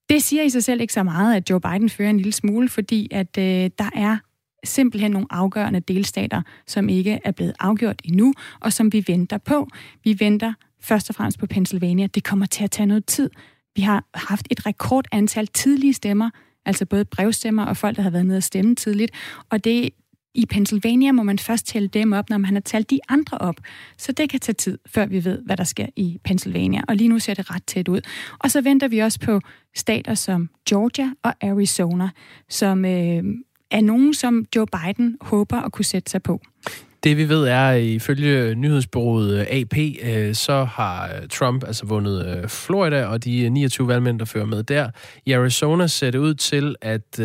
Det 0.09 0.23
siger 0.23 0.43
i 0.43 0.49
sig 0.49 0.63
selv 0.63 0.81
ikke 0.81 0.93
så 0.93 1.03
meget, 1.03 1.35
at 1.35 1.49
Joe 1.49 1.61
Biden 1.61 1.89
fører 1.89 2.09
en 2.09 2.17
lille 2.17 2.31
smule, 2.31 2.69
fordi 2.69 3.07
at 3.11 3.37
øh, 3.37 3.69
der 3.77 3.89
er 3.95 4.17
simpelthen 4.63 5.11
nogle 5.11 5.27
afgørende 5.29 5.79
delstater, 5.79 6.41
som 6.67 6.89
ikke 6.89 7.19
er 7.23 7.31
blevet 7.31 7.53
afgjort 7.59 8.01
endnu, 8.03 8.33
og 8.59 8.73
som 8.73 8.93
vi 8.93 9.03
venter 9.07 9.37
på. 9.37 9.67
Vi 10.03 10.19
venter 10.19 10.53
først 10.81 11.09
og 11.09 11.15
fremmest 11.15 11.39
på 11.39 11.47
Pennsylvania. 11.47 12.07
Det 12.07 12.23
kommer 12.23 12.45
til 12.45 12.63
at 12.63 12.71
tage 12.71 12.87
noget 12.87 13.05
tid. 13.05 13.29
Vi 13.75 13.81
har 13.81 14.03
haft 14.13 14.47
et 14.51 14.65
rekordantal 14.65 15.47
tidlige 15.47 15.93
stemmer, 15.93 16.29
altså 16.67 16.85
både 16.85 17.05
brevstemmer 17.05 17.65
og 17.65 17.77
folk, 17.77 17.95
der 17.95 18.01
har 18.01 18.09
været 18.09 18.25
nede 18.25 18.37
og 18.37 18.43
stemme 18.43 18.75
tidligt. 18.75 19.11
Og 19.49 19.63
det, 19.63 19.89
i 20.35 20.45
Pennsylvania 20.45 21.11
må 21.11 21.23
man 21.23 21.39
først 21.39 21.67
tælle 21.67 21.87
dem 21.87 22.13
op, 22.13 22.29
når 22.29 22.37
man 22.37 22.53
har 22.53 22.61
talt 22.61 22.89
de 22.89 22.99
andre 23.09 23.37
op. 23.37 23.55
Så 23.97 24.11
det 24.11 24.29
kan 24.29 24.39
tage 24.39 24.53
tid, 24.53 24.77
før 24.85 25.05
vi 25.05 25.25
ved, 25.25 25.41
hvad 25.45 25.57
der 25.57 25.63
sker 25.63 25.85
i 25.95 26.19
Pennsylvania. 26.23 26.81
Og 26.87 26.95
lige 26.95 27.07
nu 27.07 27.19
ser 27.19 27.33
det 27.33 27.55
ret 27.55 27.65
tæt 27.65 27.87
ud. 27.87 28.01
Og 28.39 28.51
så 28.51 28.61
venter 28.61 28.87
vi 28.87 28.99
også 28.99 29.19
på 29.19 29.41
stater 29.75 30.13
som 30.13 30.49
Georgia 30.69 31.11
og 31.23 31.33
Arizona, 31.41 32.09
som 32.49 32.85
øh, 32.85 33.23
er 33.71 33.81
nogen, 33.81 34.13
som 34.13 34.45
Joe 34.55 34.65
Biden 34.67 35.17
håber 35.21 35.57
at 35.57 35.71
kunne 35.71 35.85
sætte 35.85 36.11
sig 36.11 36.23
på. 36.23 36.41
Det 37.07 37.17
vi 37.17 37.29
ved 37.29 37.47
er, 37.47 37.69
at 37.69 37.81
ifølge 37.81 38.55
nyhedsbureauet 38.55 39.39
øh, 39.39 39.47
AP, 39.49 39.77
øh, 40.03 40.35
så 40.35 40.63
har 40.63 41.05
øh, 41.05 41.27
Trump 41.27 41.63
altså 41.63 41.85
vundet 41.85 42.51
Florida, 42.51 43.05
og 43.05 43.23
de 43.23 43.49
29 43.49 43.87
valgmænd, 43.87 44.19
der 44.19 44.25
fører 44.25 44.45
med 44.45 44.63
der. 44.63 44.89
I 45.25 45.31
Arizona 45.31 45.87
ser 45.87 46.11
det 46.11 46.19
ud 46.19 46.33
til, 46.33 46.75
at 46.81 47.19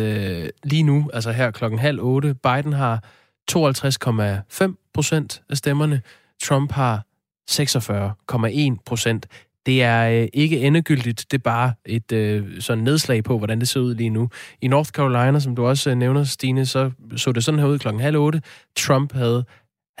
lige 0.63 0.83
nu, 0.83 1.09
altså 1.13 1.31
her 1.31 1.51
klokken 1.51 1.79
halv 1.79 1.99
otte, 2.01 2.33
Biden 2.33 2.73
har 2.73 3.03
52,5 3.51 4.91
procent 4.93 5.41
af 5.49 5.57
stemmerne. 5.57 6.01
Trump 6.43 6.71
har 6.71 7.05
46,1 7.51 8.83
procent. 8.85 9.27
Det 9.65 9.83
er 9.83 10.21
øh, 10.21 10.27
ikke 10.33 10.59
endegyldigt, 10.59 11.25
det 11.31 11.37
er 11.37 11.41
bare 11.41 11.73
et 11.85 12.11
øh, 12.11 12.61
sådan 12.61 12.83
nedslag 12.83 13.23
på, 13.23 13.37
hvordan 13.37 13.59
det 13.59 13.67
ser 13.67 13.79
ud 13.79 13.95
lige 13.95 14.09
nu. 14.09 14.29
I 14.61 14.67
North 14.67 14.89
Carolina, 14.89 15.39
som 15.39 15.55
du 15.55 15.65
også 15.65 15.89
øh, 15.89 15.95
nævner, 15.95 16.23
Stine, 16.23 16.65
så 16.65 16.91
så 17.15 17.31
det 17.31 17.43
sådan 17.43 17.59
her 17.59 17.67
ud 17.67 17.79
klokken 17.79 18.01
halv 18.01 18.17
otte. 18.17 18.41
Trump 18.75 19.13
havde 19.13 19.45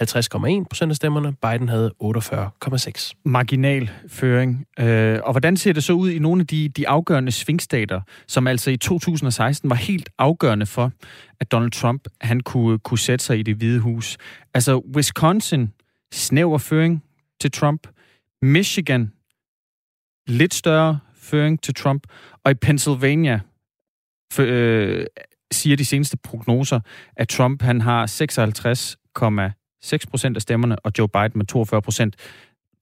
50,1 0.01 0.63
procent 0.69 0.89
af 0.89 0.95
stemmerne. 0.95 1.33
Biden 1.33 1.69
havde 1.69 1.91
48,6. 2.03 3.13
Marginal 3.25 3.91
føring. 4.07 4.65
Øh, 4.79 5.19
og 5.23 5.33
hvordan 5.33 5.57
ser 5.57 5.73
det 5.73 5.83
så 5.83 5.93
ud 5.93 6.09
i 6.09 6.19
nogle 6.19 6.41
af 6.41 6.47
de, 6.47 6.69
de 6.69 6.87
afgørende 6.87 7.31
svingstater, 7.31 8.01
som 8.27 8.47
altså 8.47 8.71
i 8.71 8.77
2016 8.77 9.69
var 9.69 9.75
helt 9.75 10.09
afgørende 10.17 10.65
for, 10.65 10.91
at 11.39 11.51
Donald 11.51 11.71
Trump 11.71 12.07
han 12.21 12.39
kunne, 12.39 12.79
kunne 12.79 12.99
sætte 12.99 13.25
sig 13.25 13.39
i 13.39 13.43
det 13.43 13.55
hvide 13.55 13.79
hus? 13.79 14.17
Altså 14.53 14.81
Wisconsin, 14.95 15.73
snæver 16.13 16.57
føring 16.57 17.03
til 17.41 17.51
Trump. 17.51 17.87
Michigan, 18.41 19.11
lidt 20.27 20.53
større 20.53 20.99
føring 21.15 21.61
til 21.61 21.73
Trump. 21.73 22.07
Og 22.45 22.51
i 22.51 22.53
Pennsylvania 22.53 23.39
for, 24.33 24.43
øh, 24.47 25.05
siger 25.51 25.75
de 25.75 25.85
seneste 25.85 26.17
prognoser, 26.17 26.79
at 27.15 27.29
Trump 27.29 27.61
han 27.61 27.81
har 27.81 28.05
56, 28.05 28.97
6 29.83 30.05
procent 30.05 30.37
af 30.37 30.41
stemmerne, 30.41 30.79
og 30.79 30.91
Joe 30.99 31.07
Biden 31.07 31.31
med 31.35 31.45
42 31.45 31.81
procent. 31.81 32.15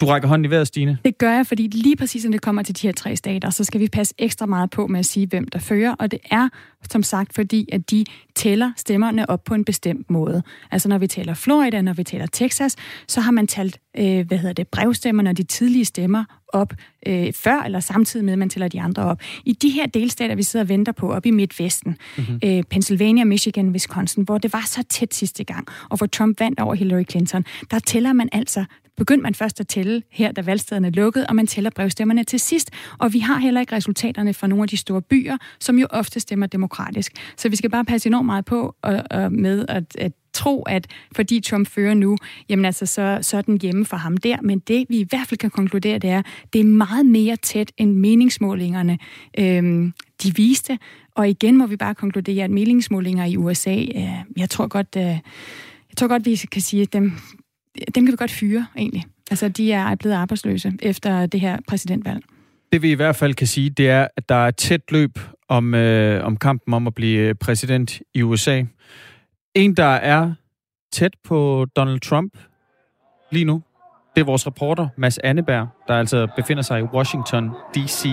Du 0.01 0.05
rækker 0.05 0.27
hånden 0.27 0.45
i 0.45 0.49
vejret, 0.49 0.67
Stine. 0.67 0.97
Det 1.05 1.17
gør 1.17 1.31
jeg, 1.31 1.47
fordi 1.47 1.67
lige 1.67 1.95
præcis 1.95 2.23
når 2.23 2.31
det 2.31 2.41
kommer 2.41 2.61
til 2.63 2.81
de 2.81 2.87
her 2.87 2.93
tre 2.93 3.15
stater, 3.15 3.49
så 3.49 3.63
skal 3.63 3.81
vi 3.81 3.87
passe 3.87 4.13
ekstra 4.17 4.45
meget 4.45 4.69
på 4.69 4.87
med 4.87 4.99
at 4.99 5.05
sige, 5.05 5.27
hvem 5.27 5.47
der 5.47 5.59
fører. 5.59 5.95
Og 5.99 6.11
det 6.11 6.19
er, 6.31 6.49
som 6.91 7.03
sagt, 7.03 7.35
fordi 7.35 7.69
at 7.71 7.91
de 7.91 8.05
tæller 8.35 8.71
stemmerne 8.77 9.29
op 9.29 9.43
på 9.43 9.53
en 9.53 9.65
bestemt 9.65 10.09
måde. 10.09 10.43
Altså 10.71 10.89
når 10.89 10.97
vi 10.97 11.07
taler 11.07 11.33
Florida, 11.33 11.81
når 11.81 11.93
vi 11.93 12.03
taler 12.03 12.25
Texas, 12.25 12.75
så 13.07 13.21
har 13.21 13.31
man 13.31 13.47
talt, 13.47 13.79
øh, 13.97 14.27
hvad 14.27 14.37
hedder 14.37 14.53
det, 14.53 14.67
brevstemmerne 14.67 15.29
og 15.29 15.37
de 15.37 15.43
tidlige 15.43 15.85
stemmer 15.85 16.25
op 16.53 16.73
øh, 17.07 17.33
før 17.33 17.61
eller 17.61 17.79
samtidig 17.79 18.25
med, 18.25 18.33
at 18.33 18.39
man 18.39 18.49
tæller 18.49 18.67
de 18.67 18.81
andre 18.81 19.03
op. 19.03 19.21
I 19.45 19.53
de 19.53 19.69
her 19.69 19.85
delstater, 19.85 20.35
vi 20.35 20.43
sidder 20.43 20.65
og 20.65 20.69
venter 20.69 20.91
på, 20.91 21.13
op 21.13 21.25
i 21.25 21.31
Midtvesten, 21.31 21.97
mm-hmm. 22.17 22.39
øh, 22.43 22.63
Pennsylvania, 22.63 23.23
Michigan, 23.23 23.69
Wisconsin, 23.69 24.23
hvor 24.23 24.37
det 24.37 24.53
var 24.53 24.63
så 24.65 24.83
tæt 24.89 25.13
sidste 25.13 25.43
gang, 25.43 25.67
og 25.89 25.97
hvor 25.97 26.07
Trump 26.07 26.39
vandt 26.39 26.59
over 26.59 26.75
Hillary 26.75 27.03
Clinton, 27.11 27.45
der 27.71 27.79
tæller 27.79 28.13
man 28.13 28.29
altså 28.31 28.65
begyndte 29.01 29.23
man 29.23 29.35
først 29.35 29.59
at 29.59 29.67
tælle 29.67 30.03
her, 30.09 30.31
da 30.31 30.41
valgstederne 30.41 30.89
lukkede, 30.89 31.25
og 31.29 31.35
man 31.35 31.47
tæller 31.47 31.69
brevstemmerne 31.69 32.23
til 32.23 32.39
sidst. 32.39 32.71
Og 32.97 33.13
vi 33.13 33.19
har 33.19 33.37
heller 33.37 33.61
ikke 33.61 33.75
resultaterne 33.75 34.33
fra 34.33 34.47
nogle 34.47 34.63
af 34.63 34.67
de 34.67 34.77
store 34.77 35.01
byer, 35.01 35.37
som 35.59 35.79
jo 35.79 35.87
ofte 35.89 36.19
stemmer 36.19 36.47
demokratisk. 36.47 37.11
Så 37.37 37.49
vi 37.49 37.55
skal 37.55 37.69
bare 37.69 37.85
passe 37.85 38.09
enormt 38.09 38.25
meget 38.25 38.45
på 38.45 38.75
og, 38.81 39.03
og 39.11 39.31
med 39.31 39.65
at, 39.69 39.83
at 39.97 40.11
tro, 40.33 40.63
at 40.63 40.87
fordi 41.15 41.39
Trump 41.39 41.67
fører 41.67 41.93
nu, 41.93 42.17
jamen 42.49 42.65
altså, 42.65 42.85
så, 42.85 43.19
så 43.21 43.37
er 43.37 43.41
den 43.41 43.61
hjemme 43.61 43.85
for 43.85 43.97
ham 43.97 44.17
der. 44.17 44.37
Men 44.41 44.59
det, 44.59 44.85
vi 44.89 44.99
i 44.99 45.07
hvert 45.09 45.27
fald 45.27 45.37
kan 45.37 45.49
konkludere, 45.49 45.99
det 45.99 46.09
er, 46.09 46.21
det 46.53 46.61
er 46.61 46.65
meget 46.65 47.05
mere 47.05 47.35
tæt 47.35 47.71
end 47.77 47.95
meningsmålingerne, 47.95 48.99
øhm, 49.39 49.93
de 50.23 50.35
viste. 50.35 50.79
Og 51.15 51.29
igen 51.29 51.57
må 51.57 51.65
vi 51.65 51.75
bare 51.75 51.95
konkludere, 51.95 52.43
at 52.43 52.51
meningsmålinger 52.51 53.25
i 53.25 53.37
USA, 53.37 53.75
øh, 53.75 54.37
jeg 54.37 54.49
tror 54.49 54.67
godt, 54.67 54.95
øh, 54.97 55.03
jeg 55.03 55.97
tror 55.97 56.07
godt, 56.07 56.25
vi 56.25 56.35
kan 56.35 56.61
sige, 56.61 56.81
at 56.81 56.93
dem, 56.93 57.13
dem 57.95 58.05
kan 58.05 58.11
vi 58.11 58.17
godt 58.17 58.31
fyre, 58.31 58.67
egentlig. 58.77 59.05
Altså, 59.31 59.49
de 59.49 59.71
er 59.71 59.95
blevet 59.95 60.15
arbejdsløse 60.15 60.73
efter 60.81 61.25
det 61.25 61.39
her 61.39 61.57
præsidentvalg. 61.67 62.23
Det 62.71 62.81
vi 62.81 62.91
i 62.91 62.95
hvert 62.95 63.15
fald 63.15 63.33
kan 63.33 63.47
sige, 63.47 63.69
det 63.69 63.89
er, 63.89 64.07
at 64.17 64.29
der 64.29 64.35
er 64.35 64.47
et 64.47 64.55
tæt 64.55 64.91
løb 64.91 65.19
om, 65.49 65.73
øh, 65.73 66.25
om 66.25 66.37
kampen 66.37 66.73
om 66.73 66.87
at 66.87 66.95
blive 66.95 67.35
præsident 67.35 68.01
i 68.13 68.21
USA. 68.21 68.63
En, 69.55 69.73
der 69.77 69.83
er 69.83 70.33
tæt 70.91 71.13
på 71.23 71.67
Donald 71.75 71.99
Trump 71.99 72.37
lige 73.31 73.45
nu, 73.45 73.61
det 74.15 74.21
er 74.21 74.25
vores 74.25 74.47
reporter, 74.47 74.87
Mads 74.97 75.17
Anneberg, 75.17 75.67
der 75.87 75.93
altså 75.93 76.27
befinder 76.35 76.63
sig 76.63 76.79
i 76.79 76.83
Washington, 76.83 77.49
D.C. 77.75 78.07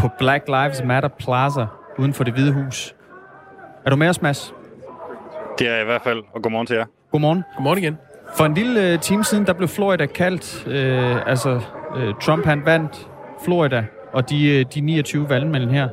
på 0.00 0.08
Black 0.18 0.48
Lives 0.48 0.82
Matter 0.84 1.08
Plaza 1.08 1.66
uden 1.98 2.14
for 2.14 2.24
det 2.24 2.34
hvide 2.34 2.52
hus. 2.52 2.94
Er 3.86 3.90
du 3.90 3.96
med 3.96 4.08
os, 4.08 4.22
Mads? 4.22 4.54
Det 5.58 5.68
er 5.68 5.72
jeg 5.72 5.82
i 5.82 5.84
hvert 5.84 6.02
fald, 6.02 6.22
og 6.32 6.42
godmorgen 6.42 6.66
til 6.66 6.76
jer. 6.76 6.84
Godmorgen. 7.10 7.42
Godmorgen 7.56 7.78
igen. 7.78 7.96
For 8.36 8.44
en 8.44 8.54
lille 8.54 8.94
uh, 8.94 9.00
time 9.00 9.24
siden, 9.24 9.46
der 9.46 9.52
blev 9.52 9.68
Florida 9.68 10.06
kaldt. 10.06 10.66
øh, 10.66 11.30
altså, 11.30 11.60
øh, 11.96 12.14
Trump 12.22 12.44
han 12.44 12.62
vandt 12.64 13.08
Florida, 13.44 13.84
og 14.12 14.30
de, 14.30 14.58
øh, 14.58 14.64
de 14.74 14.80
29 14.80 15.28
valgmænd 15.28 15.70
her. 15.70 15.88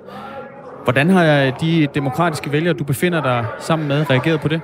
Hvordan 0.84 1.10
har 1.10 1.46
øh, 1.46 1.54
de 1.62 1.88
demokratiske 1.96 2.52
vælgere, 2.52 2.74
du 2.74 2.84
befinder 2.84 3.22
dig 3.22 3.46
sammen 3.60 3.88
med, 3.88 4.10
reageret 4.10 4.42
på 4.42 4.48
det? 4.48 4.62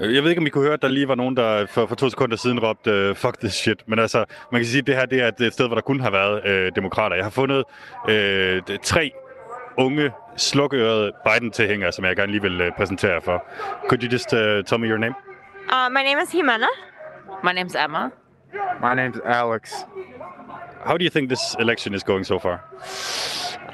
Jeg 0.00 0.22
ved 0.22 0.30
ikke, 0.30 0.40
om 0.40 0.46
I 0.46 0.50
kunne 0.50 0.64
høre, 0.64 0.74
at 0.74 0.82
der 0.82 0.88
lige 0.88 1.08
var 1.08 1.14
nogen, 1.14 1.36
der 1.36 1.66
for, 1.66 1.86
for 1.86 1.94
to 1.94 2.10
sekunder 2.10 2.36
siden 2.36 2.60
råbte, 2.60 3.14
fuck 3.14 3.40
this 3.40 3.52
shit. 3.52 3.82
Men 3.86 3.98
altså, 3.98 4.24
man 4.52 4.60
kan 4.60 4.66
sige, 4.66 4.78
at 4.78 4.86
det 4.86 4.94
her 4.94 5.30
det 5.30 5.42
er 5.42 5.46
et 5.46 5.52
sted, 5.52 5.66
hvor 5.66 5.74
der 5.74 5.82
kun 5.82 6.00
har 6.00 6.10
været 6.10 6.46
øh, 6.46 6.72
demokrater. 6.76 7.16
Jeg 7.16 7.24
har 7.24 7.30
fundet 7.30 7.64
øh, 8.08 8.62
tre 8.82 9.10
unge, 9.78 10.10
slukørede 10.36 11.12
Biden-tilhængere, 11.26 11.92
som 11.92 12.04
jeg 12.04 12.16
gerne 12.16 12.32
lige 12.32 12.42
vil 12.42 12.72
præsentere 12.76 13.20
for. 13.20 13.44
Could 13.88 14.02
you 14.02 14.08
just 14.12 14.32
uh, 14.32 14.38
tell 14.38 14.80
me 14.80 14.86
your 14.88 14.98
name? 14.98 15.14
Uh, 15.68 15.88
my 15.90 16.02
name 16.02 16.18
is 16.18 16.30
Jimena. 16.30 16.68
My 17.42 17.52
name's 17.52 17.74
Emma. 17.74 18.12
My 18.80 18.94
name's 18.94 19.18
Alex. 19.24 19.84
How 20.84 20.96
do 20.96 21.04
you 21.04 21.10
think 21.10 21.28
this 21.28 21.54
election 21.58 21.94
is 21.94 22.02
going 22.02 22.24
so 22.24 22.38
far? 22.38 22.64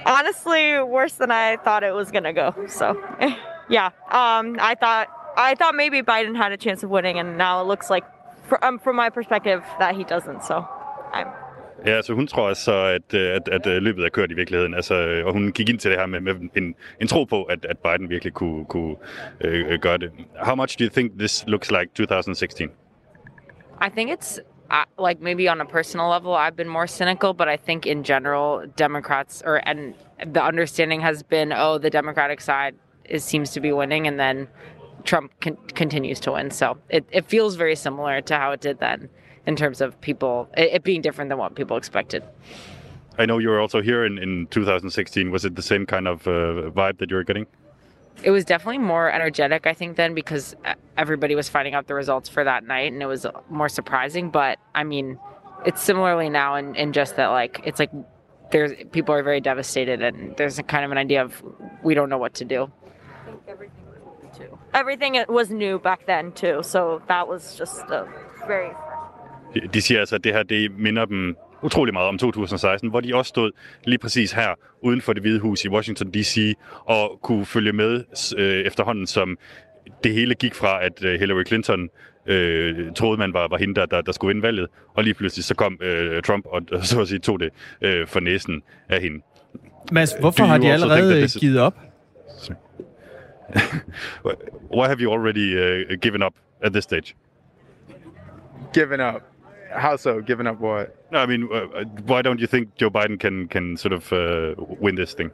Honestly, 0.05 0.79
worse 0.81 1.15
than 1.15 1.31
I 1.31 1.57
thought 1.59 1.83
it 1.83 1.95
was 1.95 2.11
gonna 2.11 2.33
go. 2.33 2.55
So, 2.69 3.01
yeah. 3.69 3.87
Um, 4.11 4.57
I 4.61 4.77
thought 4.79 5.09
I 5.37 5.55
thought 5.55 5.75
maybe 5.75 6.03
Biden 6.03 6.37
had 6.37 6.53
a 6.53 6.57
chance 6.57 6.83
of 6.83 6.91
winning, 6.91 7.19
and 7.19 7.37
now 7.39 7.61
it 7.61 7.67
looks 7.67 7.91
like, 7.91 8.05
for, 8.49 8.63
um, 8.65 8.79
from 8.79 8.97
my 8.97 9.11
perspective, 9.11 9.63
that 9.79 9.95
he 9.95 10.05
doesn't. 10.05 10.45
So, 10.45 10.67
I'm. 11.13 11.29
Ja, 11.85 11.91
altså 11.91 12.15
hun 12.15 12.27
tror 12.27 12.49
altså, 12.49 12.85
at, 12.85 13.15
at, 13.15 13.49
at, 13.49 13.67
at 13.67 13.83
løbet 13.83 14.05
er 14.05 14.09
kørt 14.09 14.31
i 14.31 14.35
virkeligheden. 14.35 14.75
Altså, 14.75 15.23
og 15.27 15.33
hun 15.33 15.53
gik 15.53 15.69
ind 15.69 15.79
til 15.79 15.91
det 15.91 15.99
her 15.99 16.07
med, 16.07 16.21
med 16.21 16.35
en, 16.57 16.75
en 17.01 17.09
tro 17.09 17.25
på, 17.25 17.43
at, 17.43 17.65
at 17.65 17.79
Biden 17.79 18.11
virkelig 18.11 18.35
kunne, 18.35 18.65
kunne 18.65 18.97
øh, 19.41 19.79
gøre 19.79 19.99
det. 19.99 20.11
How 20.37 20.55
much 20.55 20.79
do 20.79 20.85
you 20.85 20.91
think 20.91 21.19
this 21.19 21.45
looks 21.47 21.71
like 21.71 21.91
2016? 21.95 22.71
I 23.81 23.89
think 23.89 24.11
it's 24.11 24.41
uh, 24.71 24.85
like 25.07 25.21
maybe 25.21 25.49
on 25.49 25.61
a 25.61 25.65
personal 25.65 26.09
level, 26.09 26.35
I've 26.35 26.57
been 26.57 26.69
more 26.69 26.87
cynical, 26.87 27.35
but 27.35 27.49
I 27.49 27.57
think 27.57 27.87
in 27.87 28.05
general, 28.05 28.67
Democrats 28.77 29.43
or 29.47 29.61
and 29.69 29.95
the 30.33 30.43
understanding 30.43 31.01
has 31.03 31.23
been, 31.23 31.53
oh, 31.53 31.79
the 31.79 31.91
Democratic 31.91 32.41
side 32.41 32.75
is 33.05 33.25
seems 33.25 33.53
to 33.53 33.61
be 33.61 33.73
winning, 33.73 34.07
and 34.07 34.19
then 34.19 34.49
Trump 35.05 35.31
con- 35.41 35.59
continues 35.75 36.21
to 36.21 36.33
win. 36.33 36.51
So 36.51 36.79
it, 36.89 37.05
it 37.11 37.27
feels 37.27 37.57
very 37.57 37.77
similar 37.77 38.21
to 38.23 38.37
how 38.37 38.53
it 38.53 38.61
did 38.61 38.81
then 38.81 39.09
in 39.47 39.57
terms 39.57 39.81
of 39.81 40.01
people 40.01 40.49
it, 40.57 40.75
it 40.75 40.83
being 40.85 41.03
different 41.03 41.29
than 41.29 41.39
what 41.39 41.55
people 41.55 41.77
expected. 41.77 42.23
I 43.19 43.27
know 43.27 43.39
you 43.39 43.49
were 43.49 43.61
also 43.61 43.81
here 43.81 44.05
in, 44.05 44.19
in 44.19 44.47
2016. 44.49 45.31
Was 45.31 45.45
it 45.45 45.57
the 45.57 45.63
same 45.63 45.87
kind 45.87 46.07
of 46.07 46.27
uh, 46.27 46.71
vibe 46.71 46.99
that 46.99 47.11
you 47.11 47.17
were 47.17 47.25
getting? 47.25 47.47
It 48.23 48.31
was 48.31 48.45
definitely 48.45 48.79
more 48.79 49.11
energetic, 49.11 49.67
I 49.67 49.75
think, 49.75 49.97
then 49.97 50.15
because 50.15 50.55
everybody 50.97 51.35
was 51.35 51.49
finding 51.49 51.75
out 51.75 51.87
the 51.87 51.95
results 51.95 52.29
for 52.29 52.45
that 52.45 52.65
night 52.65 52.93
and 52.93 53.03
it 53.03 53.07
was 53.07 53.27
more 53.49 53.69
surprising. 53.69 54.31
But 54.31 54.59
I 54.75 54.85
mean, 54.85 55.19
it's 55.65 55.83
similarly 55.83 56.29
now 56.29 56.57
in, 56.57 56.75
in 56.75 56.93
just 56.93 57.17
that, 57.17 57.29
like, 57.29 57.61
it's 57.65 57.79
like 57.79 57.91
there's 58.51 58.73
people 58.93 59.15
are 59.15 59.23
very 59.23 59.41
devastated 59.41 60.03
and 60.03 60.37
there's 60.37 60.59
a 60.59 60.63
kind 60.63 60.85
of 60.85 60.93
an 60.93 60.99
idea 60.99 61.23
of 61.23 61.43
we 61.83 61.95
don't 61.95 62.09
know 62.09 62.19
what 62.19 62.35
to 62.35 62.45
do. 62.45 62.71
everything 63.49 63.85
was 63.87 64.23
new 64.23 64.47
too. 64.47 64.59
Everything 64.75 65.25
was 65.29 65.51
new 65.51 65.79
back 65.79 66.07
then 66.07 66.33
too, 66.33 66.63
so 66.63 67.03
that 67.09 67.29
was 67.29 67.57
just 67.57 67.83
a 67.91 68.07
very. 68.47 68.71
De 69.75 69.81
siger 69.83 70.01
altså, 70.01 70.15
at 70.15 70.25
det 70.25 70.33
her 70.33 70.43
det 70.43 70.79
minder 70.79 71.05
dem 71.05 71.37
utrolig 71.63 71.95
meget 71.95 72.09
om 72.09 72.19
2016, 72.19 72.91
hvor 72.91 73.01
de 73.01 73.15
også 73.15 73.29
stod 73.29 73.51
lige 73.85 73.99
præcis 73.99 74.33
her 74.33 74.55
uden 74.83 75.01
for 75.01 75.13
det 75.13 75.23
hvide 75.23 75.41
hus 75.41 75.65
i 75.65 75.69
Washington 75.69 76.11
D.C. 76.11 76.55
og 76.85 77.19
kunne 77.23 77.47
følge 77.47 77.73
med 77.73 78.05
øh, 78.37 78.61
efterhånden, 78.61 79.07
som 79.07 79.39
det 80.05 80.15
hele 80.15 80.35
gik 80.35 80.55
fra, 80.55 80.85
at 80.85 81.05
øh, 81.05 81.19
Hillary 81.21 81.45
Clinton 81.47 81.89
øh, 82.27 82.93
troede, 82.93 83.19
man 83.19 83.33
var, 83.33 83.49
var 83.49 83.57
hende, 83.57 83.75
der, 83.75 83.87
der, 83.87 84.01
der 84.01 84.13
skulle 84.13 84.29
vinde 84.29 84.43
valget, 84.43 84.69
og 84.95 85.05
lige 85.05 85.15
pludselig 85.15 85.45
så 85.45 85.55
kom 85.55 85.79
øh, 85.83 86.23
Trump 86.23 86.47
og 86.47 86.63
så 86.83 87.01
at 87.01 87.09
sige, 87.09 87.19
tog 87.19 87.41
det 87.41 87.51
øh, 87.81 88.07
for 88.07 88.21
næsen 88.21 88.63
af 88.89 89.01
hende. 89.01 89.21
Mads, 89.93 90.15
hvorfor 90.21 90.45
har 90.45 90.59
de 90.59 90.73
allerede 90.73 91.29
givet 91.41 91.61
op? 91.61 91.75
Why 94.77 94.87
have 94.87 95.01
you 95.01 95.13
already 95.13 95.57
uh, 95.57 95.99
given 96.03 96.23
up 96.23 96.35
at 96.63 96.73
this 96.73 96.85
stage? 96.85 97.15
Given 98.75 99.01
up? 99.01 99.23
How 99.77 99.97
so? 99.97 100.21
Given 100.21 100.47
up 100.47 100.59
what? 100.61 100.97
No, 101.13 101.19
I 101.19 101.27
mean, 101.27 101.49
uh, 101.53 101.85
why 102.05 102.23
don't 102.23 102.41
you 102.41 102.47
think 102.47 102.75
Joe 102.77 102.91
Biden 102.91 103.19
can 103.19 103.49
can 103.49 103.77
sort 103.77 103.93
of 103.93 104.13
uh, 104.13 104.55
win 104.59 104.95
this 104.95 105.15
thing? 105.15 105.31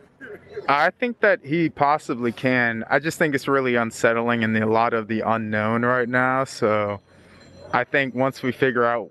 I 0.68 0.90
think 0.90 1.20
that 1.20 1.40
he 1.44 1.68
possibly 1.68 2.32
can. 2.32 2.84
I 2.88 2.98
just 2.98 3.18
think 3.18 3.34
it's 3.34 3.48
really 3.48 3.74
unsettling 3.74 4.44
and 4.44 4.56
a 4.56 4.66
lot 4.66 4.94
of 4.94 5.08
the 5.08 5.20
unknown 5.20 5.84
right 5.84 6.08
now. 6.08 6.44
So 6.44 7.00
I 7.72 7.84
think 7.84 8.14
once 8.14 8.42
we 8.42 8.52
figure 8.52 8.84
out 8.84 9.10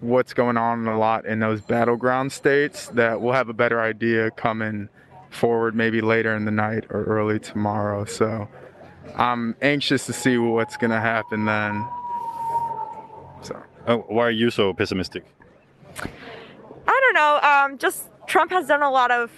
what's 0.00 0.34
going 0.34 0.56
on 0.56 0.86
a 0.88 0.98
lot 0.98 1.24
in 1.24 1.38
those 1.38 1.60
battleground 1.60 2.32
states, 2.32 2.88
that 2.88 3.20
we'll 3.20 3.32
have 3.32 3.48
a 3.48 3.54
better 3.54 3.80
idea 3.80 4.30
coming 4.32 4.88
forward 5.30 5.74
maybe 5.74 6.00
later 6.00 6.34
in 6.34 6.44
the 6.44 6.50
night 6.50 6.84
or 6.90 7.04
early 7.04 7.38
tomorrow. 7.38 8.04
So 8.04 8.48
I'm 9.16 9.56
anxious 9.62 10.06
to 10.06 10.12
see 10.12 10.36
what's 10.36 10.76
going 10.76 10.90
to 10.90 11.00
happen 11.00 11.46
then. 11.46 11.86
Uh, 13.86 13.96
why 13.96 14.26
are 14.26 14.30
you 14.30 14.50
so 14.50 14.72
pessimistic? 14.72 15.24
I 16.00 17.00
don't 17.00 17.14
know. 17.14 17.40
Um, 17.42 17.78
just 17.78 18.08
Trump 18.26 18.50
has 18.52 18.66
done 18.66 18.82
a 18.82 18.90
lot 18.90 19.10
of 19.10 19.30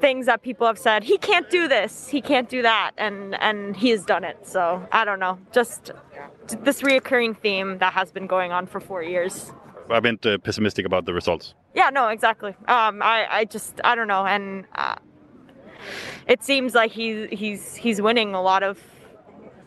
things 0.00 0.26
that 0.26 0.42
people 0.42 0.66
have 0.66 0.78
said 0.78 1.04
he 1.04 1.18
can't 1.18 1.50
do 1.50 1.68
this, 1.68 2.08
he 2.08 2.20
can't 2.22 2.48
do 2.48 2.62
that, 2.62 2.92
and 2.96 3.34
and 3.40 3.76
he 3.76 3.90
has 3.90 4.04
done 4.04 4.24
it. 4.24 4.46
So 4.46 4.86
I 4.92 5.04
don't 5.04 5.20
know. 5.20 5.38
Just 5.52 5.92
this 6.62 6.82
reoccurring 6.82 7.38
theme 7.38 7.78
that 7.78 7.92
has 7.92 8.10
been 8.10 8.26
going 8.26 8.52
on 8.52 8.66
for 8.66 8.80
four 8.80 9.02
years. 9.02 9.52
I 9.90 10.00
meant 10.00 10.24
uh, 10.24 10.38
pessimistic 10.38 10.86
about 10.86 11.04
the 11.04 11.12
results. 11.12 11.54
Yeah, 11.74 11.90
no, 11.90 12.08
exactly. 12.08 12.50
Um, 12.68 13.02
I 13.02 13.26
I 13.30 13.44
just 13.44 13.80
I 13.84 13.94
don't 13.94 14.08
know, 14.08 14.24
and 14.24 14.64
uh, 14.74 14.96
it 16.26 16.42
seems 16.42 16.74
like 16.74 16.92
he 16.92 17.26
he's 17.26 17.74
he's 17.74 18.00
winning 18.00 18.34
a 18.34 18.42
lot 18.42 18.62
of 18.62 18.78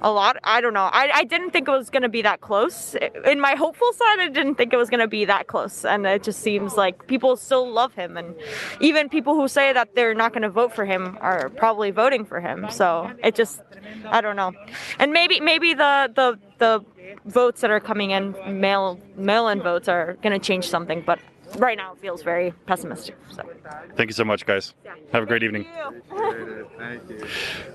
a 0.03 0.11
lot. 0.11 0.37
I 0.43 0.61
don't 0.61 0.73
know. 0.73 0.89
I, 0.91 1.09
I 1.13 1.23
didn't 1.23 1.51
think 1.51 1.67
it 1.67 1.71
was 1.71 1.89
going 1.89 2.03
to 2.03 2.09
be 2.09 2.21
that 2.23 2.41
close. 2.41 2.95
In 3.25 3.39
my 3.39 3.55
hopeful 3.55 3.91
side, 3.93 4.19
I 4.19 4.29
didn't 4.29 4.55
think 4.55 4.73
it 4.73 4.77
was 4.77 4.89
going 4.89 4.99
to 4.99 5.07
be 5.07 5.25
that 5.25 5.47
close. 5.47 5.85
And 5.85 6.05
it 6.05 6.23
just 6.23 6.41
seems 6.41 6.75
like 6.75 7.07
people 7.07 7.37
still 7.37 7.71
love 7.71 7.93
him. 7.93 8.17
And 8.17 8.35
even 8.81 9.09
people 9.09 9.35
who 9.35 9.47
say 9.47 9.71
that 9.73 9.95
they're 9.95 10.13
not 10.13 10.33
going 10.33 10.43
to 10.43 10.49
vote 10.49 10.75
for 10.75 10.85
him 10.85 11.17
are 11.21 11.49
probably 11.49 11.91
voting 11.91 12.25
for 12.25 12.41
him. 12.41 12.67
So 12.69 13.11
it 13.23 13.35
just, 13.35 13.61
I 14.05 14.21
don't 14.21 14.35
know. 14.35 14.51
And 14.99 15.13
maybe, 15.13 15.39
maybe 15.39 15.73
the, 15.73 16.11
the, 16.13 16.39
the 16.57 16.85
votes 17.25 17.61
that 17.61 17.71
are 17.71 17.79
coming 17.79 18.11
in, 18.11 18.35
mail, 18.59 18.99
mail-in 19.15 19.61
votes 19.61 19.87
are 19.87 20.17
going 20.21 20.37
to 20.37 20.45
change 20.45 20.67
something. 20.67 21.01
But 21.05 21.19
right 21.59 21.77
now 21.77 21.93
it 21.93 21.99
feels 22.01 22.23
very 22.23 22.53
pessimistic. 22.67 23.15
So. 23.31 23.41
Thank 23.95 24.09
you 24.09 24.13
so 24.13 24.23
much, 24.23 24.45
guys. 24.45 24.75
Have 25.11 25.23
a 25.23 25.25
great 25.25 25.43
evening. 25.43 25.65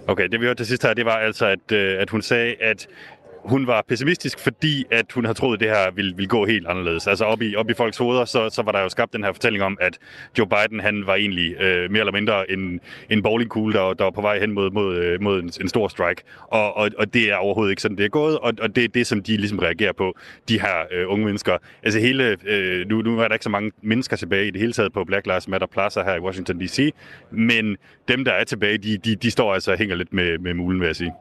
Okay, 0.08 0.28
det 0.28 0.40
vi 0.40 0.46
hørte 0.46 0.58
til 0.58 0.66
sidst 0.66 0.82
her, 0.82 0.94
det 0.94 1.04
var 1.04 1.16
altså, 1.16 1.46
at, 1.46 1.72
øh, 1.72 2.00
at 2.00 2.10
hun 2.10 2.22
sagde, 2.22 2.54
at 2.60 2.88
hun 3.49 3.66
var 3.66 3.84
pessimistisk, 3.88 4.38
fordi 4.38 4.84
at 4.90 5.12
hun 5.12 5.24
havde 5.24 5.38
troet, 5.38 5.55
at 5.57 5.61
det 5.61 5.68
her 5.68 5.90
ville, 5.90 6.16
ville 6.16 6.28
gå 6.28 6.46
helt 6.46 6.66
anderledes. 6.66 7.07
Altså 7.07 7.24
op 7.24 7.42
i, 7.42 7.57
op 7.57 7.70
i 7.70 7.74
folks 7.74 7.96
hoveder, 7.96 8.24
så, 8.24 8.51
så 8.51 8.62
var 8.62 8.72
der 8.72 8.80
jo 8.80 8.88
skabt 8.88 9.12
den 9.12 9.24
her 9.24 9.32
fortælling 9.32 9.64
om, 9.64 9.78
at 9.80 9.99
Joe 10.38 10.46
Biden 10.46 10.80
han 10.80 11.07
var 11.07 11.14
egentlig 11.14 11.61
øh, 11.61 11.90
mere 11.90 12.01
eller 12.01 12.12
mindre 12.12 12.51
en, 12.51 12.80
en 13.11 13.22
bowlingkugle, 13.22 13.74
der, 13.74 13.94
der 13.94 14.05
var 14.05 14.11
på 14.11 14.20
vej 14.20 14.40
hen 14.40 14.53
mod, 14.53 14.70
mod, 14.70 14.96
øh, 14.96 15.22
mod 15.22 15.42
en, 15.42 15.51
en 15.61 15.68
stor 15.68 15.88
strike. 15.88 16.22
Og, 16.49 16.76
og, 16.76 16.90
og 16.99 17.14
det 17.14 17.30
er 17.30 17.36
overhovedet 17.36 17.70
ikke 17.72 17.82
sådan, 17.82 17.96
det 17.96 18.05
er 18.05 18.09
gået, 18.09 18.38
og, 18.38 18.53
og 18.61 18.76
det 18.76 18.84
er 18.84 18.88
det, 18.88 19.07
som 19.07 19.22
de 19.22 19.36
ligesom 19.36 19.59
reagerer 19.59 19.92
på, 19.92 20.14
de 20.49 20.61
her 20.61 20.76
øh, 20.92 21.11
unge 21.11 21.24
mennesker. 21.24 21.59
Altså 21.82 22.01
hele, 22.01 22.36
øh, 22.44 22.88
nu, 22.88 23.03
nu 23.03 23.18
er 23.18 23.28
der 23.28 23.34
ikke 23.34 23.44
så 23.44 23.51
mange 23.51 23.72
mennesker 23.82 24.16
tilbage 24.16 24.46
i 24.46 24.51
det 24.51 24.61
hele 24.61 24.72
taget 24.72 24.92
på 24.92 25.05
Black 25.05 25.26
Lives 25.26 25.49
Matter 25.49 25.66
pladser 25.66 26.05
her 26.05 26.14
i 26.14 26.20
Washington 26.20 26.61
D.C., 26.61 26.92
men 27.30 27.76
dem, 28.09 28.24
der 28.24 28.32
er 28.32 28.44
tilbage, 28.44 28.78
de, 28.78 28.99
de, 28.99 29.16
de 29.16 29.30
står 29.30 29.55
altså 29.55 29.72
og 29.72 29.78
hænger 29.78 29.96
lidt 29.96 30.12
med, 30.12 30.38
med 30.38 30.55
mulen, 30.55 30.80
vil 30.80 30.86
jeg 30.86 30.96
sige. 30.96 31.12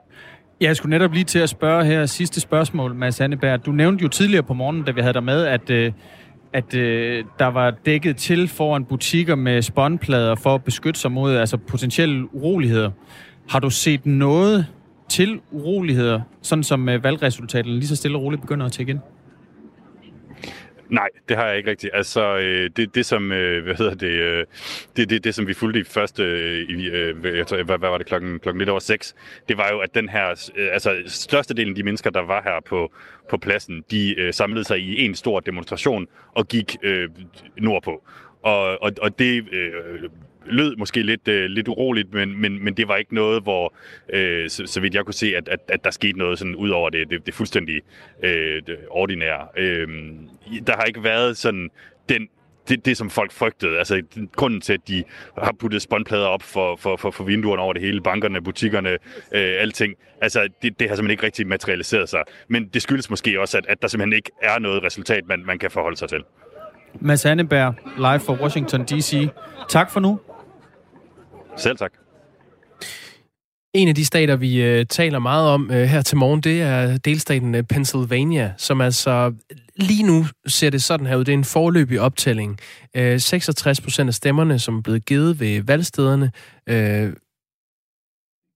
Jeg 0.61 0.75
skulle 0.75 0.89
netop 0.89 1.13
lige 1.13 1.23
til 1.23 1.39
at 1.39 1.49
spørge 1.49 1.85
her 1.85 2.05
sidste 2.05 2.41
spørgsmål, 2.41 2.95
Mads 2.95 3.21
Anneberg. 3.21 3.65
Du 3.65 3.71
nævnte 3.71 4.01
jo 4.01 4.07
tidligere 4.07 4.43
på 4.43 4.53
morgenen, 4.53 4.83
da 4.83 4.91
vi 4.91 5.01
havde 5.01 5.13
dig 5.13 5.23
med, 5.23 5.45
at, 5.45 5.69
øh, 5.69 5.91
at 6.53 6.75
øh, 6.75 7.23
der 7.39 7.45
var 7.45 7.71
dækket 7.71 8.17
til 8.17 8.47
foran 8.47 8.85
butikker 8.85 9.35
med 9.35 9.61
spåndplader 9.61 10.35
for 10.35 10.55
at 10.55 10.63
beskytte 10.63 10.99
sig 10.99 11.11
mod 11.11 11.35
altså 11.35 11.57
potentielle 11.57 12.35
uroligheder. 12.35 12.91
Har 13.49 13.59
du 13.59 13.69
set 13.69 14.05
noget 14.05 14.65
til 15.09 15.39
uroligheder, 15.51 16.21
sådan 16.41 16.63
som 16.63 16.89
øh, 16.89 17.03
valgresultatet 17.03 17.71
lige 17.71 17.87
så 17.87 17.95
stille 17.95 18.17
og 18.17 18.23
roligt 18.23 18.41
begynder 18.41 18.65
at 18.65 18.71
tække 18.71 18.89
ind? 18.89 18.99
Nej, 20.89 21.09
det 21.29 21.38
har 21.38 21.47
jeg 21.47 21.57
ikke 21.57 21.69
rigtigt. 21.69 21.93
Altså, 21.95 22.38
øh, 22.38 22.69
det, 22.75 22.95
det 22.95 23.05
som, 23.05 23.31
øh, 23.31 23.63
hvad 23.63 23.75
hedder 23.75 23.93
det, 23.95 24.07
øh, 24.07 24.45
det, 24.97 25.09
det, 25.09 25.23
det, 25.23 25.35
som 25.35 25.47
vi 25.47 25.53
fulgte 25.53 25.79
i 25.79 25.83
første, 25.83 26.23
øh, 26.23 26.69
i, 26.69 26.89
øh, 26.89 27.38
jeg 27.38 27.47
tror, 27.47 27.63
hvad, 27.63 27.77
hvad 27.77 27.89
var 27.89 27.97
det, 27.97 28.07
klokken, 28.07 28.39
klokken 28.39 28.59
lidt 28.59 28.69
over 28.69 28.79
seks, 28.79 29.15
det 29.49 29.57
var 29.57 29.69
jo, 29.71 29.79
at 29.79 29.95
den 29.95 30.09
her, 30.09 30.49
øh, 30.55 30.69
altså, 30.73 30.95
størstedelen 31.05 31.71
af 31.71 31.75
de 31.75 31.83
mennesker, 31.83 32.09
der 32.09 32.21
var 32.21 32.41
her 32.41 32.59
på, 32.65 32.93
på 33.29 33.38
pladsen, 33.38 33.83
de 33.91 34.19
øh, 34.19 34.33
samlede 34.33 34.63
sig 34.63 34.79
i 34.79 35.05
en 35.05 35.15
stor 35.15 35.39
demonstration 35.39 36.07
og 36.35 36.47
gik 36.47 36.75
øh, 36.83 37.09
nordpå. 37.57 38.03
Og, 38.41 38.83
og, 38.83 38.91
og 39.01 39.19
det 39.19 39.53
øh, 39.53 40.09
lød 40.49 40.75
måske 40.75 41.01
lidt, 41.01 41.27
øh, 41.27 41.45
lidt 41.45 41.67
uroligt, 41.67 42.13
men, 42.13 42.41
men, 42.41 42.63
men 42.63 42.73
det 42.73 42.88
var 42.88 42.95
ikke 42.95 43.15
noget, 43.15 43.43
hvor, 43.43 43.73
øh, 44.09 44.49
så, 44.49 44.63
så 44.65 44.81
vidt 44.81 44.95
jeg 44.95 45.05
kunne 45.05 45.13
se, 45.13 45.35
at, 45.35 45.47
at, 45.47 45.59
at 45.67 45.83
der 45.83 45.91
skete 45.91 46.17
noget 46.17 46.39
sådan 46.39 46.55
ud 46.55 46.69
over 46.69 46.89
det, 46.89 47.09
det, 47.09 47.25
det 47.25 47.33
fuldstændig 47.33 47.81
øh, 48.23 48.61
det 48.67 48.77
ordinære. 48.89 49.47
Øh, 49.57 49.88
der 50.67 50.75
har 50.75 50.83
ikke 50.83 51.03
været 51.03 51.37
sådan 51.37 51.69
den 52.09 52.27
det, 52.69 52.85
det, 52.85 52.97
som 52.97 53.09
folk 53.09 53.31
frygtede. 53.31 53.77
Altså, 53.77 54.01
grunden 54.35 54.61
til, 54.61 54.73
at 54.73 54.87
de 54.87 55.03
har 55.37 55.53
puttet 55.59 55.81
spåndplader 55.81 56.25
op 56.25 56.43
for, 56.43 56.75
for, 56.75 56.95
for, 56.97 57.11
for 57.11 57.23
vinduerne 57.23 57.61
over 57.61 57.73
det 57.73 57.81
hele, 57.81 58.01
bankerne, 58.01 58.41
butikkerne, 58.41 58.89
øh, 58.89 58.97
alting, 59.31 59.93
altså, 60.21 60.47
det, 60.61 60.79
det 60.79 60.89
har 60.89 60.95
simpelthen 60.95 61.11
ikke 61.11 61.23
rigtig 61.23 61.47
materialiseret 61.47 62.09
sig. 62.09 62.23
Men 62.47 62.67
det 62.67 62.81
skyldes 62.81 63.09
måske 63.09 63.41
også, 63.41 63.57
at, 63.57 63.65
at 63.69 63.81
der 63.81 63.87
simpelthen 63.87 64.13
ikke 64.13 64.31
er 64.41 64.59
noget 64.59 64.83
resultat, 64.83 65.27
man, 65.27 65.45
man 65.45 65.59
kan 65.59 65.71
forholde 65.71 65.97
sig 65.97 66.09
til. 66.09 66.23
Mads 66.99 67.25
Anneberg, 67.25 67.73
live 67.97 68.19
fra 68.19 68.33
Washington 68.33 68.85
D.C. 68.85 69.29
Tak 69.69 69.91
for 69.91 69.99
nu. 69.99 70.19
Selv 71.57 71.77
tak. 71.77 71.93
En 73.74 73.88
af 73.88 73.95
de 73.95 74.05
stater, 74.05 74.36
vi 74.36 74.61
øh, 74.61 74.86
taler 74.86 75.20
meget 75.20 75.49
om 75.49 75.72
øh, 75.72 75.84
her 75.84 76.01
til 76.01 76.18
morgen, 76.18 76.41
det 76.41 76.61
er 76.61 76.97
delstaten 76.97 77.55
øh, 77.55 77.63
Pennsylvania, 77.63 78.53
som 78.57 78.82
altså 78.82 79.34
lige 79.76 80.03
nu 80.03 80.26
ser 80.47 80.70
det 80.70 80.84
sådan 80.84 81.07
her 81.07 81.15
ud. 81.15 81.24
Det 81.24 81.34
er 81.34 81.38
en 81.38 81.43
forløbig 81.43 82.01
optælling. 82.01 82.59
Øh, 82.95 83.20
66 83.20 83.82
procent 83.82 84.07
af 84.07 84.13
stemmerne, 84.13 84.59
som 84.59 84.78
er 84.78 84.82
blevet 84.82 85.05
givet 85.05 85.39
ved 85.39 85.61
valgstederne, 85.63 86.32
øh, 86.70 87.13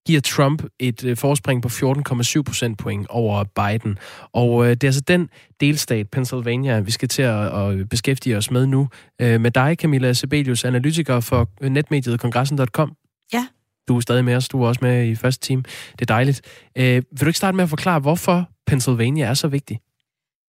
giver 0.06 0.20
Trump 0.20 0.62
et 0.80 1.04
øh, 1.04 1.16
forspring 1.16 1.62
på 1.62 1.68
14,7 1.68 2.42
procentpoint 2.42 3.06
over 3.08 3.44
Biden. 3.44 3.98
Og 4.32 4.64
øh, 4.64 4.70
det 4.70 4.84
er 4.84 4.88
altså 4.88 5.00
den 5.08 5.28
delstat, 5.60 6.10
Pennsylvania, 6.10 6.80
vi 6.80 6.90
skal 6.90 7.08
til 7.08 7.22
at, 7.22 7.58
at 7.58 7.88
beskæftige 7.88 8.36
os 8.36 8.50
med 8.50 8.66
nu. 8.66 8.88
Øh, 9.20 9.40
med 9.40 9.50
dig, 9.50 9.76
Camilla 9.78 10.12
Sebelius, 10.12 10.64
analytiker 10.64 11.20
for 11.20 11.50
øh, 11.60 11.70
netmediet 11.70 12.20
kongressen.com. 12.20 12.92
Ja. 13.32 13.46
Du 13.88 13.96
er 13.96 14.00
stadig 14.00 14.24
med 14.24 14.36
os. 14.36 14.48
Du 14.48 14.62
er 14.62 14.68
også 14.68 14.78
med 14.82 15.06
i 15.06 15.14
første 15.14 15.46
time. 15.46 15.62
Det 15.92 16.00
er 16.00 16.14
dejligt. 16.14 16.40
Øh, 16.78 16.94
vil 16.94 17.20
du 17.20 17.26
ikke 17.26 17.38
starte 17.38 17.56
med 17.56 17.64
at 17.64 17.70
forklare, 17.70 18.00
hvorfor 18.00 18.48
Pennsylvania 18.66 19.26
er 19.26 19.34
så 19.34 19.48
vigtig? 19.48 19.80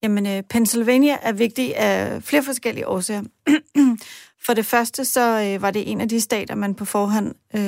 Jamen, 0.03 0.27
øh, 0.27 0.43
Pennsylvania 0.49 1.17
er 1.21 1.31
vigtig 1.31 1.77
af 1.77 2.23
flere 2.23 2.43
forskellige 2.43 2.87
årsager. 2.87 3.23
For 4.45 4.53
det 4.53 4.65
første, 4.65 5.05
så 5.05 5.41
øh, 5.41 5.61
var 5.61 5.71
det 5.71 5.91
en 5.91 6.01
af 6.01 6.09
de 6.09 6.21
stater, 6.21 6.55
man 6.55 6.75
på 6.75 6.85
forhånd 6.85 7.33
øh, 7.55 7.61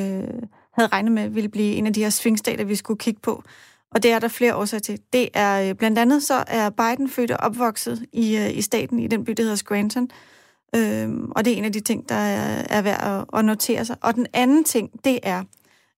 havde 0.74 0.88
regnet 0.92 1.12
med 1.12 1.30
ville 1.30 1.50
blive 1.50 1.76
en 1.76 1.88
af 1.88 1.94
de 1.94 2.04
her 2.04 2.10
svingstater, 2.10 2.64
vi 2.64 2.76
skulle 2.76 2.98
kigge 2.98 3.20
på. 3.24 3.44
Og 3.92 4.04
det 4.04 4.12
er 4.12 4.20
der 4.20 4.28
flere 4.28 4.56
årsager 4.56 4.82
til. 4.82 5.00
Det 5.14 5.30
er 5.34 5.70
øh, 5.70 5.76
blandt 5.76 6.00
andet, 6.00 6.24
så 6.24 6.44
er 6.48 6.70
Biden 6.70 7.10
født 7.10 7.32
og 7.32 7.38
opvokset 7.38 8.06
i, 8.14 8.38
øh, 8.38 8.58
i 8.58 8.62
staten, 8.62 9.00
i 9.00 9.08
den 9.08 9.26
by, 9.26 9.32
der 9.32 9.44
hedder 9.44 9.56
Scranton. 9.56 10.04
Øh, 10.04 10.35
Øhm, 10.76 11.32
og 11.32 11.46
det 11.46 11.54
er 11.54 11.58
en 11.58 11.66
af 11.66 11.74
de 11.74 11.80
ting, 11.80 12.10
der 12.10 12.16
er, 12.16 12.66
er 12.70 12.82
værd 12.82 13.04
at, 13.04 13.40
at 13.40 13.46
notere 13.46 13.86
sig. 13.86 13.98
Og 14.02 14.16
den 14.16 14.28
anden 14.34 14.64
ting, 14.64 15.06
det 15.06 15.20
er, 15.24 15.44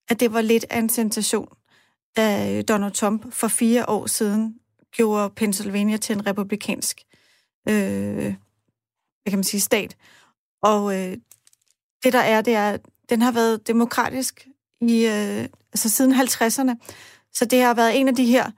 at 0.10 0.20
det 0.20 0.34
var 0.34 0.42
lidt 0.42 0.66
af 0.70 0.80
en 0.80 0.90
sensation, 0.90 1.48
da 2.18 2.62
Donald 2.62 2.92
Trump 2.92 3.34
for 3.34 3.48
fire 3.48 3.90
år 3.90 4.08
siden 4.08 4.56
gjorde 4.92 5.30
Pennsylvania 5.30 5.98
til 5.98 6.16
en 6.16 6.28
republikansk 6.28 7.02
øh, 7.70 8.36
hvad 9.24 9.32
kan 9.32 9.38
man 9.38 9.44
sige, 9.44 9.62
stat. 9.62 9.98
Og 10.62 10.96
øh, 10.96 11.18
det 12.04 12.14
der 12.14 12.20
er, 12.20 12.42
det 12.42 12.56
er, 12.56 12.70
at 12.70 12.82
den 13.10 13.22
har 13.22 13.32
været 13.32 13.68
demokratisk 13.68 14.48
i, 14.82 15.06
øh, 15.06 15.50
altså 15.74 15.90
siden 15.90 16.14
50'erne. 16.14 16.76
Så 17.34 17.46
det 17.46 17.62
har 17.62 17.74
været 17.74 18.00
en 18.00 18.08
af 18.08 18.16
de 18.16 18.26
her, 18.26 18.52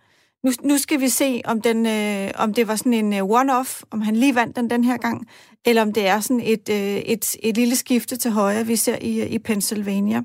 nu, 0.43 0.51
nu 0.63 0.77
skal 0.77 0.99
vi 1.01 1.09
se, 1.09 1.41
om, 1.45 1.61
den, 1.61 1.85
øh, 1.85 2.31
om 2.35 2.53
det 2.53 2.67
var 2.67 2.75
sådan 2.75 2.93
en 2.93 3.13
øh, 3.13 3.23
one-off, 3.23 3.81
om 3.91 4.01
han 4.01 4.15
lige 4.15 4.35
vandt 4.35 4.55
den 4.55 4.69
den 4.69 4.83
her 4.83 4.97
gang, 4.97 5.27
eller 5.65 5.81
om 5.81 5.93
det 5.93 6.07
er 6.07 6.19
sådan 6.19 6.39
et, 6.39 6.69
øh, 6.69 6.97
et, 6.97 7.35
et 7.43 7.55
lille 7.55 7.75
skifte 7.75 8.15
til 8.15 8.31
højre, 8.31 8.65
vi 8.65 8.75
ser 8.75 8.97
i, 9.01 9.27
i 9.27 9.39
Pennsylvania. 9.39 10.21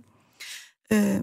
Øh, 0.92 1.20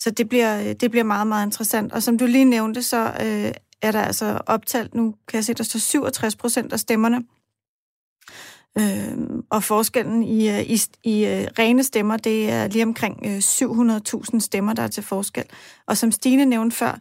så 0.00 0.10
det 0.10 0.28
bliver, 0.28 0.60
øh, 0.60 0.74
det 0.80 0.90
bliver 0.90 1.04
meget, 1.04 1.26
meget 1.26 1.46
interessant. 1.46 1.92
Og 1.92 2.02
som 2.02 2.18
du 2.18 2.26
lige 2.26 2.44
nævnte, 2.44 2.82
så 2.82 3.04
øh, 3.20 3.52
er 3.82 3.92
der 3.92 4.00
altså 4.00 4.40
optalt, 4.46 4.94
nu 4.94 5.14
kan 5.28 5.36
jeg 5.36 5.44
se, 5.44 5.54
der 5.54 5.64
står 5.64 5.78
67 5.78 6.36
procent 6.36 6.72
af 6.72 6.80
stemmerne. 6.80 7.22
Øh, 8.78 9.42
og 9.50 9.62
forskellen 9.62 10.22
i, 10.22 10.48
øh, 10.48 10.60
i, 10.60 10.80
i 11.04 11.26
øh, 11.26 11.46
rene 11.58 11.84
stemmer, 11.84 12.16
det 12.16 12.50
er 12.50 12.68
lige 12.68 12.84
omkring 12.84 13.26
700.000 13.38 14.40
stemmer, 14.40 14.72
der 14.72 14.82
er 14.82 14.88
til 14.88 15.02
forskel. 15.02 15.44
Og 15.86 15.96
som 15.96 16.12
Stine 16.12 16.44
nævnte 16.44 16.76
før, 16.76 16.98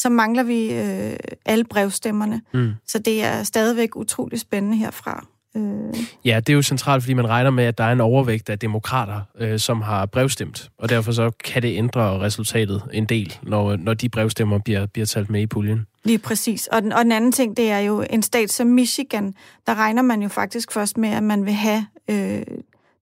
så 0.00 0.08
mangler 0.08 0.42
vi 0.42 0.68
uh, 0.70 1.16
alle 1.44 1.64
brevstemmerne. 1.64 2.40
Mm. 2.54 2.72
Så 2.86 2.98
det 2.98 3.22
er 3.22 3.42
stadigvæk 3.42 3.96
utrolig 3.96 4.40
spændende 4.40 4.76
herfra. 4.76 5.26
Øh. 5.56 5.94
Ja, 6.24 6.40
det 6.40 6.48
er 6.52 6.54
jo 6.54 6.62
centralt, 6.62 7.02
fordi 7.02 7.14
man 7.14 7.28
regner 7.28 7.50
med, 7.50 7.64
at 7.64 7.78
der 7.78 7.84
er 7.84 7.92
en 7.92 8.00
overvægt 8.00 8.50
af 8.50 8.58
demokrater, 8.58 9.20
øh, 9.38 9.58
som 9.58 9.82
har 9.82 10.06
brevstemt, 10.06 10.70
og 10.78 10.88
derfor 10.88 11.12
så 11.12 11.30
kan 11.44 11.62
det 11.62 11.76
ændre 11.76 12.20
resultatet 12.20 12.82
en 12.92 13.06
del, 13.06 13.38
når, 13.42 13.76
når 13.76 13.94
de 13.94 14.08
brevstemmer 14.08 14.58
bliver, 14.58 14.86
bliver 14.86 15.06
talt 15.06 15.30
med 15.30 15.40
i 15.40 15.46
puljen. 15.46 15.86
Lige 16.04 16.18
præcis. 16.18 16.66
Og 16.66 16.82
den, 16.82 16.92
og 16.92 17.04
den 17.04 17.12
anden 17.12 17.32
ting, 17.32 17.56
det 17.56 17.70
er 17.70 17.78
jo 17.78 18.04
en 18.10 18.22
stat 18.22 18.50
som 18.50 18.66
Michigan, 18.66 19.34
der 19.66 19.74
regner 19.74 20.02
man 20.02 20.22
jo 20.22 20.28
faktisk 20.28 20.72
først 20.72 20.98
med, 20.98 21.08
at 21.08 21.22
man 21.22 21.44
vil 21.44 21.52
have 21.52 21.86
øh, 22.10 22.42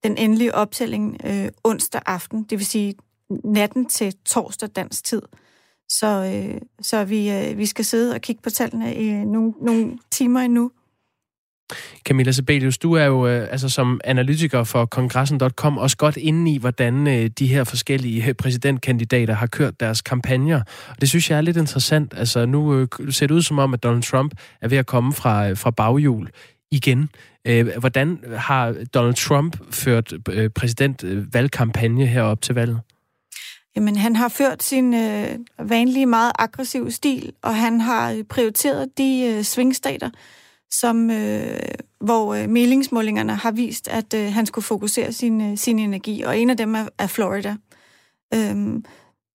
den 0.05 0.16
endelige 0.16 0.55
optælling 0.55 1.20
øh, 1.24 1.49
onsdag 1.64 2.01
aften, 2.07 2.42
det 2.42 2.59
vil 2.59 2.66
sige 2.66 2.94
natten 3.44 3.86
til 3.86 4.14
torsdag 4.24 4.68
dansk 4.76 5.05
tid. 5.05 5.22
Så, 5.89 6.07
øh, 6.34 6.61
så 6.82 7.05
vi, 7.05 7.30
øh, 7.30 7.59
vi 7.59 7.66
skal 7.66 7.84
sidde 7.84 8.14
og 8.14 8.20
kigge 8.20 8.43
på 8.43 8.51
tallene 8.51 8.95
i 8.95 9.12
nogle, 9.12 9.53
nogle 9.61 9.99
timer 10.11 10.41
endnu. 10.41 10.70
Camilla 12.05 12.32
Sebelius, 12.32 12.78
du 12.78 12.93
er 12.93 13.05
jo 13.05 13.26
øh, 13.26 13.49
altså 13.51 13.68
som 13.68 14.01
analytiker 14.05 14.64
for 14.64 14.86
kongressen.com 14.86 15.78
også 15.78 15.97
godt 15.97 16.16
inde 16.16 16.53
i, 16.53 16.59
hvordan 16.59 17.07
øh, 17.07 17.30
de 17.39 17.47
her 17.47 17.64
forskellige 17.64 18.26
øh, 18.28 18.34
præsidentkandidater 18.34 19.34
har 19.34 19.47
kørt 19.47 19.80
deres 19.80 20.03
kampagner. 20.03 20.62
Og 20.89 21.01
det 21.01 21.09
synes 21.09 21.30
jeg 21.30 21.36
er 21.36 21.41
lidt 21.41 21.57
interessant. 21.57 22.14
Altså 22.16 22.47
nu 22.47 22.74
øh, 22.74 22.89
ser 23.11 23.26
det 23.26 23.34
ud 23.34 23.43
som 23.43 23.59
om, 23.59 23.74
at 23.74 23.82
Donald 23.82 24.03
Trump 24.03 24.34
er 24.61 24.68
ved 24.68 24.78
at 24.78 24.86
komme 24.86 25.12
fra, 25.12 25.49
øh, 25.49 25.57
fra 25.57 25.70
baghjul 25.70 26.30
igen. 26.70 27.09
Øh, 27.45 27.78
hvordan 27.78 28.18
har 28.36 28.74
Donald 28.95 29.14
Trump 29.14 29.57
ført 29.74 30.14
præsidentvalgkampagne 30.55 32.07
herop 32.07 32.43
til 32.43 32.55
valget? 32.55 32.80
Jamen, 33.79 33.97
han 33.97 34.16
har 34.16 34.29
ført 34.29 34.62
sin 34.62 34.95
øh, 34.95 35.39
vanlige, 35.59 36.07
meget 36.07 36.33
aggressive 36.39 36.91
stil, 36.91 37.33
og 37.43 37.55
han 37.55 37.81
har 37.81 38.22
prioriteret 38.29 38.99
de 38.99 39.35
øh, 39.35 39.43
svingstater, 39.43 40.11
som, 40.70 41.11
øh, 41.11 41.59
hvor 42.01 42.35
øh, 42.35 42.49
meningsmålingerne 42.49 43.35
har 43.35 43.51
vist, 43.51 43.89
at 43.89 44.14
øh, 44.14 44.33
han 44.33 44.47
skulle 44.47 44.64
fokusere 44.64 45.12
sin, 45.12 45.41
øh, 45.41 45.59
sin 45.59 45.79
energi, 45.79 46.22
og 46.22 46.39
en 46.39 46.51
af 46.51 46.57
dem 46.57 46.74
er, 46.74 46.89
er 46.99 47.07
Florida. 47.07 47.57
Øhm, 48.35 48.85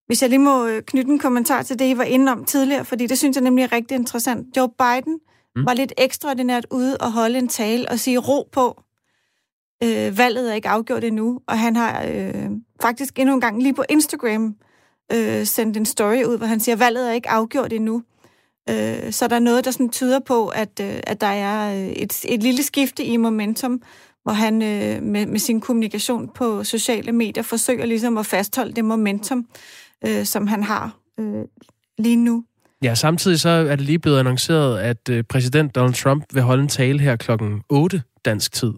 hvis 0.08 0.22
jeg 0.22 0.30
lige 0.30 0.40
må 0.40 0.66
øh, 0.66 0.82
knytte 0.82 1.12
en 1.12 1.20
kommentar 1.20 1.64
til 1.64 1.80
det, 1.80 1.86
I 1.86 1.98
var 1.98 2.04
inde 2.04 2.32
om 2.32 2.46
tidligere, 2.46 2.86
fordi 2.86 3.08
det 3.08 3.18
synes 3.18 3.36
jeg 3.36 3.44
nemlig 3.44 3.64
er 3.64 3.72
rigtig 3.72 3.96
interessant. 3.96 4.58
Joe 4.58 4.70
Biden 4.70 5.20
mm. 5.56 5.66
var 5.66 5.74
lidt 5.74 5.94
ekstraordinært 5.98 6.66
ude 6.72 6.98
og 6.98 7.12
holde 7.12 7.40
en 7.40 7.48
tale 7.48 7.90
og 7.90 8.00
sige 8.00 8.18
ro 8.18 8.50
på. 8.52 8.82
Øh, 9.84 10.18
valget 10.18 10.52
er 10.52 10.56
ikke 10.56 10.70
afgjort 10.70 11.04
endnu, 11.04 11.40
og 11.48 11.60
han 11.60 11.76
har 11.76 12.06
øh, 12.08 12.50
faktisk 12.82 13.20
endnu 13.20 13.34
en 13.36 13.42
gang 13.42 13.64
lige 13.64 13.74
på 13.74 13.84
Instagram 13.90 14.56
øh, 15.14 15.46
sendt 15.46 15.78
en 15.78 15.86
story 15.86 16.24
ud, 16.24 16.38
hvor 16.38 16.48
han 16.48 16.60
siger, 16.60 16.76
valget 16.76 17.10
er 17.10 17.14
ikke 17.14 17.30
afgjort 17.30 17.74
endnu. 17.74 18.04
Øh, 18.70 19.12
så 19.12 19.28
der 19.28 19.36
er 19.36 19.40
noget, 19.40 19.66
der 19.66 19.72
sådan 19.72 19.90
tyder 19.90 20.20
på, 20.20 20.48
at, 20.48 20.80
øh, 20.82 21.00
at 21.04 21.22
der 21.22 21.28
er 21.28 21.76
øh, 21.76 21.88
et, 21.90 22.26
et 22.26 22.44
lille 22.44 22.64
skifte 22.64 23.04
i 23.04 23.18
momentum, 23.18 23.82
hvor 24.24 24.34
han 24.34 24.62
øh, 24.62 25.04
med, 25.04 25.26
med 25.26 25.40
sin 25.40 25.62
kommunikation 25.62 26.30
på 26.36 26.64
sociale 26.64 27.12
medier 27.12 27.44
forsøger 27.44 27.86
ligesom 27.86 28.18
at 28.18 28.26
fastholde 28.26 28.74
det 28.74 28.86
momentum, 28.86 29.46
øh, 30.08 30.26
som 30.26 30.48
han 30.48 30.64
har 30.64 30.98
øh, 31.20 31.44
lige 31.98 32.16
nu. 32.16 32.44
Ja, 32.84 32.96
samtidig 32.96 33.40
så 33.40 33.50
er 33.50 33.76
det 33.76 33.82
lige 33.82 34.00
blevet 34.00 34.20
annonceret, 34.20 34.80
at 34.80 35.10
øh, 35.10 35.24
præsident 35.24 35.76
Donald 35.76 35.94
Trump 35.94 36.26
vil 36.34 36.44
holde 36.44 36.64
en 36.64 36.70
tale 36.70 37.00
her 37.00 37.16
klokken 37.16 37.62
8 37.70 38.02
dansk 38.26 38.52
tid. 38.52 38.74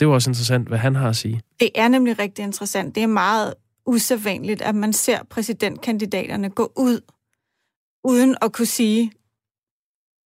Det 0.00 0.06
er 0.06 0.08
jo 0.08 0.14
også 0.14 0.30
interessant, 0.30 0.68
hvad 0.68 0.78
han 0.78 0.94
har 0.94 1.08
at 1.08 1.16
sige. 1.16 1.40
Det 1.60 1.70
er 1.74 1.88
nemlig 1.88 2.18
rigtig 2.18 2.42
interessant. 2.42 2.94
Det 2.94 3.02
er 3.02 3.06
meget 3.06 3.54
usædvanligt, 3.86 4.62
at 4.62 4.74
man 4.74 4.92
ser 4.92 5.18
præsidentkandidaterne 5.30 6.50
gå 6.50 6.72
ud 6.76 7.00
uden 8.04 8.36
at 8.42 8.52
kunne 8.52 8.66
sige, 8.66 9.12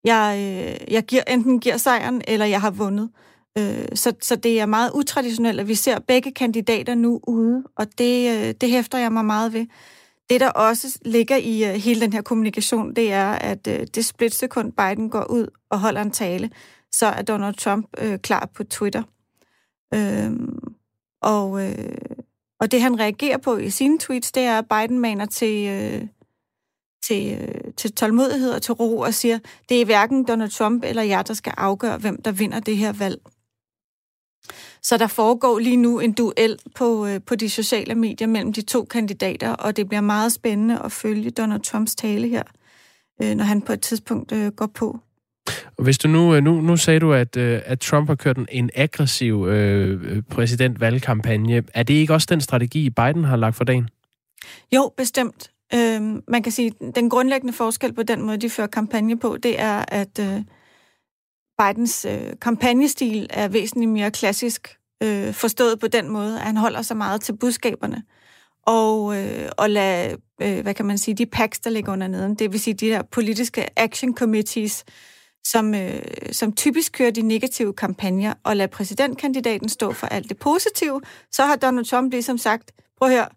jeg, 0.05 0.37
øh, 0.39 0.93
jeg 0.93 1.03
giver, 1.05 1.22
enten 1.29 1.61
giver 1.61 1.77
sejren, 1.77 2.22
eller 2.29 2.47
jeg 2.47 2.61
har 2.61 2.70
vundet. 2.70 3.11
Øh, 3.59 3.87
så, 3.95 4.12
så 4.22 4.37
det 4.37 4.61
er 4.61 4.66
meget 4.66 4.91
utraditionelt, 4.95 5.61
at 5.61 5.68
vi 5.68 5.75
ser 5.75 5.99
begge 5.99 6.33
kandidater 6.33 6.95
nu 6.95 7.20
ude, 7.27 7.64
og 7.77 7.87
det, 7.99 8.31
øh, 8.31 8.55
det 8.61 8.70
hæfter 8.70 8.99
jeg 8.99 9.12
mig 9.12 9.25
meget 9.25 9.53
ved. 9.53 9.66
Det, 10.31 10.41
der 10.41 10.51
også 10.51 10.99
ligger 11.05 11.37
i 11.37 11.79
hele 11.79 12.01
den 12.01 12.12
her 12.12 12.22
kommunikation, 12.22 12.97
det 12.97 13.12
er, 13.12 13.33
at 13.33 13.64
det 13.64 14.05
splitsekund 14.05 14.72
Biden 14.72 15.11
går 15.11 15.25
ud 15.31 15.47
og 15.70 15.81
holder 15.81 16.03
en 16.03 16.11
tale, 16.11 16.51
så 16.93 17.07
er 17.07 17.22
Donald 17.22 17.55
Trump 17.55 17.87
klar 18.22 18.51
på 18.55 18.64
Twitter. 18.64 19.03
Øhm, 19.95 20.74
og, 21.22 21.64
øh, 21.64 22.16
og 22.61 22.70
det, 22.70 22.82
han 22.82 23.01
reagerer 23.01 23.38
på 23.38 23.57
i 23.57 23.70
sine 23.70 23.99
tweets, 23.99 24.32
det 24.32 24.42
er, 24.42 24.59
at 24.59 24.68
Biden 24.68 24.99
maner 24.99 25.26
til, 25.26 25.68
øh, 25.68 26.07
til, 27.07 27.38
øh, 27.40 27.74
til 27.76 27.92
tålmodighed 27.92 28.53
og 28.53 28.62
til 28.62 28.74
ro 28.74 28.99
og 28.99 29.14
siger, 29.14 29.38
det 29.68 29.80
er 29.80 29.84
hverken 29.84 30.24
Donald 30.24 30.51
Trump 30.51 30.84
eller 30.84 31.03
jeg, 31.03 31.28
der 31.28 31.34
skal 31.34 31.55
afgøre, 31.57 31.99
hvem 31.99 32.22
der 32.22 32.32
vinder 32.32 32.61
det 32.61 32.76
her 32.76 32.92
valg. 32.92 33.20
Så 34.82 34.97
der 34.97 35.07
foregår 35.07 35.59
lige 35.59 35.76
nu 35.76 36.01
en 36.01 36.12
duel 36.12 36.59
på, 36.74 37.07
øh, 37.07 37.20
på 37.26 37.34
de 37.34 37.51
sociale 37.51 37.95
medier 37.95 38.28
mellem 38.28 38.53
de 38.53 38.62
to 38.62 38.84
kandidater, 38.84 39.53
og 39.53 39.76
det 39.76 39.88
bliver 39.88 40.01
meget 40.01 40.32
spændende 40.32 40.78
at 40.84 40.92
følge 40.92 41.30
Donald 41.30 41.61
Trumps 41.61 41.95
tale 41.95 42.28
her, 42.28 42.42
øh, 43.22 43.34
når 43.34 43.45
han 43.45 43.62
på 43.62 43.72
et 43.72 43.80
tidspunkt 43.80 44.32
øh, 44.32 44.53
går 44.53 44.66
på. 44.66 44.99
Og 45.76 45.84
hvis 45.84 45.99
du 45.99 46.09
nu, 46.09 46.34
øh, 46.34 46.42
nu, 46.42 46.61
nu 46.61 46.76
sagde 46.76 47.01
du, 47.01 47.12
at, 47.12 47.36
øh, 47.36 47.61
at 47.64 47.80
Trump 47.80 48.09
har 48.09 48.14
kørt 48.14 48.38
en, 48.49 48.70
aggressiv 48.74 49.47
øh, 49.47 50.22
præsidentvalgkampagne. 50.22 51.62
Er 51.74 51.82
det 51.82 51.95
ikke 51.95 52.14
også 52.14 52.26
den 52.30 52.40
strategi, 52.40 52.90
Biden 52.90 53.24
har 53.24 53.36
lagt 53.36 53.57
for 53.57 53.64
dagen? 53.64 53.88
Jo, 54.74 54.92
bestemt. 54.97 55.51
Øhm, 55.74 56.22
man 56.28 56.42
kan 56.42 56.53
sige, 56.53 56.72
den 56.95 57.11
grundlæggende 57.11 57.53
forskel 57.53 57.92
på 57.92 58.03
den 58.03 58.22
måde, 58.22 58.36
de 58.36 58.51
fører 58.51 58.66
kampagne 58.66 59.18
på, 59.18 59.36
det 59.36 59.61
er, 59.61 59.84
at 59.88 60.18
øh, 60.20 60.40
Bidens 61.59 62.05
øh, 62.05 62.32
kampagnestil 62.42 63.26
er 63.30 63.49
væsentligt 63.49 63.90
mere 63.90 64.11
klassisk, 64.11 64.76
øh, 65.03 65.32
forstået 65.32 65.80
på 65.80 65.88
den 65.88 66.09
måde, 66.09 66.34
at 66.34 66.47
han 66.47 66.57
holder 66.57 66.82
sig 66.82 66.97
meget 66.97 67.20
til 67.20 67.36
budskaberne. 67.36 68.03
og, 68.66 69.16
øh, 69.16 69.49
og 69.59 69.70
lade, 69.70 70.16
øh, 70.42 70.62
hvad 70.62 70.74
kan 70.74 70.86
man 70.86 70.99
sige, 70.99 71.14
de 71.14 71.26
packs, 71.26 71.61
der 71.61 71.70
ligger 71.70 71.92
under 71.92 72.09
neden, 72.09 72.34
det 72.34 72.53
vil 72.53 72.61
sige 72.61 72.74
de 72.74 72.88
der 72.88 73.03
politiske 73.03 73.78
action 73.78 74.16
committees, 74.16 74.84
som, 75.47 75.74
øh, 75.74 76.03
som 76.32 76.53
typisk 76.53 76.92
kører 76.92 77.11
de 77.11 77.22
negative 77.22 77.72
kampagner, 77.72 78.34
og 78.45 78.57
lade 78.57 78.68
præsidentkandidaten 78.68 79.68
stå 79.68 79.92
for 79.92 80.07
alt 80.07 80.28
det 80.28 80.38
positive, 80.38 81.01
så 81.32 81.45
har 81.45 81.57
Donald 81.57 81.84
Trump 81.84 82.12
ligesom 82.12 82.38
sagt, 82.38 82.72
prøv 82.99 83.09
at 83.09 83.14
høre, 83.14 83.28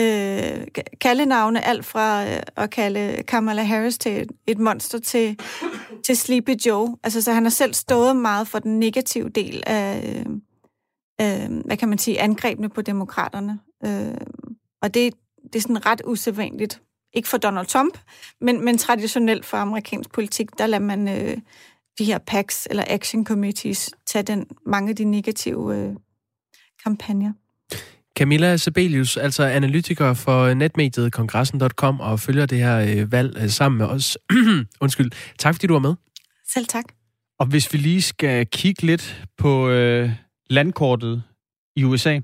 øh, 0.00 0.66
kaldenavne, 1.00 1.64
alt 1.64 1.84
fra 1.84 2.26
øh, 2.26 2.42
at 2.56 2.70
kalde 2.70 3.22
Kamala 3.22 3.62
Harris 3.62 3.98
til 3.98 4.22
et, 4.22 4.30
et 4.46 4.58
monster 4.58 4.98
til, 4.98 5.40
til 6.06 6.16
Sleepy 6.16 6.56
Joe. 6.66 6.96
Altså, 7.02 7.22
så 7.22 7.32
han 7.32 7.42
har 7.42 7.50
selv 7.50 7.74
stået 7.74 8.16
meget 8.16 8.48
for 8.48 8.58
den 8.58 8.78
negative 8.78 9.28
del 9.28 9.62
af, 9.66 10.14
øh, 10.14 10.26
øh, 11.20 11.60
hvad 11.64 11.76
kan 11.76 11.88
man 11.88 11.98
sige, 11.98 12.20
angrebene 12.20 12.68
på 12.68 12.82
demokraterne. 12.82 13.58
Øh, 13.84 14.20
og 14.82 14.94
det, 14.94 15.14
det 15.42 15.56
er 15.56 15.60
sådan 15.60 15.86
ret 15.86 16.02
usædvanligt. 16.04 16.82
Ikke 17.14 17.28
for 17.28 17.38
Donald 17.38 17.66
Trump, 17.66 17.98
men, 18.40 18.64
men 18.64 18.78
traditionelt 18.78 19.44
for 19.44 19.56
amerikansk 19.56 20.12
politik, 20.12 20.46
der 20.58 20.66
lader 20.66 20.84
man 20.84 21.08
øh, 21.08 21.36
de 21.98 22.04
her 22.04 22.18
PACs 22.18 22.66
eller 22.70 22.84
action 22.86 23.26
committees 23.26 23.90
tage 24.06 24.22
den, 24.22 24.46
mange 24.66 24.90
af 24.90 24.96
de 24.96 25.04
negative 25.04 25.76
øh, 25.76 25.94
kampagner. 26.84 27.32
Camilla 28.18 28.56
Sebelius, 28.56 29.16
altså 29.16 29.42
analytiker 29.42 30.14
for 30.14 30.54
netmediet 30.54 31.12
kongressen.com 31.12 32.00
og 32.00 32.20
følger 32.20 32.46
det 32.46 32.58
her 32.58 32.78
øh, 32.78 33.12
valg 33.12 33.36
øh, 33.40 33.48
sammen 33.48 33.78
med 33.78 33.86
os. 33.86 34.18
Undskyld. 34.80 35.10
Tak 35.38 35.54
fordi 35.54 35.66
du 35.66 35.72
var 35.72 35.80
med. 35.80 35.94
Selv 36.52 36.66
tak. 36.66 36.84
Og 37.38 37.46
hvis 37.46 37.72
vi 37.72 37.78
lige 37.78 38.02
skal 38.02 38.46
kigge 38.46 38.82
lidt 38.82 39.26
på 39.38 39.68
øh, 39.68 40.10
landkortet 40.50 41.22
i 41.76 41.84
USA, 41.84 42.20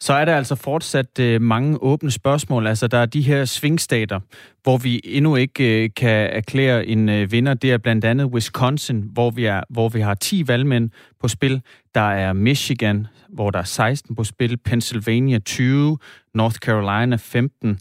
så 0.00 0.12
er 0.12 0.24
der 0.24 0.36
altså 0.36 0.54
fortsat 0.54 1.18
øh, 1.20 1.42
mange 1.42 1.82
åbne 1.82 2.10
spørgsmål. 2.10 2.66
Altså, 2.66 2.86
der 2.86 2.98
er 2.98 3.06
de 3.06 3.22
her 3.22 3.44
svingstater, 3.44 4.20
hvor 4.62 4.76
vi 4.76 5.00
endnu 5.04 5.36
ikke 5.36 5.84
øh, 5.84 5.90
kan 5.96 6.30
erklære 6.32 6.86
en 6.86 7.08
øh, 7.08 7.32
vinder. 7.32 7.54
Det 7.54 7.72
er 7.72 7.78
blandt 7.78 8.04
andet 8.04 8.26
Wisconsin, 8.26 9.10
hvor 9.12 9.30
vi, 9.30 9.44
er, 9.44 9.60
hvor 9.70 9.88
vi 9.88 10.00
har 10.00 10.14
10 10.14 10.48
valgmænd 10.48 10.90
på 11.20 11.28
spil. 11.28 11.62
Der 11.94 12.10
er 12.10 12.32
Michigan, 12.32 13.06
hvor 13.28 13.50
der 13.50 13.58
er 13.58 13.62
16 13.62 14.16
på 14.16 14.24
spil. 14.24 14.56
Pennsylvania 14.56 15.38
20. 15.38 15.98
North 16.34 16.56
Carolina 16.56 17.16
15. 17.16 17.78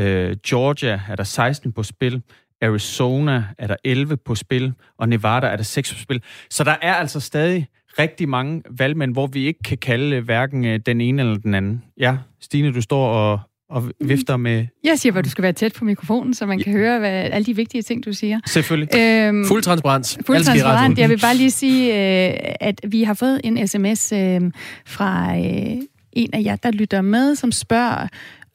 Øh, 0.00 0.36
Georgia 0.46 1.00
er 1.08 1.16
der 1.16 1.24
16 1.24 1.72
på 1.72 1.82
spil. 1.82 2.22
Arizona 2.62 3.44
er 3.58 3.66
der 3.66 3.76
11 3.84 4.16
på 4.16 4.34
spil, 4.34 4.72
og 4.98 5.08
Nevada 5.08 5.46
er 5.46 5.56
der 5.56 5.64
6 5.64 5.92
på 5.92 6.00
spil. 6.00 6.22
Så 6.50 6.64
der 6.64 6.76
er 6.82 6.94
altså 6.94 7.20
stadig 7.20 7.68
rigtig 7.98 8.28
mange 8.28 8.62
valgmænd, 8.78 9.12
hvor 9.12 9.26
vi 9.26 9.46
ikke 9.46 9.62
kan 9.64 9.78
kalde 9.78 10.20
hverken 10.20 10.64
øh, 10.64 10.80
den 10.86 11.00
ene 11.00 11.22
eller 11.22 11.36
den 11.36 11.54
anden. 11.54 11.82
Ja, 12.00 12.16
Stine, 12.40 12.72
du 12.72 12.80
står 12.80 13.08
og, 13.08 13.40
og 13.68 13.90
vifter 14.00 14.36
med... 14.36 14.66
Jeg 14.84 14.98
siger 14.98 15.16
at 15.16 15.24
du 15.24 15.30
skal 15.30 15.42
være 15.42 15.52
tæt 15.52 15.72
på 15.72 15.84
mikrofonen, 15.84 16.34
så 16.34 16.46
man 16.46 16.58
kan 16.58 16.72
høre 16.72 16.98
hvad, 16.98 17.10
alle 17.10 17.46
de 17.46 17.56
vigtige 17.56 17.82
ting, 17.82 18.04
du 18.04 18.12
siger. 18.12 18.40
Selvfølgelig. 18.46 18.88
Øhm, 18.98 19.44
fuld 19.46 19.62
transparens. 19.62 20.18
Fuld 20.26 20.44
transparens. 20.44 20.98
Jeg 20.98 21.08
vil 21.08 21.20
bare 21.20 21.36
lige 21.36 21.50
sige, 21.50 21.92
øh, 21.92 22.54
at 22.60 22.80
vi 22.88 23.02
har 23.02 23.14
fået 23.14 23.40
en 23.44 23.68
sms 23.68 24.12
øh, 24.12 24.40
fra 24.86 25.36
øh, 25.38 25.76
en 26.12 26.30
af 26.32 26.42
jer, 26.44 26.56
der 26.56 26.70
lytter 26.70 27.02
med, 27.02 27.34
som 27.34 27.52
spørger, 27.52 28.08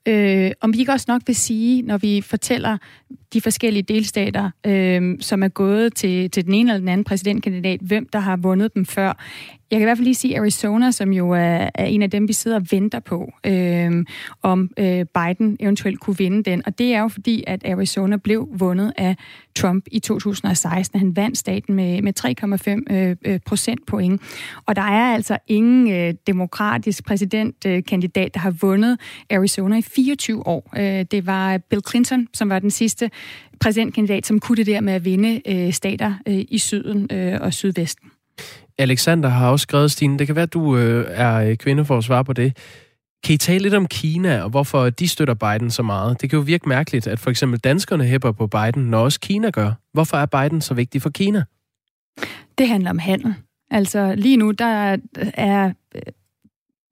øh, 0.08 0.52
om 0.62 0.74
vi 0.74 0.80
ikke 0.80 0.92
også 0.92 1.06
nok 1.08 1.22
vil 1.28 1.36
sige, 1.36 1.82
når 1.82 1.98
vi 1.98 2.22
fortæller 2.22 2.78
de 3.34 3.42
forskellige 3.42 3.84
delstater, 3.84 4.52
øh, 4.66 5.18
som 5.22 5.44
er 5.44 5.48
gået 5.48 5.96
til, 5.96 6.32
til 6.32 6.46
den 6.46 6.54
ene 6.54 6.72
eller 6.72 6.80
den 6.80 6.90
anden 6.90 7.04
præsidentkandidat, 7.04 7.80
hvem 7.80 8.10
der 8.14 8.20
har 8.20 8.38
vundet 8.38 8.74
dem 8.74 8.86
før. 8.86 9.14
Jeg 9.72 9.80
kan 9.80 9.82
i 9.82 9.86
hvert 9.86 9.98
fald 9.98 10.06
lige 10.06 10.16
sige 10.16 10.40
Arizona, 10.40 10.92
som 10.92 11.14
jo 11.14 11.32
er, 11.32 11.70
er 11.76 11.86
en 11.86 12.02
af 12.02 12.10
dem, 12.10 12.28
vi 12.28 12.34
sidder 12.34 12.60
og 12.60 12.66
venter 12.72 13.00
på, 13.00 13.32
øh, 13.46 14.06
om 14.42 14.70
øh, 14.78 15.06
Biden 15.06 15.58
eventuelt 15.60 16.00
kunne 16.00 16.18
vinde 16.18 16.44
den. 16.44 16.62
Og 16.66 16.80
det 16.80 16.94
er 16.94 17.02
jo 17.02 17.08
fordi, 17.08 17.44
at 17.48 17.66
Arizona 17.66 18.18
blev 18.18 18.50
vundet 18.52 18.94
af 18.98 19.16
Trump 19.56 19.86
i 19.92 20.00
2016. 20.00 21.00
Han 21.00 21.16
vandt 21.16 21.38
staten 21.38 21.76
med, 21.76 22.02
med 22.02 22.14
3,5 22.90 22.96
øh, 22.96 23.16
øh, 23.26 23.40
procentpoint. 23.46 24.22
Og 24.66 24.76
der 24.76 24.82
er 24.82 25.14
altså 25.14 25.38
ingen 25.48 25.92
øh, 25.92 26.14
demokratisk 26.28 27.06
præsidentkandidat, 27.06 28.26
øh, 28.26 28.32
der 28.34 28.40
har 28.40 28.52
vundet 28.52 29.00
Arizona 29.30 29.78
i 29.78 29.82
24 29.82 30.48
år. 30.48 30.74
Øh, 30.78 31.06
det 31.12 31.26
var 31.26 31.58
Bill 31.58 31.82
Clinton, 31.90 32.28
som 32.34 32.50
var 32.50 32.60
den 32.60 32.72
sidste 32.72 33.10
præsidentkandidat, 33.60 34.26
som 34.26 34.40
kunne 34.40 34.56
det 34.56 34.66
der 34.66 34.82
med 34.82 34.94
at 34.94 35.06
vinde 35.06 35.42
øh, 35.48 35.74
stater 35.74 36.14
øh, 36.28 36.46
i 36.48 36.58
syden 36.58 37.08
øh, 37.12 37.38
og 37.42 37.54
sydvesten. 37.54 38.12
Alexander 38.78 39.30
har 39.30 39.50
også 39.50 39.64
skrevet, 39.64 39.92
Stine, 39.92 40.20
det 40.20 40.28
kan 40.28 40.36
være, 40.36 40.44
at 40.44 40.54
du 40.54 40.78
øh, 40.78 41.06
er 41.10 41.36
øh, 41.36 41.56
kvinde 41.56 41.86
for 41.86 41.98
at 41.98 42.04
svare 42.04 42.26
på 42.26 42.34
det. 42.34 42.58
Kan 43.24 43.34
I 43.34 43.38
tale 43.38 43.60
lidt 43.60 43.74
om 43.74 43.88
Kina, 43.88 44.42
og 44.42 44.50
hvorfor 44.50 44.90
de 44.90 45.08
støtter 45.08 45.34
Biden 45.34 45.72
så 45.72 45.84
meget? 45.84 46.22
Det 46.22 46.30
kan 46.30 46.38
jo 46.38 46.44
virke 46.44 46.70
mærkeligt, 46.70 47.08
at 47.08 47.20
for 47.20 47.30
eksempel 47.30 47.60
danskerne 47.60 48.04
hæpper 48.04 48.32
på 48.32 48.48
Biden, 48.48 48.84
når 48.84 49.00
også 49.00 49.20
Kina 49.20 49.50
gør. 49.50 49.72
Hvorfor 49.94 50.18
er 50.18 50.26
Biden 50.26 50.62
så 50.62 50.74
vigtig 50.74 51.02
for 51.02 51.10
Kina? 51.10 51.44
Det 52.58 52.68
handler 52.68 52.90
om 52.90 53.00
handel. 53.00 53.34
Altså 53.72 54.16
lige 54.16 54.38
nu, 54.38 54.52
der 54.52 54.98
er 55.34 55.74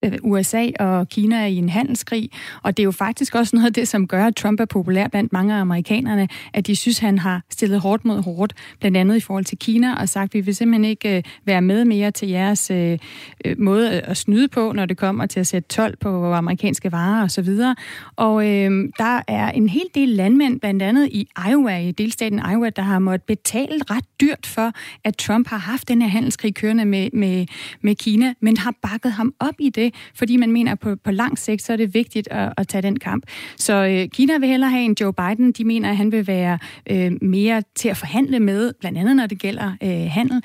Øh, 0.06 0.12
USA 0.24 0.70
og 0.80 1.10
Kina 1.10 1.42
er 1.42 1.46
i 1.46 1.56
en 1.56 1.70
handelskrig, 1.70 2.30
og 2.64 2.78
det 2.78 2.84
er 2.84 2.86
jo 2.86 2.92
faktisk 2.92 3.36
også 3.36 3.56
noget 3.56 3.68
af 3.68 3.74
det, 3.74 3.88
som 3.88 4.08
gør, 4.08 4.26
at 4.26 4.36
Trump 4.36 4.60
er 4.60 4.66
populær 4.66 5.08
blandt 5.08 5.34
mange 5.34 5.56
af 5.56 5.60
amerikanerne, 5.60 6.28
at 6.54 6.68
de 6.68 6.76
synes, 6.76 7.00
han 7.00 7.20
har 7.20 7.42
stillet 7.50 7.80
hårdt 7.80 8.06
mod 8.06 8.24
hårdt, 8.24 8.54
blandt 8.80 8.98
andet 8.98 9.16
i 9.16 9.20
forhold 9.20 9.46
til 9.46 9.58
Kina, 9.58 9.96
og 9.96 10.10
sagt, 10.10 10.30
at 10.30 10.34
vi 10.34 10.42
vil 10.42 10.56
simpelthen 10.56 10.86
ikke 10.86 11.18
øh, 11.18 11.24
være 11.46 11.62
med 11.62 11.86
mere 11.86 12.12
til 12.12 12.28
jeres 12.28 12.72
øh, 12.72 12.98
øh 13.46 13.56
måde 13.60 14.02
at 14.02 14.18
snyde 14.18 14.48
på, 14.48 14.72
når 14.72 14.86
det 14.86 14.98
kommer 14.98 15.26
til 15.26 15.40
at 15.40 15.48
sætte 15.48 15.70
12 15.70 15.98
på 15.98 16.34
amerikanske 16.34 16.92
varer 16.92 17.24
osv. 17.24 17.50
Og, 17.50 17.76
og 18.16 18.48
øh, 18.48 18.90
der 18.98 19.22
er 19.28 19.52
en 19.52 19.70
hel 19.70 19.86
del 19.96 20.10
landmænd, 20.10 20.60
blandt 20.60 20.82
andet 20.82 21.08
i 21.12 21.28
Iowa, 21.50 21.78
i 21.78 21.92
delstaten 21.92 22.42
Iowa, 22.52 22.70
der 22.70 22.82
har 22.82 23.00
måttet 23.00 23.24
betale 23.28 23.80
ret 23.90 24.06
dyrt 24.22 24.46
for, 24.46 24.72
at 25.04 25.18
Trump 25.18 25.48
har 25.48 25.58
haft 25.58 25.88
den 25.88 26.02
her 26.02 26.10
handelskrig 26.10 26.56
kørende 26.56 26.86
med, 26.86 27.10
med, 27.14 27.46
med 27.82 27.96
Kina, 27.96 28.34
men 28.40 28.58
har 28.58 28.74
bakket 28.82 29.12
ham 29.12 29.34
op 29.40 29.54
i 29.60 29.70
det 29.70 29.87
fordi 30.16 30.38
man 30.38 30.52
mener, 30.52 30.72
at 30.72 30.80
på, 30.80 30.96
på 30.96 31.12
lang 31.12 31.38
sigt, 31.38 31.62
så 31.62 31.74
er 31.74 31.78
det 31.78 31.94
vigtigt 31.94 32.28
at, 32.32 32.54
at 32.58 32.68
tage 32.68 32.82
den 32.82 33.00
kamp. 33.00 33.24
Så 33.58 33.74
øh, 33.74 34.10
Kina 34.10 34.38
vil 34.38 34.50
hellere 34.50 34.70
have 34.70 34.84
en 34.84 34.96
Joe 35.02 35.14
Biden. 35.14 35.52
De 35.52 35.64
mener, 35.64 35.90
at 35.90 35.98
han 35.98 36.12
vil 36.12 36.28
være 36.28 36.60
øh, 36.92 37.12
mere 37.22 37.64
til 37.76 37.90
at 37.90 37.98
forhandle 37.98 38.40
med, 38.40 38.74
blandt 38.80 38.98
andet 38.98 39.16
når 39.16 39.26
det 39.26 39.40
gælder 39.40 39.72
øh, 39.84 40.08
handel. 40.12 40.42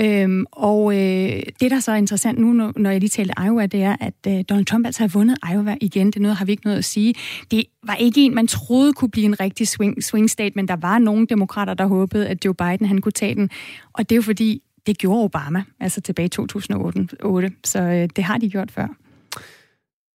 Øhm, 0.00 0.44
og 0.52 0.94
øh, 0.94 1.42
det, 1.60 1.70
der 1.70 1.80
så 1.80 1.92
er 1.92 1.96
interessant 1.96 2.38
nu, 2.38 2.72
når 2.76 2.90
jeg 2.90 3.00
lige 3.00 3.10
talte 3.10 3.34
Iowa, 3.44 3.66
det 3.66 3.82
er, 3.82 3.96
at 4.00 4.14
øh, 4.28 4.44
Donald 4.48 4.66
Trump 4.66 4.86
altså 4.86 5.02
har 5.02 5.08
vundet 5.08 5.38
Iowa 5.52 5.76
igen. 5.80 6.06
Det 6.06 6.16
er 6.16 6.20
noget, 6.20 6.36
har 6.36 6.44
vi 6.44 6.52
ikke 6.52 6.64
noget 6.64 6.78
at 6.78 6.84
sige. 6.84 7.14
Det 7.50 7.64
var 7.86 7.94
ikke 7.94 8.20
en, 8.20 8.34
man 8.34 8.46
troede 8.46 8.92
kunne 8.92 9.10
blive 9.10 9.26
en 9.26 9.40
rigtig 9.40 9.68
swing, 9.68 10.04
swing 10.04 10.30
state, 10.30 10.52
men 10.56 10.68
der 10.68 10.76
var 10.76 10.98
nogle 10.98 11.26
demokrater, 11.26 11.74
der 11.74 11.86
håbede, 11.86 12.28
at 12.28 12.44
Joe 12.44 12.54
Biden 12.54 12.86
han 12.86 13.00
kunne 13.00 13.12
tage 13.12 13.34
den. 13.34 13.50
Og 13.92 14.08
det 14.10 14.14
er 14.14 14.16
jo 14.16 14.22
fordi, 14.22 14.62
det 14.86 14.98
gjorde 14.98 15.24
Obama, 15.24 15.62
altså 15.80 16.00
tilbage 16.00 16.26
i 16.26 16.28
2008, 16.28 17.50
så 17.64 17.80
øh, 17.80 18.08
det 18.16 18.24
har 18.24 18.38
de 18.38 18.50
gjort 18.50 18.70
før. 18.70 18.86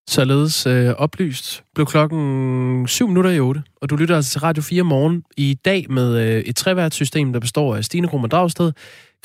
Således 0.10 0.68
øh, 0.68 0.90
oplyst 0.98 1.64
blev 1.76 1.86
klokken 1.86 2.88
7 2.88 3.08
minutter 3.08 3.32
i 3.32 3.40
8, 3.40 3.64
og 3.82 3.90
du 3.90 3.96
lytter 3.96 4.16
altså 4.16 4.32
til 4.32 4.42
Radio 4.42 4.64
4 4.64 4.84
morgen 4.84 5.24
i 5.38 5.58
dag 5.66 5.86
med 5.90 6.18
øh, 6.18 6.42
et 6.42 6.56
treværtssystem, 6.56 7.34
der 7.34 7.40
består 7.40 7.76
af 7.76 7.86
Stine 7.86 8.08
Krummer 8.08 8.28
Dragsted, 8.28 8.72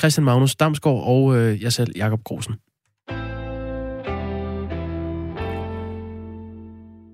Christian 0.01 0.25
Magnus 0.25 0.57
Damsgaard 0.57 1.03
og 1.07 1.37
øh, 1.37 1.63
jeg 1.63 1.73
selv, 1.73 1.93
Jakob 1.97 2.25
Grosen. 2.25 2.55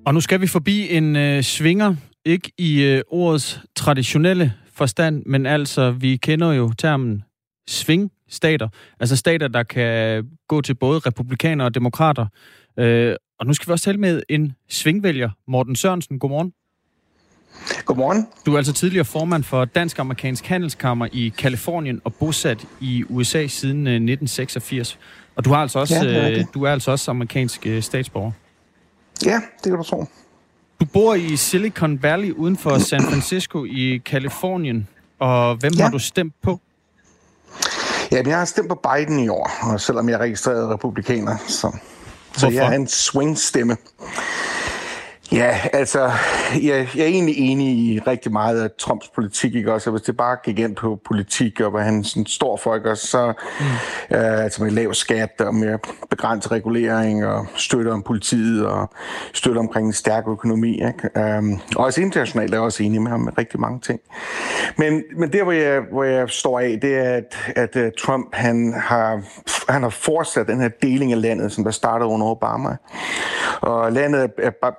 Og 0.06 0.14
nu 0.14 0.20
skal 0.20 0.40
vi 0.40 0.46
forbi 0.46 0.96
en 0.96 1.16
øh, 1.16 1.42
svinger, 1.42 1.94
ikke 2.24 2.52
i 2.58 2.82
øh, 2.82 3.02
ordets 3.08 3.60
traditionelle 3.76 4.52
forstand, 4.74 5.22
men 5.26 5.46
altså, 5.46 5.90
vi 5.90 6.16
kender 6.16 6.52
jo 6.52 6.72
termen 6.78 7.22
svingstater, 8.32 8.68
altså 9.00 9.16
stater, 9.16 9.48
der 9.48 9.62
kan 9.62 10.28
gå 10.48 10.60
til 10.60 10.74
både 10.74 10.98
republikanere 10.98 11.66
og 11.66 11.74
demokrater. 11.74 12.26
Øh, 12.78 13.16
og 13.38 13.46
nu 13.46 13.54
skal 13.54 13.68
vi 13.68 13.72
også 13.72 13.84
tale 13.84 13.98
med 13.98 14.22
en 14.28 14.52
svingvælger, 14.68 15.30
Morten 15.48 15.76
Sørensen. 15.76 16.18
Godmorgen. 16.18 16.52
Godmorgen. 17.84 18.26
Du 18.46 18.52
er 18.52 18.56
altså 18.56 18.72
tidligere 18.72 19.04
formand 19.04 19.44
for 19.44 19.64
Dansk-Amerikansk 19.64 20.46
Handelskammer 20.46 21.08
i 21.12 21.32
Kalifornien 21.38 22.00
og 22.04 22.14
bosat 22.14 22.64
i 22.80 23.04
USA 23.08 23.46
siden 23.46 23.86
1986. 23.86 24.92
Øh, 24.92 24.98
og 25.36 25.44
du, 25.44 25.50
har 25.50 25.56
altså 25.56 25.78
også, 25.78 25.94
ja, 25.94 26.40
er 26.40 26.44
du 26.54 26.62
er 26.62 26.70
altså 26.70 26.90
også 26.90 27.10
amerikansk 27.10 27.66
øh, 27.66 27.82
statsborger. 27.82 28.32
Ja, 29.24 29.34
det 29.34 29.64
kan 29.64 29.76
du 29.76 29.82
tro. 29.82 30.04
Du 30.80 30.86
bor 30.92 31.14
i 31.14 31.36
Silicon 31.36 32.02
Valley 32.02 32.32
uden 32.32 32.56
for 32.56 32.78
San 32.78 33.00
Francisco 33.00 33.64
i 33.64 34.02
Kalifornien. 34.04 34.88
Og 35.18 35.56
hvem 35.56 35.72
ja. 35.78 35.82
har 35.82 35.90
du 35.90 35.98
stemt 35.98 36.34
på? 36.42 36.60
Ja, 38.12 38.22
jeg 38.26 38.38
har 38.38 38.44
stemt 38.44 38.68
på 38.68 38.74
Biden 38.74 39.18
i 39.18 39.28
år, 39.28 39.50
og 39.62 39.80
selvom 39.80 40.08
jeg 40.08 40.14
er 40.14 40.18
registreret 40.18 40.70
republikaner, 40.70 41.36
så, 41.46 41.76
så 42.36 42.48
jeg 42.48 42.66
er 42.66 42.76
en 42.76 42.88
swing-stemme. 42.88 43.76
Ja, 45.32 45.58
altså, 45.72 46.10
jeg, 46.62 46.88
jeg 46.96 47.02
er 47.02 47.06
egentlig 47.06 47.38
enig 47.38 47.68
i 47.68 48.00
rigtig 48.06 48.32
meget 48.32 48.62
af 48.62 48.70
Trumps 48.78 49.08
politik, 49.08 49.54
ikke 49.54 49.72
også? 49.72 49.90
Hvis 49.90 50.02
det 50.02 50.16
bare 50.16 50.36
gik 50.44 50.58
ind 50.58 50.76
på 50.76 51.00
politik, 51.06 51.60
og 51.60 51.70
hvad 51.70 51.82
han 51.82 52.04
sådan 52.04 52.26
står 52.26 52.56
for, 52.56 52.74
ikke 52.74 52.90
også? 52.90 53.06
Så, 53.06 53.32
mm. 53.60 54.16
øh, 54.16 54.44
altså 54.44 54.64
med 54.64 54.70
lav 54.70 54.94
skat 54.94 55.40
og 55.40 55.54
mere 55.54 55.78
begrænset 56.10 56.52
regulering 56.52 57.26
og 57.26 57.46
støtte 57.56 57.88
om 57.88 58.02
politiet 58.02 58.66
og 58.66 58.90
støtte 59.32 59.58
omkring 59.58 59.86
en 59.86 59.92
stærk 59.92 60.24
økonomi, 60.28 60.72
ikke? 60.72 61.38
Um, 61.38 61.60
og 61.76 61.84
også 61.84 62.00
internationalt 62.00 62.54
er 62.54 62.56
jeg 62.56 62.64
også 62.64 62.82
enig 62.82 63.02
med 63.02 63.10
ham 63.10 63.20
med 63.20 63.38
rigtig 63.38 63.60
mange 63.60 63.80
ting. 63.80 64.00
Men, 64.78 65.02
men 65.16 65.32
der, 65.32 65.42
hvor 65.42 65.52
jeg, 65.52 65.82
hvor 65.92 66.04
jeg 66.04 66.30
står 66.30 66.60
af, 66.60 66.78
det 66.82 66.98
er, 66.98 67.12
at, 67.12 67.52
at 67.56 67.76
uh, 67.76 67.82
Trump, 67.98 68.28
han 68.32 68.74
har, 68.76 69.22
han 69.68 69.82
har 69.82 69.90
fortsat 69.90 70.46
den 70.46 70.60
her 70.60 70.68
deling 70.82 71.12
af 71.12 71.20
landet, 71.20 71.52
som 71.52 71.64
der 71.64 71.70
startede 71.70 72.08
under 72.08 72.26
Obama. 72.26 72.76
Og 73.60 73.92
landet 73.92 74.22
er, 74.22 74.26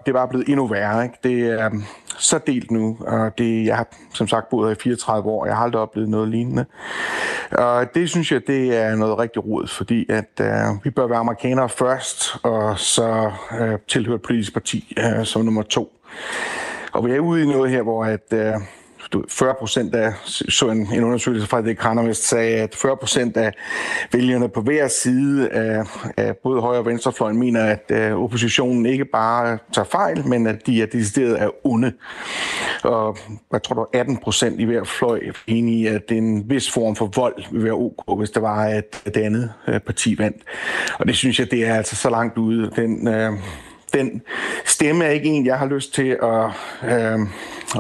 det 0.06 0.08
er 0.08 0.14
bare 0.14 0.28
blevet 0.28 0.43
endnu 0.48 0.68
værre. 0.68 1.04
Ikke? 1.04 1.18
Det 1.24 1.62
er 1.62 1.70
um, 1.70 1.84
så 2.18 2.40
delt 2.48 2.72
nu, 2.72 2.98
og 3.00 3.38
det, 3.38 3.66
jeg 3.66 3.78
har 3.78 3.88
som 4.14 4.28
sagt 4.28 4.50
boet 4.50 4.68
her 4.68 4.76
i 4.76 4.80
34 4.80 5.30
år, 5.30 5.42
og 5.42 5.48
jeg 5.48 5.56
har 5.56 5.64
aldrig 5.64 5.82
oplevet 5.82 6.10
noget 6.10 6.30
lignende. 6.30 6.66
Og 7.52 7.96
det 7.96 8.10
synes 8.10 8.32
jeg, 8.32 8.42
det 8.48 8.78
er 8.78 8.96
noget 8.96 9.20
rigtig 9.20 9.46
rodet, 9.46 9.70
fordi 9.70 10.06
at 10.10 10.42
uh, 10.42 10.86
vi 10.86 10.90
bør 10.90 11.08
være 11.08 11.20
amerikanere 11.20 11.70
først, 11.70 12.36
og 12.44 12.80
så 12.80 13.32
øh, 13.60 13.74
uh, 13.74 13.80
tilhøre 13.88 14.16
et 14.16 14.22
politisk 14.22 14.54
parti 14.54 14.98
uh, 14.98 15.24
som 15.24 15.46
nummer 15.46 15.62
to. 15.62 15.92
Og 16.94 17.06
vi 17.06 17.12
er 17.12 17.20
ude 17.20 17.44
i 17.44 17.46
noget 17.46 17.72
her, 17.72 17.82
hvor 17.82 18.06
at, 18.06 18.34
uh, 18.34 18.62
40 19.30 19.54
procent 19.60 19.96
af, 19.96 20.14
så 20.26 20.70
en, 20.70 20.94
en 20.94 21.04
undersøgelse 21.04 21.48
fra 21.48 21.62
The 21.62 21.72
Economist 21.72 22.28
sagde, 22.28 22.56
at 22.56 22.76
40 22.76 22.98
procent 22.98 23.38
af 23.38 23.54
vælgerne 24.12 24.50
på 24.50 24.62
hver 24.62 24.88
side 24.88 25.50
af, 25.50 25.84
af 26.18 26.38
både 26.38 26.62
højre 26.62 26.80
og 26.80 26.86
venstrefløjen 26.86 27.40
mener, 27.40 27.64
at 27.64 28.12
uh, 28.14 28.24
oppositionen 28.24 28.86
ikke 28.86 29.06
bare 29.06 29.58
tager 29.74 29.86
fejl, 29.86 30.28
men 30.28 30.48
at 30.48 30.68
de 30.68 30.82
er 30.82 30.86
decideret 30.86 31.36
af 31.36 31.50
onde. 31.64 31.94
Og 32.84 33.18
jeg 33.52 33.64
tror, 33.64 33.76
der 33.76 33.82
var 33.82 34.00
18 34.00 34.18
procent 34.18 34.60
i 34.60 34.64
hver 34.64 34.84
fløj 34.84 35.20
enige 35.48 35.82
i, 35.82 35.88
at 35.88 36.12
en 36.12 36.50
vis 36.50 36.72
form 36.72 36.96
for 36.96 37.12
vold 37.16 37.44
vil 37.52 37.64
være 37.64 37.74
ok, 37.74 38.18
hvis 38.18 38.30
der 38.30 38.40
var, 38.40 38.66
at 38.66 39.02
det 39.06 39.18
andet 39.18 39.54
øh, 39.68 39.80
parti 39.80 40.18
vandt. 40.18 40.38
Og 41.00 41.08
det 41.08 41.16
synes 41.16 41.40
jeg, 41.40 41.52
det 41.52 41.68
er 41.68 41.76
altså 41.76 41.96
så 41.96 42.10
langt 42.10 42.38
ude. 42.38 42.72
Den, 42.76 43.08
uh, 43.08 43.40
den 43.94 44.22
stemme 44.66 45.06
er 45.06 45.10
ikke 45.10 45.30
en, 45.30 45.46
jeg 45.46 45.60
har 45.60 45.66
lyst 45.66 45.94
til 45.94 46.18
at, 46.24 46.46
øh, 46.84 47.20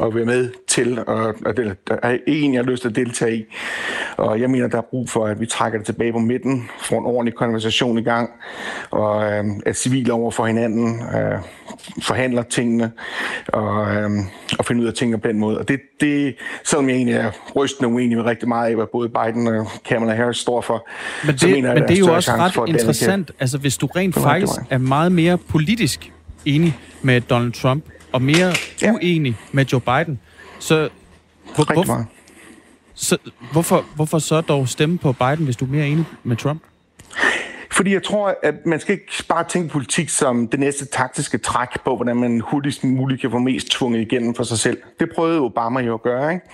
at 0.05 0.15
være 0.15 0.25
med 0.25 0.51
til, 0.73 0.99
og, 1.07 1.35
og 1.45 1.57
det 1.57 1.77
er 1.87 2.17
en, 2.27 2.53
jeg 2.53 2.63
har 2.63 2.71
lyst 2.71 2.81
til 2.81 2.89
at 2.89 2.95
deltage 2.95 3.37
i. 3.37 3.45
Og 4.17 4.41
jeg 4.41 4.49
mener, 4.49 4.67
der 4.67 4.77
er 4.77 4.81
brug 4.81 5.09
for, 5.09 5.25
at 5.25 5.39
vi 5.39 5.45
trækker 5.45 5.79
det 5.79 5.85
tilbage 5.85 6.11
på 6.11 6.19
midten, 6.19 6.69
får 6.79 6.99
en 6.99 7.05
ordentlig 7.05 7.35
konversation 7.35 7.97
i 7.97 8.01
gang, 8.01 8.29
og 8.91 9.31
øh, 9.31 9.45
at 9.65 9.77
civile 9.77 10.13
over 10.13 10.31
for 10.31 10.45
hinanden 10.45 11.01
øh, 11.01 11.39
forhandler 12.01 12.43
tingene, 12.43 12.91
og, 13.47 13.95
øh, 13.95 14.09
og 14.59 14.65
finder 14.65 14.83
ud 14.83 14.87
af 14.87 14.93
tingene 14.93 15.19
på 15.19 15.27
den 15.27 15.39
måde. 15.39 15.59
Og 15.59 15.67
det, 15.67 15.79
det 16.01 16.35
selvom 16.63 16.89
jeg 16.89 16.95
egentlig 16.95 17.15
er 17.15 17.31
rystende 17.55 17.89
uenig 17.89 18.17
med 18.17 18.25
rigtig 18.25 18.47
meget 18.47 18.69
af, 18.69 18.75
hvad 18.75 18.85
både 18.91 19.09
Biden 19.09 19.47
og 19.47 19.67
Kamala 19.85 20.15
Harris 20.15 20.37
står 20.37 20.61
for, 20.61 20.87
men 21.25 21.33
det, 21.33 21.41
så 21.41 21.47
mener 21.47 21.69
jeg, 21.69 21.79
men 21.79 21.89
det 21.89 21.95
er 21.95 21.99
jo 21.99 22.13
også 22.13 22.31
ret 22.31 22.69
interessant, 22.69 23.31
altså 23.39 23.57
hvis 23.57 23.77
du 23.77 23.85
rent 23.85 24.15
faktisk 24.15 24.59
er 24.69 24.77
meget 24.77 25.11
mere 25.11 25.37
politisk 25.37 26.11
enig 26.45 26.77
med 27.01 27.21
Donald 27.21 27.51
Trump, 27.51 27.83
og 28.11 28.21
mere 28.21 28.53
ja. 28.81 28.93
uenig 28.93 29.37
med 29.51 29.65
Joe 29.65 29.81
Biden, 29.81 30.19
så, 30.63 30.89
hvor, 31.55 31.73
hvor, 31.73 32.05
så 32.93 33.17
hvorfor, 33.51 33.85
hvorfor 33.95 34.19
så 34.19 34.41
dog 34.41 34.69
stemme 34.69 34.97
på 34.97 35.11
Biden, 35.11 35.45
hvis 35.45 35.55
du 35.55 35.65
er 35.65 35.69
mere 35.69 35.87
enig 35.87 36.05
med 36.23 36.37
Trump? 36.37 36.61
Fordi 37.71 37.93
jeg 37.93 38.03
tror, 38.03 38.37
at 38.43 38.65
man 38.65 38.79
skal 38.79 38.93
ikke 38.93 39.23
bare 39.29 39.43
tænke 39.43 39.69
politik 39.69 40.09
som 40.09 40.47
det 40.47 40.59
næste 40.59 40.85
taktiske 40.85 41.37
træk 41.37 41.67
på, 41.85 41.95
hvordan 41.95 42.17
man 42.17 42.39
hurtigst 42.39 42.83
muligt 42.83 43.21
kan 43.21 43.31
få 43.31 43.39
mest 43.39 43.71
tvunget 43.71 44.01
igennem 44.01 44.35
for 44.35 44.43
sig 44.43 44.59
selv. 44.59 44.77
Det 44.99 45.09
prøvede 45.15 45.39
Obama 45.39 45.79
jo 45.79 45.93
at 45.93 46.01
gøre, 46.01 46.33
ikke? 46.33 46.45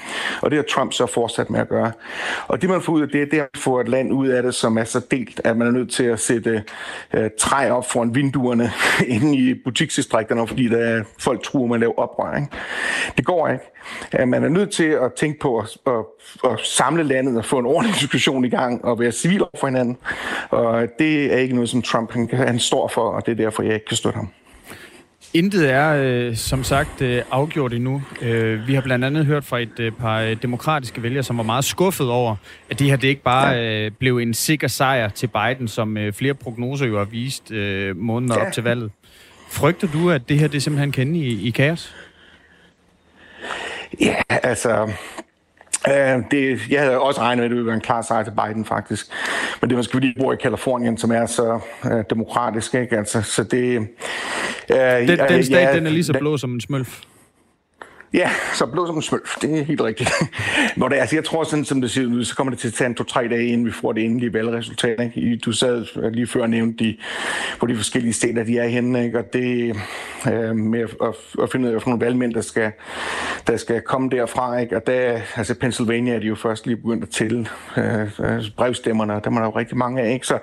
Og 0.42 0.52
det 0.52 0.58
har 0.58 0.64
Trump 0.64 0.94
så 0.94 1.06
fortsat 1.06 1.50
med 1.50 1.60
at 1.60 1.70
gøre. 1.70 1.92
Og 2.48 2.62
det 2.62 2.70
man 2.70 2.82
får 2.82 2.94
ud 2.94 3.02
af 3.02 3.08
det, 3.08 3.32
det 3.32 3.40
er 3.40 3.44
at 3.44 3.60
få 3.60 3.80
et 3.80 3.90
land 3.90 4.14
ud 4.14 4.28
af 4.28 4.44
det, 4.44 4.56
som 4.56 4.78
er 4.78 4.84
så 4.84 5.02
delt, 5.12 5.42
at 5.44 5.58
man 5.58 5.68
er 5.68 5.72
nødt 5.72 5.92
til 5.92 6.04
at 6.04 6.20
sætte 6.20 6.64
uh, 7.18 7.24
træ 7.40 7.70
op 7.70 7.92
foran 7.92 8.16
vinduerne 8.16 8.72
inde 9.16 9.38
i 9.38 9.54
butiksdistrikterne, 9.64 10.48
fordi 10.48 10.68
der 10.68 10.78
er 10.78 11.04
folk 11.20 11.44
truer 11.44 11.68
med 11.68 11.76
at 11.76 11.80
lave 11.80 12.00
oprør. 12.00 12.36
Ikke? 12.36 12.48
Det 13.18 13.26
går 13.26 13.48
ikke 13.48 13.64
man 14.28 14.44
er 14.44 14.50
nødt 14.50 14.72
til 14.72 14.84
at 14.84 15.14
tænke 15.18 15.40
på 15.40 15.58
at, 15.58 15.78
at, 15.88 16.06
at 16.52 16.60
samle 16.60 17.04
landet 17.04 17.38
og 17.38 17.46
få 17.46 17.60
en 17.60 17.66
ordentlig 17.66 17.96
diskussion 17.96 18.46
i 18.46 18.50
gang 18.50 18.86
og 18.86 19.00
være 19.00 19.12
civil 19.12 19.44
for 19.60 19.68
hinanden. 19.68 19.98
Og 20.50 20.88
det 21.00 21.34
er 21.34 21.38
ikke 21.38 21.56
noget, 21.56 21.70
som 21.70 21.82
Trump 21.82 22.12
han, 22.12 22.30
han 22.34 22.60
står 22.60 22.88
for, 22.88 23.02
og 23.02 23.26
det 23.26 23.32
er 23.32 23.36
derfor, 23.36 23.64
jeg 23.64 23.74
ikke 23.74 23.86
kan 23.86 23.98
støtte 23.98 24.18
ham. 24.18 24.30
Intet 25.34 25.72
er, 25.72 25.94
øh, 26.04 26.36
som 26.36 26.64
sagt, 26.64 27.02
øh, 27.02 27.22
afgjort 27.32 27.74
endnu. 27.74 28.02
Øh, 28.22 28.68
vi 28.68 28.74
har 28.74 28.82
blandt 28.82 29.06
andet 29.06 29.26
hørt 29.26 29.46
fra 29.46 29.60
et 29.60 29.80
øh, 29.80 29.92
par 29.92 30.22
øh, 30.22 30.36
demokratiske 30.42 31.04
vælgere, 31.04 31.24
som 31.24 31.38
var 31.38 31.44
meget 31.44 31.66
skuffet 31.66 32.10
over, 32.10 32.36
at 32.70 32.80
det 32.80 32.88
her 32.88 32.96
det 32.96 33.08
ikke 33.08 33.24
bare 33.24 33.48
ja. 33.48 33.86
øh, 33.86 33.92
blev 33.92 34.18
en 34.18 34.34
sikker 34.34 34.68
sejr 34.68 35.10
til 35.10 35.28
Biden, 35.28 35.68
som 35.68 35.98
øh, 35.98 36.14
flere 36.14 36.34
prognoser 36.34 36.86
jo 36.86 36.98
har 36.98 37.06
vist 37.06 37.52
øh, 37.52 37.98
måneder 37.98 38.36
ja. 38.40 38.46
op 38.46 38.54
til 38.54 38.64
valget. 38.64 38.92
Frygter 39.50 39.88
du, 39.88 40.12
at 40.12 40.30
det 40.30 40.40
her 40.40 40.48
det 40.48 40.64
simpelthen 40.64 40.92
kan 40.92 41.16
i, 41.16 41.48
i 41.48 41.50
kaos? 41.50 41.96
Ja, 44.00 44.16
altså... 44.30 44.92
Uh, 45.88 46.24
det, 46.32 46.60
jeg 46.70 46.82
havde 46.82 47.00
også 47.00 47.22
regnet 47.22 47.38
med, 47.38 47.46
at 47.46 47.50
det 47.50 47.56
ville 47.56 47.66
være 47.66 47.76
en 47.76 47.82
klar 47.82 48.02
sejr 48.02 48.24
til 48.24 48.32
Biden, 48.32 48.66
faktisk. 48.66 49.08
Men 49.62 49.70
det 49.70 49.76
er 49.76 49.78
måske, 49.78 49.92
fordi 49.92 50.08
jeg 50.08 50.24
bor 50.24 50.34
i 50.34 50.36
Kalifornien, 50.36 50.98
som 50.98 51.12
er 51.12 51.26
så 51.26 51.60
uh, 51.86 51.92
demokratisk, 52.10 52.76
ikke? 52.76 52.98
Altså, 52.98 53.22
så 53.22 53.44
det... 53.44 53.78
Uh, 53.78 53.86
den, 54.70 55.20
den 55.20 55.44
stat, 55.44 55.52
ja, 55.52 55.76
den 55.76 55.88
er 55.88 55.92
lige 55.92 56.04
så 56.04 56.14
blå 56.20 56.38
som 56.38 56.54
en 56.54 56.62
smølf. 56.62 57.00
Ja, 58.14 58.30
så 58.54 58.66
blå 58.66 58.88
som 58.88 58.96
en 58.96 59.02
smølf, 59.02 59.36
det 59.42 59.60
er 59.60 59.64
helt 59.64 59.82
rigtigt. 59.82 60.10
Hvor 60.78 60.88
det, 60.88 60.96
altså, 60.96 61.16
jeg 61.16 61.24
tror 61.24 61.44
sådan, 61.44 61.66
som 61.66 61.82
det 61.82 61.92
ser 61.92 62.06
ud, 62.06 62.26
så 62.26 62.36
kommer 62.36 62.52
det 62.52 62.60
til 62.60 62.68
at 62.68 62.74
tage 62.74 62.86
en 62.88 62.96
to-tre 62.96 63.28
dage, 63.28 63.46
inden 63.48 63.66
vi 63.66 63.72
får 63.72 63.94
det 63.94 64.06
endelige 64.06 64.34
valgresultat. 64.34 65.00
Ikke? 65.00 65.38
Du 65.38 65.52
sad 65.52 66.12
lige 66.12 66.28
før 66.28 66.48
nævnt, 66.48 66.80
de, 66.80 66.98
på 67.60 67.66
de 67.66 67.76
forskellige 67.76 68.14
steder, 68.14 68.44
de 68.44 68.58
er 68.58 68.68
henne, 68.68 69.06
ikke? 69.06 69.20
og 69.20 69.34
det 69.34 69.76
øh, 70.32 70.56
med 70.56 70.80
at, 70.80 70.90
at, 71.02 71.16
at 71.44 71.52
finde 71.52 71.70
ud 71.70 71.74
af, 71.74 71.82
hvilke 71.84 72.06
valgmænd, 72.06 72.34
der 72.34 72.42
skal, 72.42 72.72
der 73.48 73.58
skal 73.58 73.82
komme 73.82 74.10
derfra. 74.10 74.58
Ikke? 74.58 74.76
Og 74.76 74.88
der, 74.88 75.22
altså 75.36 75.56
Pennsylvania 75.56 76.16
er 76.16 76.20
de 76.20 76.28
jo 76.28 76.36
først 76.36 76.66
lige 76.66 76.78
begyndt 76.78 77.04
at 77.04 77.10
tælle 77.10 77.48
øh, 77.78 78.02
øh 78.02 78.44
brevstemmerne, 78.58 79.16
og 79.16 79.24
der 79.24 79.32
er 79.32 79.36
der 79.36 79.44
jo 79.44 79.50
rigtig 79.50 79.78
mange 79.78 80.02
af. 80.02 80.14
Ikke? 80.14 80.28
Så 80.28 80.40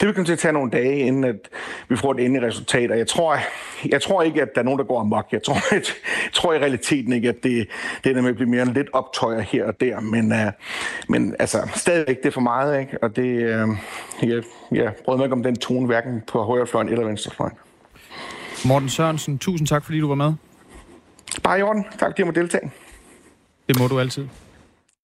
det 0.00 0.06
vil 0.06 0.14
komme 0.14 0.26
til 0.26 0.32
at 0.32 0.38
tage 0.38 0.52
nogle 0.52 0.70
dage, 0.70 0.98
inden 0.98 1.24
at 1.24 1.48
vi 1.88 1.96
får 1.96 2.12
det 2.12 2.24
endelige 2.24 2.46
resultat. 2.46 2.90
Og 2.90 2.98
jeg 2.98 3.06
tror, 3.06 3.38
jeg 3.88 4.02
tror 4.02 4.22
ikke, 4.22 4.42
at 4.42 4.54
der 4.54 4.60
er 4.60 4.64
nogen, 4.64 4.78
der 4.78 4.84
går 4.84 5.00
amok. 5.00 5.26
Jeg 5.32 5.42
tror, 5.42 5.54
jeg, 5.54 5.82
jeg 6.24 6.32
tror 6.32 6.52
i 6.52 6.58
realiteten 6.58 6.95
ikke, 6.96 7.28
at 7.28 7.42
det, 7.42 7.68
det 8.04 8.16
er 8.16 8.22
med 8.22 8.30
at 8.30 8.36
blive 8.36 8.50
mere 8.50 8.64
lidt 8.64 8.88
optøjer 8.92 9.40
her 9.40 9.64
og 9.64 9.80
der. 9.80 10.00
Men, 10.00 10.32
uh, 10.32 10.38
men 11.08 11.34
altså, 11.38 11.68
stadigvæk 11.74 12.16
det 12.16 12.26
er 12.26 12.32
for 12.32 12.40
meget. 12.40 12.80
Ikke? 12.80 12.98
Og 13.02 13.16
det, 13.16 13.64
uh, 13.64 13.76
jeg, 14.22 14.42
jeg 14.72 14.94
prøver 15.04 15.16
mig 15.16 15.24
ikke 15.24 15.34
om 15.34 15.42
den 15.42 15.56
tone, 15.56 15.86
hverken 15.86 16.22
på 16.26 16.42
højrefløjen 16.42 16.88
eller 16.88 17.04
venstrefløjen. 17.04 17.56
Morten 18.64 18.88
Sørensen, 18.88 19.38
tusind 19.38 19.68
tak, 19.68 19.84
fordi 19.84 20.00
du 20.00 20.08
var 20.08 20.14
med. 20.14 20.32
Bare 21.42 21.58
i 21.58 21.62
orden. 21.62 21.84
Tak, 21.98 22.08
fordi 22.08 22.20
jeg 22.20 22.26
må 22.26 22.32
deltage. 22.32 22.70
Det 23.68 23.78
må 23.78 23.86
du 23.88 24.00
altid. 24.00 24.28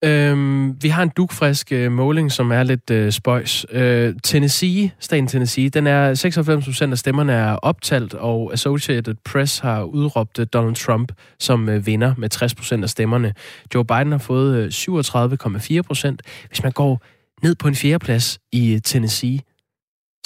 Øhm, 0.05 0.82
vi 0.82 0.88
har 0.88 1.03
en 1.03 1.11
dugfrisk 1.16 1.72
øh, 1.72 1.92
måling, 1.92 2.32
som 2.32 2.50
er 2.53 2.62
lidt 2.62 2.90
øh, 2.90 3.12
spøjs. 3.12 3.66
Øh, 3.70 4.14
Tennessee, 4.22 4.90
staten 4.98 5.26
Tennessee, 5.26 5.68
den 5.68 5.86
er 5.86 6.14
96 6.14 6.64
procent 6.64 6.92
af 6.92 6.98
stemmerne 6.98 7.32
er 7.32 7.53
optalt, 7.53 8.14
og 8.14 8.53
Associated 8.53 9.14
Press 9.24 9.59
har 9.59 9.82
udråbt 9.82 10.38
øh, 10.38 10.46
Donald 10.53 10.74
Trump 10.74 11.12
som 11.38 11.68
øh, 11.68 11.86
vinder 11.86 12.14
med 12.18 12.28
60 12.28 12.55
procent 12.55 12.84
af 12.84 12.90
stemmerne. 12.90 13.34
Joe 13.74 13.84
Biden 13.84 14.12
har 14.12 14.18
fået 14.18 14.57
øh, 14.57 14.68
37,4 14.68 15.82
procent. 15.82 16.22
Hvis 16.48 16.62
man 16.62 16.72
går 16.72 17.03
ned 17.42 17.55
på 17.55 17.68
en 17.68 17.74
fjerdeplads 17.74 18.38
i 18.53 18.74
øh, 18.74 18.80
Tennessee, 18.84 19.38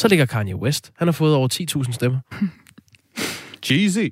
så 0.01 0.09
ligger 0.09 0.27
Kanye 0.27 0.57
West. 0.57 0.93
Han 0.99 1.09
har 1.09 1.13
fået 1.13 1.35
over 1.35 1.49
10.000 1.85 1.93
stemmer. 1.93 2.19
Cheesy. 3.65 4.09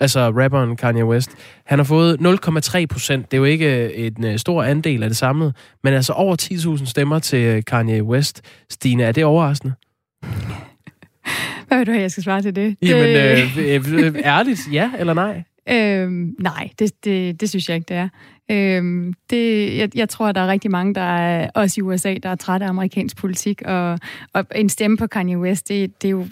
Altså 0.00 0.30
rapperen 0.30 0.76
Kanye 0.76 1.04
West. 1.04 1.30
Han 1.64 1.78
har 1.78 1.84
fået 1.84 2.18
0,3 2.20 2.86
procent. 2.86 3.30
Det 3.30 3.36
er 3.36 3.38
jo 3.38 3.44
ikke 3.44 3.94
en 3.94 4.24
uh, 4.24 4.36
stor 4.36 4.62
andel 4.62 5.02
af 5.02 5.08
det 5.08 5.16
samlede, 5.16 5.52
men 5.84 5.94
altså 5.94 6.12
over 6.12 6.36
10.000 6.78 6.86
stemmer 6.86 7.18
til 7.18 7.56
uh, 7.56 7.62
Kanye 7.66 8.02
West. 8.02 8.42
Stine, 8.70 9.02
er 9.02 9.12
det 9.12 9.24
overraskende? 9.24 9.74
Hvad 11.68 11.78
vil 11.78 11.86
du 11.86 11.92
have, 11.92 12.02
jeg 12.02 12.10
skal 12.10 12.22
svare 12.22 12.42
til 12.42 12.56
det? 12.56 12.76
Jamen, 12.82 13.16
øh, 13.16 14.06
øh, 14.06 14.14
ærligt, 14.24 14.60
ja 14.72 14.90
eller 14.98 15.14
nej? 15.14 15.42
Øhm, 15.70 16.34
nej, 16.38 16.70
det, 16.78 17.04
det, 17.04 17.40
det 17.40 17.50
synes 17.50 17.68
jeg 17.68 17.74
ikke, 17.76 17.86
det 17.88 17.96
er. 17.96 18.08
Øhm, 18.50 19.14
det, 19.30 19.76
jeg, 19.76 19.96
jeg 19.96 20.08
tror, 20.08 20.32
der 20.32 20.40
er 20.40 20.48
rigtig 20.48 20.70
mange, 20.70 20.94
der 20.94 21.00
er, 21.00 21.50
også 21.54 21.80
i 21.80 21.82
USA, 21.82 22.14
der 22.22 22.28
er 22.28 22.34
trætte 22.34 22.66
af 22.66 22.70
amerikansk 22.70 23.16
politik, 23.16 23.62
og, 23.64 23.98
og 24.32 24.44
en 24.54 24.68
stemme 24.68 24.96
på 24.96 25.06
Kanye 25.06 25.38
West, 25.38 25.68
det, 25.68 26.02
det 26.02 26.08
er 26.08 26.12
jo 26.12 26.26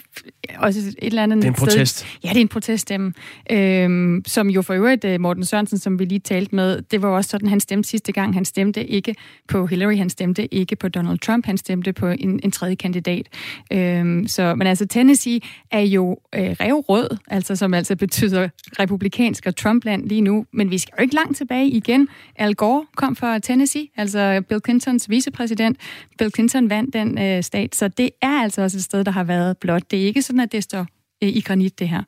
også 0.58 0.80
et 0.80 0.94
eller 0.98 1.22
andet 1.22 1.36
Det 1.36 1.44
er 1.44 1.48
en 1.48 1.56
sted. 1.56 1.66
protest. 1.66 2.06
Ja, 2.24 2.28
det 2.28 2.36
er 2.36 2.40
en 2.40 2.48
proteststemme, 2.48 3.12
øhm, 3.50 4.22
som 4.26 4.50
jo 4.50 4.62
for 4.62 4.74
øvrigt 4.74 5.04
øh, 5.04 5.20
Morten 5.20 5.44
Sørensen, 5.44 5.78
som 5.78 5.98
vi 5.98 6.04
lige 6.04 6.18
talte 6.18 6.54
med, 6.54 6.82
det 6.82 7.02
var 7.02 7.08
også 7.08 7.30
sådan, 7.30 7.48
han 7.48 7.60
stemte 7.60 7.88
sidste 7.88 8.12
gang. 8.12 8.34
Han 8.34 8.44
stemte 8.44 8.86
ikke 8.86 9.14
på 9.48 9.66
Hillary, 9.66 9.96
han 9.96 10.10
stemte 10.10 10.54
ikke 10.54 10.76
på 10.76 10.88
Donald 10.88 11.18
Trump, 11.18 11.46
han 11.46 11.58
stemte 11.58 11.92
på 11.92 12.06
en, 12.08 12.40
en 12.42 12.50
tredje 12.50 12.74
kandidat. 12.74 13.28
Øhm, 13.72 14.28
så, 14.28 14.54
men 14.54 14.66
altså, 14.66 14.86
Tennessee 14.86 15.40
er 15.70 15.80
jo 15.80 16.18
øh, 16.34 16.50
revrød, 16.50 17.16
altså 17.28 17.56
som 17.56 17.74
altså 17.74 17.96
betyder 17.96 18.48
republikansk 18.78 19.46
og 19.46 19.56
Trumpland 19.56 20.08
lige 20.08 20.20
nu, 20.20 20.46
men 20.52 20.70
vi 20.70 20.78
skal 20.78 20.92
jo 20.98 21.02
ikke 21.02 21.14
langt 21.14 21.36
tilbage 21.36 21.68
igen. 21.68 22.05
Al 22.36 22.54
Gore 22.54 22.86
kom 22.96 23.16
fra 23.16 23.38
Tennessee, 23.38 23.88
altså 23.96 24.42
Bill 24.48 24.60
Clintons 24.64 25.10
vicepræsident. 25.10 25.78
Bill 26.18 26.30
Clinton 26.34 26.70
vandt 26.70 26.94
den 26.94 27.18
øh, 27.18 27.42
stat, 27.42 27.76
så 27.76 27.88
det 27.88 28.10
er 28.22 28.42
altså 28.42 28.62
også 28.62 28.76
et 28.76 28.84
sted, 28.84 29.04
der 29.04 29.10
har 29.10 29.24
været 29.24 29.58
blot. 29.58 29.82
Det 29.90 30.02
er 30.02 30.06
ikke 30.06 30.22
sådan, 30.22 30.40
at 30.40 30.52
det 30.52 30.62
står 30.62 30.86
øh, 31.22 31.28
i 31.28 31.40
granit, 31.40 31.78
det 31.78 31.88
her. 31.88 32.02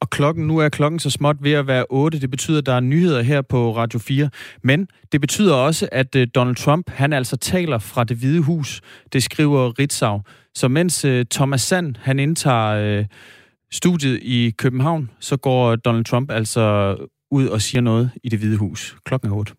Og 0.00 0.10
klokken, 0.10 0.46
nu 0.46 0.58
er 0.58 0.68
klokken 0.68 0.98
så 0.98 1.10
småt 1.10 1.36
ved 1.40 1.52
at 1.52 1.66
være 1.66 1.84
8. 1.90 2.20
Det 2.20 2.30
betyder, 2.30 2.58
at 2.58 2.66
der 2.66 2.74
er 2.74 2.80
nyheder 2.80 3.22
her 3.22 3.42
på 3.42 3.76
Radio 3.76 3.98
4. 3.98 4.30
Men 4.62 4.88
det 5.12 5.20
betyder 5.20 5.54
også, 5.54 5.88
at 5.92 6.16
øh, 6.16 6.26
Donald 6.34 6.56
Trump, 6.56 6.90
han 6.90 7.12
altså 7.12 7.36
taler 7.36 7.78
fra 7.78 8.04
det 8.04 8.16
hvide 8.16 8.40
hus. 8.40 8.80
Det 9.12 9.22
skriver 9.22 9.78
Ritzau. 9.78 10.20
Så 10.54 10.68
mens 10.68 11.04
øh, 11.04 11.24
Thomas 11.30 11.62
Sand, 11.62 11.94
han 12.00 12.18
indtager 12.18 12.98
øh, 12.98 13.04
studiet 13.72 14.18
i 14.22 14.50
København, 14.58 15.10
så 15.20 15.36
går 15.36 15.76
Donald 15.76 16.04
Trump 16.04 16.30
altså 16.30 16.96
ud 17.30 17.46
og 17.46 17.62
siger 17.62 17.80
noget 17.80 18.10
i 18.22 18.28
det 18.28 18.38
hvide 18.38 18.56
hus. 18.56 18.96
Klokken 19.04 19.30
er 19.30 19.34
8. 19.34 19.54